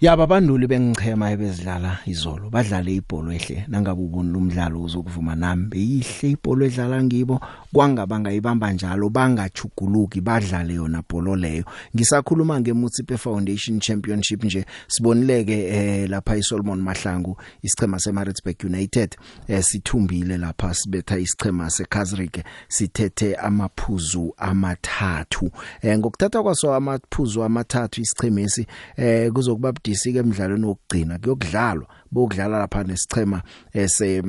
yaba 0.01 0.27
banduli 0.27 0.67
bengichema 0.67 1.31
ebezidlala 1.31 1.99
izolo 2.07 2.49
badlale 2.51 2.95
ibhola 2.95 3.35
ehle 3.35 3.65
nangabe 3.69 4.01
ubona 4.03 4.39
umdlalo 4.39 4.83
uzokuvuma 4.83 5.35
nami 5.37 5.67
beyihle 5.69 6.31
ibhola 6.31 6.67
edlala 6.67 7.05
ngibo. 7.05 7.41
Kwangabanga 7.73 8.33
ibamba 8.33 8.73
njalo 8.73 9.11
bangachuguluki 9.11 10.21
badlale 10.21 10.75
yona 10.75 11.03
bhola 11.03 11.37
leyo. 11.37 11.65
Ngisakhuluma 11.95 12.61
ngeMutsipe 12.61 13.17
Foundation 13.17 13.81
Championship 13.81 14.45
nje 14.45 14.65
sibonileke 14.89 15.69
eh 15.69 16.09
lapha 16.11 16.37
iSolomon 16.37 16.81
Mahlangu 16.81 17.37
isichema 17.63 17.99
seMaritzburg 17.99 18.57
United 18.65 19.17
eh 19.49 19.63
sithumbile 19.63 20.39
lapha 20.39 20.75
sibetha 20.75 21.19
isichema 21.19 21.71
seKazrike 21.71 22.45
sithethe 22.69 23.35
amaphuzu 23.35 24.35
amathathu. 24.37 25.51
Eh 25.83 25.99
ngokuthatha 25.99 26.43
kwaso 26.43 26.75
amaphuzu 26.75 27.43
amathathu 27.43 28.01
isichemesi 28.01 28.67
eh 28.97 29.33
kuzokuba 29.33 29.73
budisi 29.91 30.13
ke 30.13 30.19
emidlalweni 30.19 30.67
wokugcina 30.67 31.19
kuyokudlalwa 31.19 31.87
bokudlala 32.11 32.59
lapha 32.59 32.85
nesichema 32.85 33.43
ese 33.73 34.23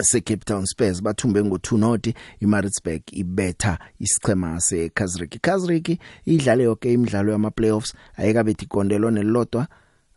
se 0.00 0.20
Cape 0.20 0.44
Town 0.44 0.66
Spurs 0.66 1.02
bathumbe 1.02 1.40
ngo2 1.40 1.78
not 1.78 2.14
iMaritzburg 2.40 3.02
ibetha 3.12 3.78
isichema 3.98 4.60
seKazriki. 4.60 5.38
Kazriki 5.38 5.98
idlale 6.26 6.64
yonke 6.64 6.92
imidlalo 6.92 7.32
yama 7.32 7.50
playoffs 7.50 7.94
ayikabethi 8.16 8.64
ikondelo 8.64 9.10
nelodwa 9.10 9.66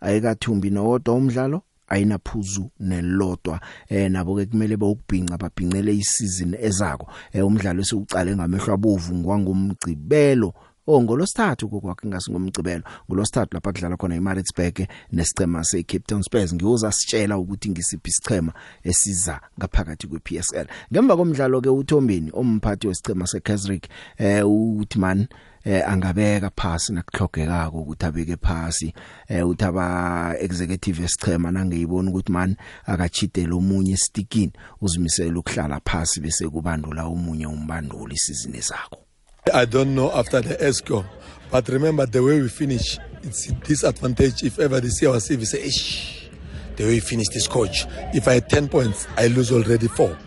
ayikathumbi 0.01 0.69
nowodwa 0.69 1.15
umdlalo 1.15 1.61
ayinaphuzu 1.87 2.71
nelodwa 2.79 3.59
eh 3.89 4.11
nabo 4.11 4.35
ke 4.35 4.45
kumele 4.45 4.77
bawukubhinqa 4.77 5.37
babhinqele 5.37 5.95
isizini 5.95 6.57
ezako. 6.61 7.07
Eh 7.33 7.45
umdlalo 7.45 7.81
esiucale 7.81 8.35
ngamehlo 8.35 8.73
abovu 8.73 9.15
ngwangomgcibelo 9.15 10.53
Oh 10.87 11.01
ngolosithathu 11.01 11.69
kokwakhe 11.69 12.07
ngasingomgcibelo 12.07 12.83
ngolosithathu 13.07 13.53
lapha 13.55 13.71
kudlala 13.71 13.97
khona 13.97 14.15
iMaritzburg 14.15 14.87
nesicema 15.11 15.63
seCape 15.63 16.07
Town 16.07 16.23
Spurs. 16.23 16.53
Ngiyoza 16.53 16.91
sitshela 16.91 17.37
ukuthi 17.37 17.69
ngisiphi 17.69 18.09
isicema 18.09 18.53
esiza 18.83 19.39
ngaphakathi 19.57 20.07
kwePSL 20.07 20.67
ngemva 20.91 21.15
komdlalo 21.17 21.61
ke 21.61 21.69
uThombeni 21.69 22.31
omphathi 22.33 22.87
wesicema 22.87 23.27
seKazrick 23.27 23.87
eh 24.17 24.43
uthi 24.45 24.99
man 24.99 25.27
eh 25.63 25.89
angabeka 25.91 26.51
phasi 26.55 26.93
nakuhlogekako 26.93 27.77
ukuthi 27.81 28.05
abeke 28.05 28.35
phasi. 28.35 28.93
Eh 29.27 29.47
uthi 29.47 29.65
aba 29.65 30.35
executive 30.39 31.03
esichema 31.03 31.51
nangeyibona 31.51 32.09
ukuthi 32.09 32.31
man 32.31 32.55
akachitele 32.85 33.53
omunye 33.53 33.97
stikini 33.97 34.51
uzimisela 34.81 35.39
ukuhlala 35.39 35.79
phasi 35.85 36.19
bese 36.19 36.49
kubandula 36.49 37.05
omunye 37.05 37.47
umbanduli 37.47 38.15
isizini 38.15 38.59
zakho 38.59 39.03
I 39.51 39.65
don't 39.65 39.93
know 39.93 40.09
after 40.13 40.39
the 40.39 40.55
ESCO, 40.55 41.05
but 41.51 41.67
remember 41.67 42.05
the 42.05 42.23
way 42.23 42.39
we 42.39 42.47
finish, 42.47 42.97
it's 43.23 43.49
a 43.49 43.53
disadvantage 43.53 44.41
if 44.43 44.57
ever 44.57 44.79
they 44.79 44.87
see 44.87 45.05
our 45.05 45.15
CV 45.15 45.45
say, 45.45 45.63
Ish, 45.65 46.29
the 46.77 46.83
way 46.85 46.89
we 46.91 46.99
finish 47.01 47.27
this 47.27 47.47
coach. 47.47 47.85
If 48.13 48.27
I 48.27 48.35
had 48.35 48.49
10 48.49 48.69
points, 48.69 49.05
I 49.17 49.27
lose 49.27 49.51
already 49.51 49.87
four. 49.89 50.17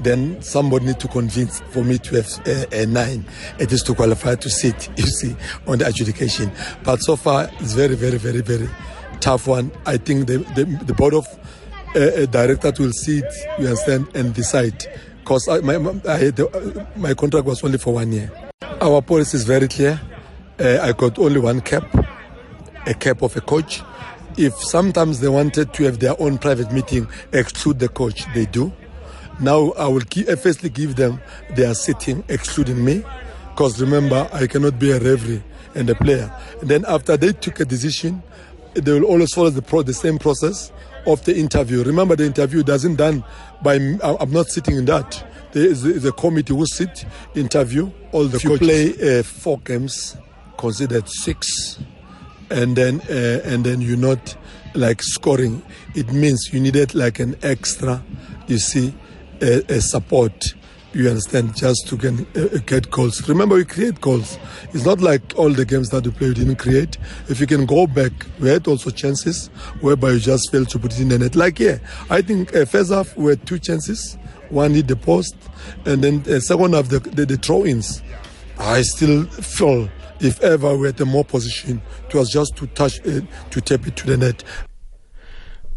Then 0.00 0.40
somebody 0.40 0.86
need 0.86 1.00
to 1.00 1.08
convince 1.08 1.60
for 1.60 1.84
me 1.84 1.98
to 1.98 2.16
have 2.16 2.46
a, 2.46 2.82
a 2.82 2.86
nine. 2.86 3.26
It 3.58 3.72
is 3.72 3.82
to 3.84 3.94
qualify 3.94 4.36
to 4.36 4.48
sit, 4.48 4.88
you 4.96 5.06
see, 5.06 5.36
on 5.66 5.78
the 5.78 5.86
adjudication. 5.86 6.50
But 6.82 7.02
so 7.02 7.16
far, 7.16 7.50
it's 7.60 7.74
very, 7.74 7.94
very, 7.94 8.16
very, 8.16 8.40
very 8.40 8.68
tough 9.20 9.46
one. 9.48 9.70
I 9.84 9.98
think 9.98 10.28
the, 10.28 10.38
the, 10.38 10.64
the 10.84 10.94
board 10.94 11.12
of 11.12 11.26
uh, 11.94 11.98
uh, 11.98 12.26
directors 12.26 12.78
will 12.80 12.92
sit, 12.92 13.24
you 13.58 13.66
understand, 13.66 14.08
and 14.14 14.32
decide. 14.32 14.86
Because 15.20 15.46
my, 15.62 15.76
my, 15.76 16.00
I, 16.08 16.28
uh, 16.28 16.86
my 16.96 17.12
contract 17.12 17.46
was 17.46 17.62
only 17.62 17.76
for 17.76 17.94
one 17.94 18.10
year. 18.12 18.51
Our 18.80 19.02
policy 19.02 19.36
is 19.36 19.44
very 19.44 19.68
clear. 19.68 20.00
Uh, 20.58 20.78
I 20.82 20.92
got 20.92 21.18
only 21.18 21.40
one 21.40 21.60
cap, 21.60 21.84
a 22.86 22.94
cap 22.94 23.22
of 23.22 23.36
a 23.36 23.40
coach. 23.40 23.82
If 24.36 24.54
sometimes 24.54 25.20
they 25.20 25.28
wanted 25.28 25.72
to 25.74 25.84
have 25.84 25.98
their 25.98 26.20
own 26.20 26.38
private 26.38 26.72
meeting, 26.72 27.06
exclude 27.32 27.78
the 27.78 27.88
coach, 27.88 28.24
they 28.34 28.46
do. 28.46 28.72
Now 29.40 29.72
I 29.72 29.88
will 29.88 30.02
uh, 30.28 30.36
firstly 30.36 30.70
give 30.70 30.96
them 30.96 31.20
their 31.56 31.74
sitting, 31.74 32.24
excluding 32.28 32.84
me, 32.84 33.04
because 33.50 33.80
remember 33.80 34.28
I 34.32 34.46
cannot 34.46 34.78
be 34.78 34.92
a 34.92 34.98
referee 34.98 35.42
and 35.74 35.88
a 35.90 35.94
player. 35.94 36.34
And 36.60 36.70
then 36.70 36.84
after 36.86 37.16
they 37.16 37.32
took 37.32 37.60
a 37.60 37.64
decision, 37.64 38.22
they 38.74 38.92
will 38.92 39.04
always 39.04 39.32
follow 39.34 39.50
the 39.50 39.62
pro- 39.62 39.82
the 39.82 39.94
same 39.94 40.18
process 40.18 40.72
of 41.06 41.24
the 41.24 41.36
interview. 41.36 41.82
Remember, 41.82 42.16
the 42.16 42.24
interview 42.24 42.62
doesn't 42.62 42.96
done 42.96 43.24
by. 43.62 43.74
I'm 44.02 44.30
not 44.30 44.46
sitting 44.46 44.76
in 44.76 44.84
that. 44.86 45.24
There 45.52 45.66
is 45.66 45.84
a, 45.84 45.92
the 45.92 46.12
committee 46.12 46.54
who 46.54 46.66
sit 46.66 47.04
interview 47.34 47.90
all 48.12 48.24
the. 48.24 48.36
If 48.36 48.44
you 48.44 48.58
play 48.58 49.18
uh, 49.18 49.22
four 49.22 49.58
games, 49.60 50.16
considered 50.56 51.08
six, 51.08 51.78
and 52.50 52.76
then 52.76 53.00
uh, 53.02 53.40
and 53.44 53.64
then 53.64 53.80
you're 53.80 53.96
not 53.96 54.36
like 54.74 55.02
scoring. 55.02 55.62
It 55.94 56.12
means 56.12 56.50
you 56.52 56.60
needed 56.60 56.94
like 56.94 57.18
an 57.18 57.36
extra. 57.42 58.02
You 58.46 58.58
see, 58.58 58.94
a, 59.40 59.62
a 59.68 59.80
support 59.80 60.54
you 60.94 61.08
understand, 61.08 61.56
just 61.56 61.88
to 61.88 61.96
get, 61.96 62.12
uh, 62.36 62.58
get 62.66 62.90
goals. 62.90 63.26
Remember, 63.28 63.54
we 63.54 63.64
create 63.64 64.00
goals. 64.00 64.38
It's 64.72 64.84
not 64.84 65.00
like 65.00 65.22
all 65.36 65.50
the 65.50 65.64
games 65.64 65.88
that 65.90 66.04
we 66.04 66.12
play, 66.12 66.28
we 66.28 66.34
didn't 66.34 66.56
create. 66.56 66.98
If 67.28 67.40
you 67.40 67.46
can 67.46 67.66
go 67.66 67.86
back, 67.86 68.12
we 68.38 68.48
had 68.48 68.66
also 68.68 68.90
chances 68.90 69.48
whereby 69.80 70.10
you 70.10 70.18
just 70.20 70.50
failed 70.50 70.68
to 70.70 70.78
put 70.78 70.92
it 70.92 71.00
in 71.00 71.08
the 71.08 71.18
net. 71.18 71.34
Like, 71.34 71.58
yeah, 71.58 71.78
I 72.10 72.22
think 72.22 72.54
uh, 72.54 72.64
first 72.64 72.92
half 72.92 73.16
we 73.16 73.30
had 73.30 73.46
two 73.46 73.58
chances. 73.58 74.18
One 74.52 74.74
hit 74.74 74.86
the 74.86 74.96
post, 74.96 75.34
and 75.86 76.04
then 76.04 76.22
uh, 76.28 76.38
second 76.38 76.74
half, 76.74 76.88
the, 76.88 77.00
the, 77.00 77.24
the 77.24 77.36
throw 77.38 77.64
ins. 77.64 78.02
I 78.58 78.82
still 78.82 79.24
feel 79.24 79.88
if 80.20 80.40
ever 80.42 80.76
we 80.76 80.88
had 80.88 81.00
a 81.00 81.06
more 81.06 81.24
position, 81.24 81.80
it 82.06 82.14
was 82.14 82.30
just 82.30 82.54
to 82.56 82.66
touch, 82.68 83.00
it, 83.00 83.24
to 83.50 83.60
tap 83.62 83.86
it 83.86 83.96
to 83.96 84.06
the 84.06 84.16
net. 84.18 84.44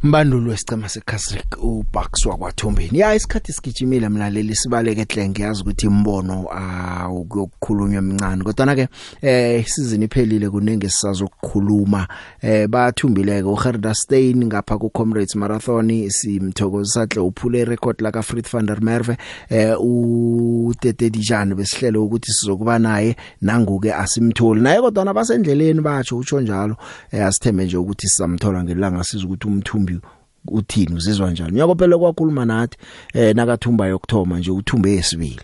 Mbandulu 0.06 0.50
wesicema 0.50 0.90
seCasric 0.90 1.64
uBucks 1.64 2.26
wakwaThombeni. 2.26 3.00
Ya 3.00 3.16
isikhathi 3.16 3.54
sigijimile 3.54 4.10
mlaleli 4.10 4.56
sibaleke 4.56 5.06
hle 5.14 5.30
ngiyazi 5.30 5.62
ukuthi 5.62 5.86
imbono 5.86 6.46
ah 6.52 7.10
ukuyokukhulunywa 7.10 7.98
emncane 7.98 8.44
kodwa 8.44 8.66
na 8.66 8.76
ke 8.76 8.88
eh 9.22 9.66
season 9.66 10.04
iphelile 10.04 10.50
kunenge 10.50 10.90
sisazokukhuluma 10.90 12.08
eh 12.42 12.68
bathumbile 12.68 13.42
ke 13.42 13.48
uGerda 13.48 13.94
Steyn 13.96 14.46
ngapha 14.46 14.78
ku 14.78 14.90
Comrades 14.90 15.36
Marathon 15.36 16.10
simthokozisa 16.10 17.06
hle 17.06 17.22
uphule 17.22 17.66
record 17.66 18.02
la 18.02 18.12
ka 18.12 18.22
Fritz 18.22 18.52
van 18.52 18.66
der 18.66 18.82
Merwe. 18.82 19.18
Eh 19.50 19.76
u 19.80 20.74
Tete 20.80 21.10
Dijane 21.10 21.56
besihlelo 21.56 22.06
ukuthi 22.06 22.32
sizokuba 22.32 22.80
naye 22.80 23.16
nanguke 23.42 23.94
asimtholi. 23.94 24.62
Naye 24.62 24.82
kodwa 24.82 25.06
nabasendleleni 25.06 25.82
batsho 25.82 26.18
utsho 26.18 26.42
njalo. 26.42 26.78
Eh 27.12 27.26
asithembe 27.26 27.66
nje 27.66 27.78
ukuthi 27.78 28.08
sizamthola 28.08 28.64
ngelanga 28.64 29.04
siza 29.04 29.26
ukuthi 29.26 29.48
umthumbi 29.96 30.16
uthini 30.48 30.96
uzizwa 30.96 31.32
njani? 31.32 31.56
Uyakophela 31.56 31.98
kwakhuluma 31.98 32.46
nathi 32.46 32.78
eh 33.14 33.36
nakathumba 33.36 33.88
yokthoma 33.88 34.40
nje 34.40 34.52
uthumbe 34.52 34.92
yesibili. 34.92 35.40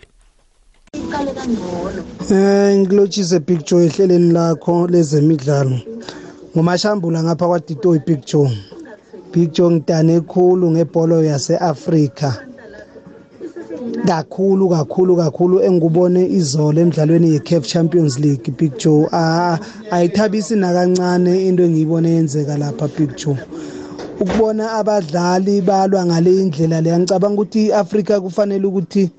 Eh 2.30 2.78
ngilotshise 2.78 3.40
picture 3.40 3.84
ehleleni 3.84 4.32
lakho 4.32 4.86
lezemidlalo. 4.86 5.78
Ngumashambula 6.56 7.22
ngapha 7.22 7.46
kwadito 7.48 7.96
ipicture 7.96 8.50
picture 9.32 9.70
ngidane 9.70 10.14
ekhulu 10.14 10.70
ngebholo 10.70 11.24
yaseAfrika. 11.24 12.46
Kakhulu 14.06 14.68
kakhulu 14.68 15.16
kakhulu 15.16 15.60
engubone 15.62 16.26
izolo 16.26 16.80
emidlalweni 16.80 17.32
yeCAF 17.34 17.66
Champions 17.66 18.18
League 18.18 18.52
picture 18.56 19.08
ah 19.12 19.58
ayithabisi 19.90 20.56
nakancane 20.56 21.48
into 21.48 21.62
engiyibone 21.62 22.10
yenzeka 22.10 22.56
lapha 22.58 22.88
picture 22.88 23.36
ukubona 24.22 24.72
abadlali 24.78 25.60
balwa 25.60 26.06
ngale 26.06 26.30
indlela 26.42 26.80
le. 26.80 26.98
Ngicabanga 26.98 27.34
ukuthi 27.34 27.66
iAfrika 27.66 28.20
kufanele 28.20 28.66
ukuthi 28.66 29.10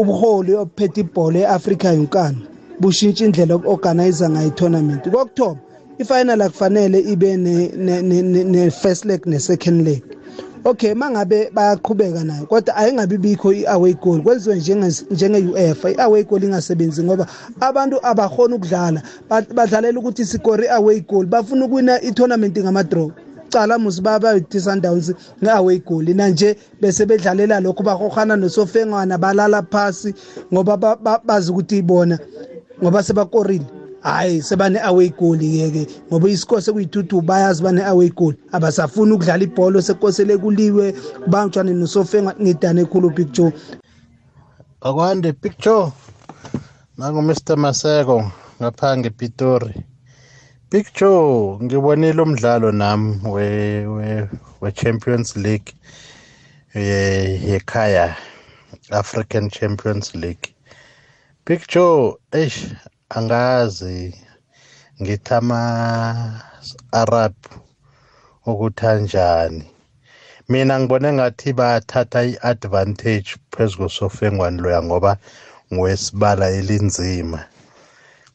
ubuholi 0.00 0.54
ophethe 0.54 1.00
ibhola 1.00 1.38
eAfrika 1.38 1.88
yonkana 1.92 2.38
bushintsha 2.80 3.24
indlela 3.24 3.54
okuorganize 3.54 4.28
ngayo 4.28 4.50
tournament 4.50 5.02
kokuthoba 5.10 5.60
ifinal 5.98 6.42
akufanele 6.42 6.98
ibe 7.12 7.36
ne 7.36 7.54
ne 8.52 8.70
first 8.70 9.04
leg 9.04 9.26
ne 9.26 9.38
second 9.38 9.82
leg 9.86 10.02
okay 10.64 10.94
mangabe 10.94 11.50
bayaqhubeka 11.54 12.24
nayo 12.24 12.46
kodwa 12.46 12.76
ayingabi 12.76 13.18
bikho 13.18 13.52
i-away 13.52 13.94
goal. 13.94 14.22
Kwenziwe 14.22 14.56
njenge-uefa 15.10 15.90
i-away 15.90 16.24
goal 16.24 16.44
ingasebenzi 16.44 17.02
ngoba 17.02 17.26
abantu 17.60 17.96
abahona 18.02 18.56
ukudlala 18.56 19.02
badlalela 19.28 19.98
ukuthi 19.98 20.24
sikore 20.24 20.66
i-away 20.66 21.00
goal 21.00 21.26
bafuna 21.26 21.64
ukuwina 21.64 22.02
i-tournament 22.02 22.58
ngama-draw. 22.58 23.10
Cala 23.50 23.78
musi 23.78 24.00
babayi-sundowns 24.02 25.12
nge-away 25.42 25.78
goal 25.78 26.06
nanje 26.14 26.56
bese 26.80 27.06
bedlalela 27.06 27.60
lokho 27.60 27.82
bahohana 27.82 28.36
nosofengwana 28.36 29.18
balala 29.18 29.62
phasi 29.62 30.14
ngoba 30.52 30.96
bazi 31.24 31.50
ukuthi 31.50 31.82
bona 31.82 32.18
ngoba 32.82 33.02
sebakorile. 33.02 33.66
Hayi 34.00 34.42
sebane-away 34.42 35.10
goal 35.18 35.42
yeke 35.42 35.86
ngoba 36.08 36.28
isikole 36.28 36.62
sekuyithuthu 36.62 37.20
bayazi 37.20 37.62
bane-away 37.62 38.10
goal 38.10 38.34
abasafuni 38.52 39.12
ukudlala 39.12 39.42
ibholo 39.42 39.82
sekosele 39.82 40.38
kuliwe 40.38 40.92
kubanjwane 41.24 41.72
nosofenga 41.74 42.34
ngidane 42.40 42.80
ekhulu 42.82 43.10
picture 43.10 43.52
akwande 44.80 45.32
picture 45.32 45.90
nangu-mr 46.98 47.56
maseko 47.56 48.30
ngapha 48.60 48.96
ngepitori 48.96 49.74
picture 50.70 51.56
ngibonile 51.64 52.22
umdlalo 52.22 52.72
nami 52.72 53.20
we 53.34 53.46
we 53.96 54.28
we-champions 54.60 55.36
league 55.36 55.72
yekhaya 56.74 58.16
african 58.90 59.50
champions 59.50 60.14
league. 60.14 60.54
Picture 61.44 62.14
eish 62.32 62.74
angazi 63.08 64.14
ngithi 65.00 65.34
ama-arab 65.34 67.34
ukuthi 68.46 68.86
anjani 68.86 69.64
mina 70.48 70.80
ngibone 70.80 71.12
ngathi 71.12 71.52
bathatha 71.52 72.24
i-advantage 72.24 73.36
phezu 73.50 73.78
kosofengwane 73.78 74.62
loya 74.62 74.82
ngoba 74.82 75.16
ngwesibala 75.72 76.50
elinzima. 76.50 77.44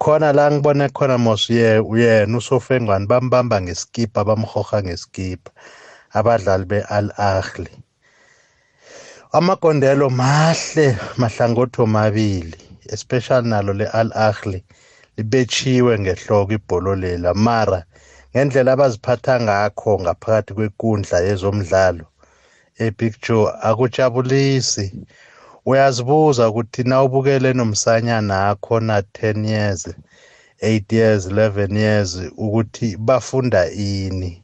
Khona 0.04 0.30
la 0.38 0.45
ngibone 0.51 0.86
khona 0.97 1.18
mos 1.26 1.43
ye 1.49 1.80
uyena 1.91 2.38
usofengwane 2.38 3.06
bambamba 3.12 3.58
ngesikipa 3.62 4.20
bamhoha 4.28 4.78
ngesikipa 4.86 5.51
abadlali 6.18 6.66
be-al 6.72 7.08
ahli 7.32 7.72
amagondelo 9.38 10.08
mahle 10.10 10.88
mahlangothi 11.22 11.78
omabili 11.86 12.60
especially 12.95 13.47
nalo 13.49 13.72
le-al 13.80 14.10
ahli 14.28 14.60
libetshiwe 15.18 15.99
ngehloko 15.99 16.51
ibholo 16.58 16.95
lela. 16.95 17.34
Mara 17.34 17.80
ngendlela 18.36 18.72
abaziphatha 18.74 19.34
ngakho 19.45 19.91
ngaphakathi 20.04 20.51
kwenkundla 20.58 21.18
yezomdlalo 21.28 22.06
epicture 22.86 23.51
akujabulisi. 23.70 24.86
Uyazibuza 25.66 26.49
ukuthi 26.49 26.84
na 26.84 27.03
ubukele 27.03 27.53
nomsanyana 27.53 28.49
akho 28.49 28.80
na 28.80 29.01
10 29.01 29.45
years 29.53 29.82
8 30.61 30.95
years 30.95 31.28
11 31.28 31.78
years 31.78 32.20
ukuthi 32.38 32.97
bafunda 32.97 33.72
ini? 33.72 34.43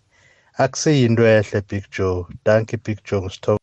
Akusiyinto 0.57 1.23
ehle 1.27 1.61
picture 1.61 2.25
thank 2.45 2.73
you 2.73 2.79
picture 2.79 3.21
ngusitho 3.21 3.59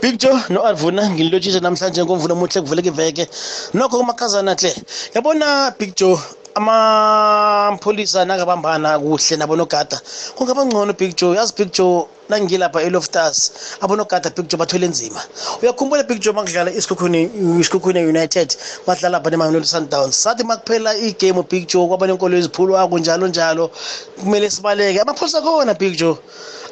picture 0.00 0.38
no-alvuna 0.50 1.10
ngililotshise 1.10 1.60
namhlanje 1.60 2.04
ngomvulo 2.04 2.34
omuhle 2.34 2.60
kuvuleka 2.60 2.88
iveke. 2.88 3.28
Nokho 3.74 3.98
kumakhazana 3.98 4.54
hle 4.54 4.74
yabona 5.14 5.70
picture 5.78 6.18
amapholisa 6.54 8.24
nangabambana 8.24 8.98
kuhle 8.98 9.36
nabonogada 9.36 10.00
kungaba 10.36 10.66
ngcono 10.66 10.92
picture 10.94 11.36
yazi 11.36 11.52
picture 11.52 12.06
nangilapha 12.28 12.82
eloftus 12.82 13.52
abonogada 13.80 14.30
picture 14.30 14.58
bathwele 14.58 14.88
nzima. 14.88 15.20
Uyakhumbula 15.62 16.04
picture 16.04 16.32
makudlala 16.32 16.70
isikhukhune 16.70 18.00
united 18.06 18.56
badlala 18.86 19.18
lapha 19.18 19.30
nemangnoli 19.30 19.66
sundowns. 19.66 20.16
Sathi 20.22 20.44
makuphela 20.44 20.96
igame 20.96 21.42
picture 21.42 21.86
kwaba 21.88 22.06
nenkolo 22.06 22.36
eziphulwako 22.36 22.98
njalo 22.98 23.28
njalo. 23.28 23.70
Kumele 24.20 24.50
sibaleke. 24.50 25.00
Amapholisa 25.00 25.40
khona 25.42 25.74
picture 25.74 26.16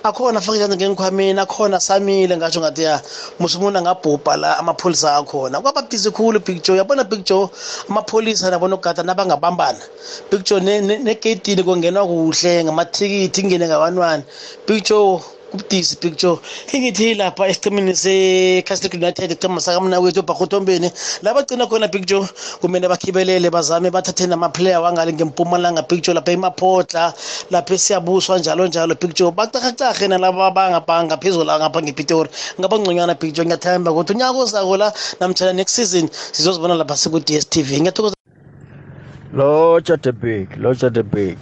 akhona 0.03 0.39
afake 0.39 0.57
izandla 0.57 0.77
ngengikhwameni 0.77 1.41
akhona 1.41 1.81
samile 1.81 2.37
ngasho 2.37 2.61
ngathi 2.61 2.83
ya 2.83 3.03
musi 3.39 3.57
umuntu 3.59 3.79
angabhubha 3.79 4.37
la 4.37 4.59
amapholisa 4.59 5.17
akhona. 5.17 5.61
Kwaba 5.61 5.83
busy 5.83 6.11
khulu 6.11 6.41
picture 6.41 6.79
yabona 6.79 7.05
picture 7.05 7.49
amapholisa 7.89 8.51
nabonogada 8.51 9.03
nabangabambana. 9.03 9.85
Picture 10.31 10.61
negeyidini 10.61 11.63
kongenwa 11.63 12.07
kuhle 12.07 12.65
ngamathikithi 12.65 13.41
ingene 13.41 13.67
ngabantu 13.69 14.25
picture 14.67 15.21
kubudisi 15.51 15.97
picture. 15.97 16.39
Ingithi 16.73 17.15
lapha 17.15 17.49
esicimini 17.49 17.95
se-catholic 17.95 18.95
united 18.95 19.31
icima 19.31 19.61
sakamnawethu 19.61 20.21
ebharhotombeni 20.21 20.91
la 21.23 21.35
bagcina 21.35 21.67
khona 21.67 21.89
picture 21.89 22.27
kumele 22.61 22.89
bakhibelele 22.89 23.51
bazame 23.51 23.91
bathathe 23.91 24.27
namaplayer 24.27 24.81
wangale 24.81 25.13
ngempumalanga 25.13 25.83
picture 25.83 26.15
lapha 26.15 26.33
emaphotla 26.33 27.13
lapha 27.51 27.75
esiyabuswa 27.75 28.39
njalo 28.39 28.67
njalo 28.67 28.95
picture. 28.95 29.31
Bacahacahe 29.31 30.09
nalaba 30.09 30.51
bangapha 30.51 31.17
phezulu 31.17 31.51
ngapha 31.51 31.83
ngepitori. 31.83 32.31
Ngaba 32.61 32.79
ngconywana 32.79 33.15
picture 33.15 33.47
ngiyathemba 33.47 33.91
ukuthi 33.91 34.13
unyaka 34.13 34.39
ozako 34.39 34.77
la 34.77 34.93
namtshana 35.21 35.53
next 35.53 35.75
season 35.75 36.09
sizozibona 36.33 36.75
lapha 36.75 36.97
siku-d 36.97 37.35
s 37.37 37.49
t 37.49 37.63
v 37.63 37.81
ngiyathokoza 37.81 38.15
lotsha 39.33 39.97
the 39.97 40.13
big 40.13 40.49
lotsha 40.57 40.91
the 40.91 41.03
big 41.03 41.39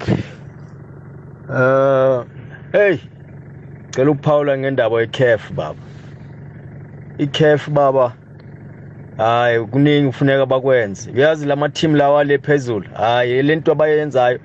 uh 1.49 2.25
hey. 2.73 2.99
Cela 3.99 4.11
ukuphawula 4.11 4.59
ngendaba 4.59 5.01
ye-caf 5.01 5.53
baba. 5.53 5.81
I-caf 7.19 7.71
baba 7.71 8.13
hayi 9.17 9.61
kuningi 9.67 10.07
kufuneka 10.07 10.47
bakwenze. 10.47 11.11
Uyazi 11.11 11.47
lama-team 11.47 11.95
lawa 11.95 12.25
le 12.25 12.39
phezulu 12.39 12.87
hayi 12.95 13.43
le 13.43 13.57
nto 13.57 13.73
abayenzayo 13.73 14.39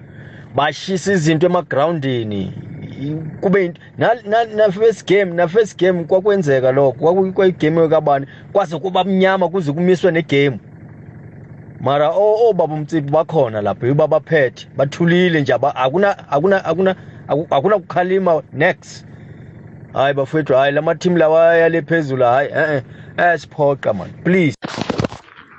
bashisa 0.55 1.13
izinto 1.13 1.45
emagrawundini 1.45 2.53
kube 3.41 3.73
na, 3.97 4.13
na, 4.25 4.43
na 4.43 4.71
first 4.71 5.07
game 5.07 5.25
na 5.33 5.47
first 5.47 5.79
game 5.79 6.03
kwakwenzeka 6.03 6.71
lokho 6.71 6.91
kwakuyigame 6.91 7.87
kabani? 7.87 8.25
Kwaze 8.53 8.79
kuba 8.79 9.03
mnyama 9.03 9.49
kuze 9.49 9.71
kumiswe 9.71 10.11
negame. 10.11 10.59
Mara 11.81 12.09
obaba 12.09 12.73
umtsibi 12.73 13.11
bakhona 13.11 13.61
lapho 13.61 13.87
yibo 13.87 14.03
abaphethe 14.03 14.67
bathulile 14.77 15.41
nje 15.41 15.53
akuna 15.53 16.29
akuna 16.29 16.65
akuna 16.65 16.95
akuna 17.49 17.79
kukhalima 17.79 18.43
next. 18.53 19.12
Hayi 19.93 20.13
bafethu 20.13 20.53
hayi 20.53 20.73
lama 20.73 20.95
team 20.95 21.17
lawa 21.17 21.55
yale 21.55 21.81
phezulu 21.81 22.23
hayi 22.23 22.49
eh 22.55 22.83
eh 23.17 23.39
siphoqa 23.39 23.93
man. 23.93 24.09
Please. 24.23 24.57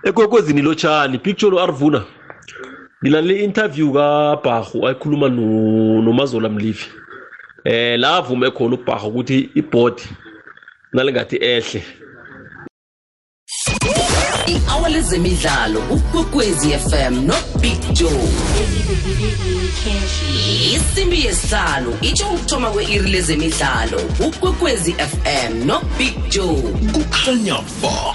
Ekwekwezini 0.05 0.63
lotshani 0.63 1.19
picture 1.19 1.51
lo 1.51 1.63
arvuna 1.63 2.05
ngilalele 3.03 3.45
interview 3.45 3.93
kabharhu 3.93 4.87
ayikhuluma 4.87 5.29
nomazola 5.29 6.49
mlivi 6.49 6.87
eh 7.65 7.99
la 7.99 8.17
avume 8.17 8.51
khona 8.51 8.77
ubharhu 8.77 9.09
ukuthi 9.09 9.51
iboard 9.55 10.01
nalingathi 10.93 11.37
ehle. 11.37 11.83
I-hour 14.47 14.89
lezemidlalo 14.91 15.81
ukwekwezi 15.91 16.71
fm 16.79 17.27
no 17.27 17.35
big 17.61 17.81
joe. 17.93 18.29
Isimbi 20.77 21.25
yesihlanu 21.27 21.99
itsho 22.03 22.27
ukuthoma 22.27 22.71
kwe-iri 22.71 23.11
lezemidlalo 23.11 24.01
ukwekwezi 24.27 24.93
fm 24.93 25.67
no 25.67 25.81
big 25.99 26.29
joe. 26.29 26.63
Kukhanya 26.93 27.55
ba. 27.83 28.15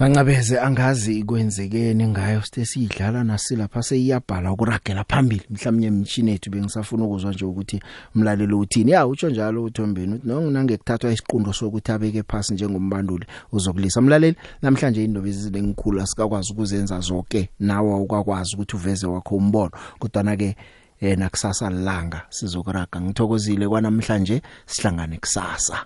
Ancabeze 0.00 0.60
angazi 0.60 1.22
kwenzekeni 1.22 2.06
ngayo 2.06 2.42
site 2.42 2.64
sidlala 2.64 3.24
nasilapha 3.24 3.82
seyiyabhala 3.82 4.52
ukuragela 4.52 5.04
phambili. 5.04 5.42
Mhlawumnye 5.50 5.86
imshini 5.86 6.30
yethu 6.30 6.50
bengisafuna 6.50 7.04
ukuzwa 7.04 7.32
nje 7.32 7.44
ukuthi 7.44 7.80
umlaleli 8.14 8.54
uthini. 8.54 8.90
Ya 8.90 9.06
utsho 9.06 9.30
njalo 9.30 9.64
uthombeni 9.64 10.14
uthi 10.14 10.28
nonginange 10.28 10.76
kuthathwa 10.76 11.12
isiqundo 11.12 11.52
sokuthi 11.52 11.92
abeke 11.92 12.22
phasi 12.22 12.54
njengombanduli 12.54 13.26
uzokulisa. 13.52 14.00
Umlaleli 14.00 14.36
namhlanje 14.62 15.04
indaba 15.04 15.28
ezilengikhulu 15.28 16.00
asikakwazi 16.00 16.52
ukuzenza 16.52 17.00
zonke 17.00 17.48
nawe 17.58 17.94
ukwakwazi 17.94 18.54
ukuthi 18.54 18.76
uveze 18.76 19.06
wakho 19.06 19.36
umbono. 19.36 19.70
Kodwa 19.98 20.22
na 20.22 20.36
ke 20.36 20.56
eh 21.00 21.18
nakusasa 21.18 21.70
langa 21.70 22.22
sizokuraga 22.30 23.00
ngithokozile 23.00 23.68
kwanamhlanje 23.68 24.42
sihlangane 24.66 25.18
kusasa. 25.18 25.84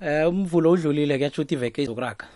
Eh 0.00 0.28
umvulo 0.28 0.70
udlulile 0.70 1.18
kuyasho 1.18 1.42
ukuthi 1.42 1.54
iveke 1.54 1.82
izokuraga 1.82 2.26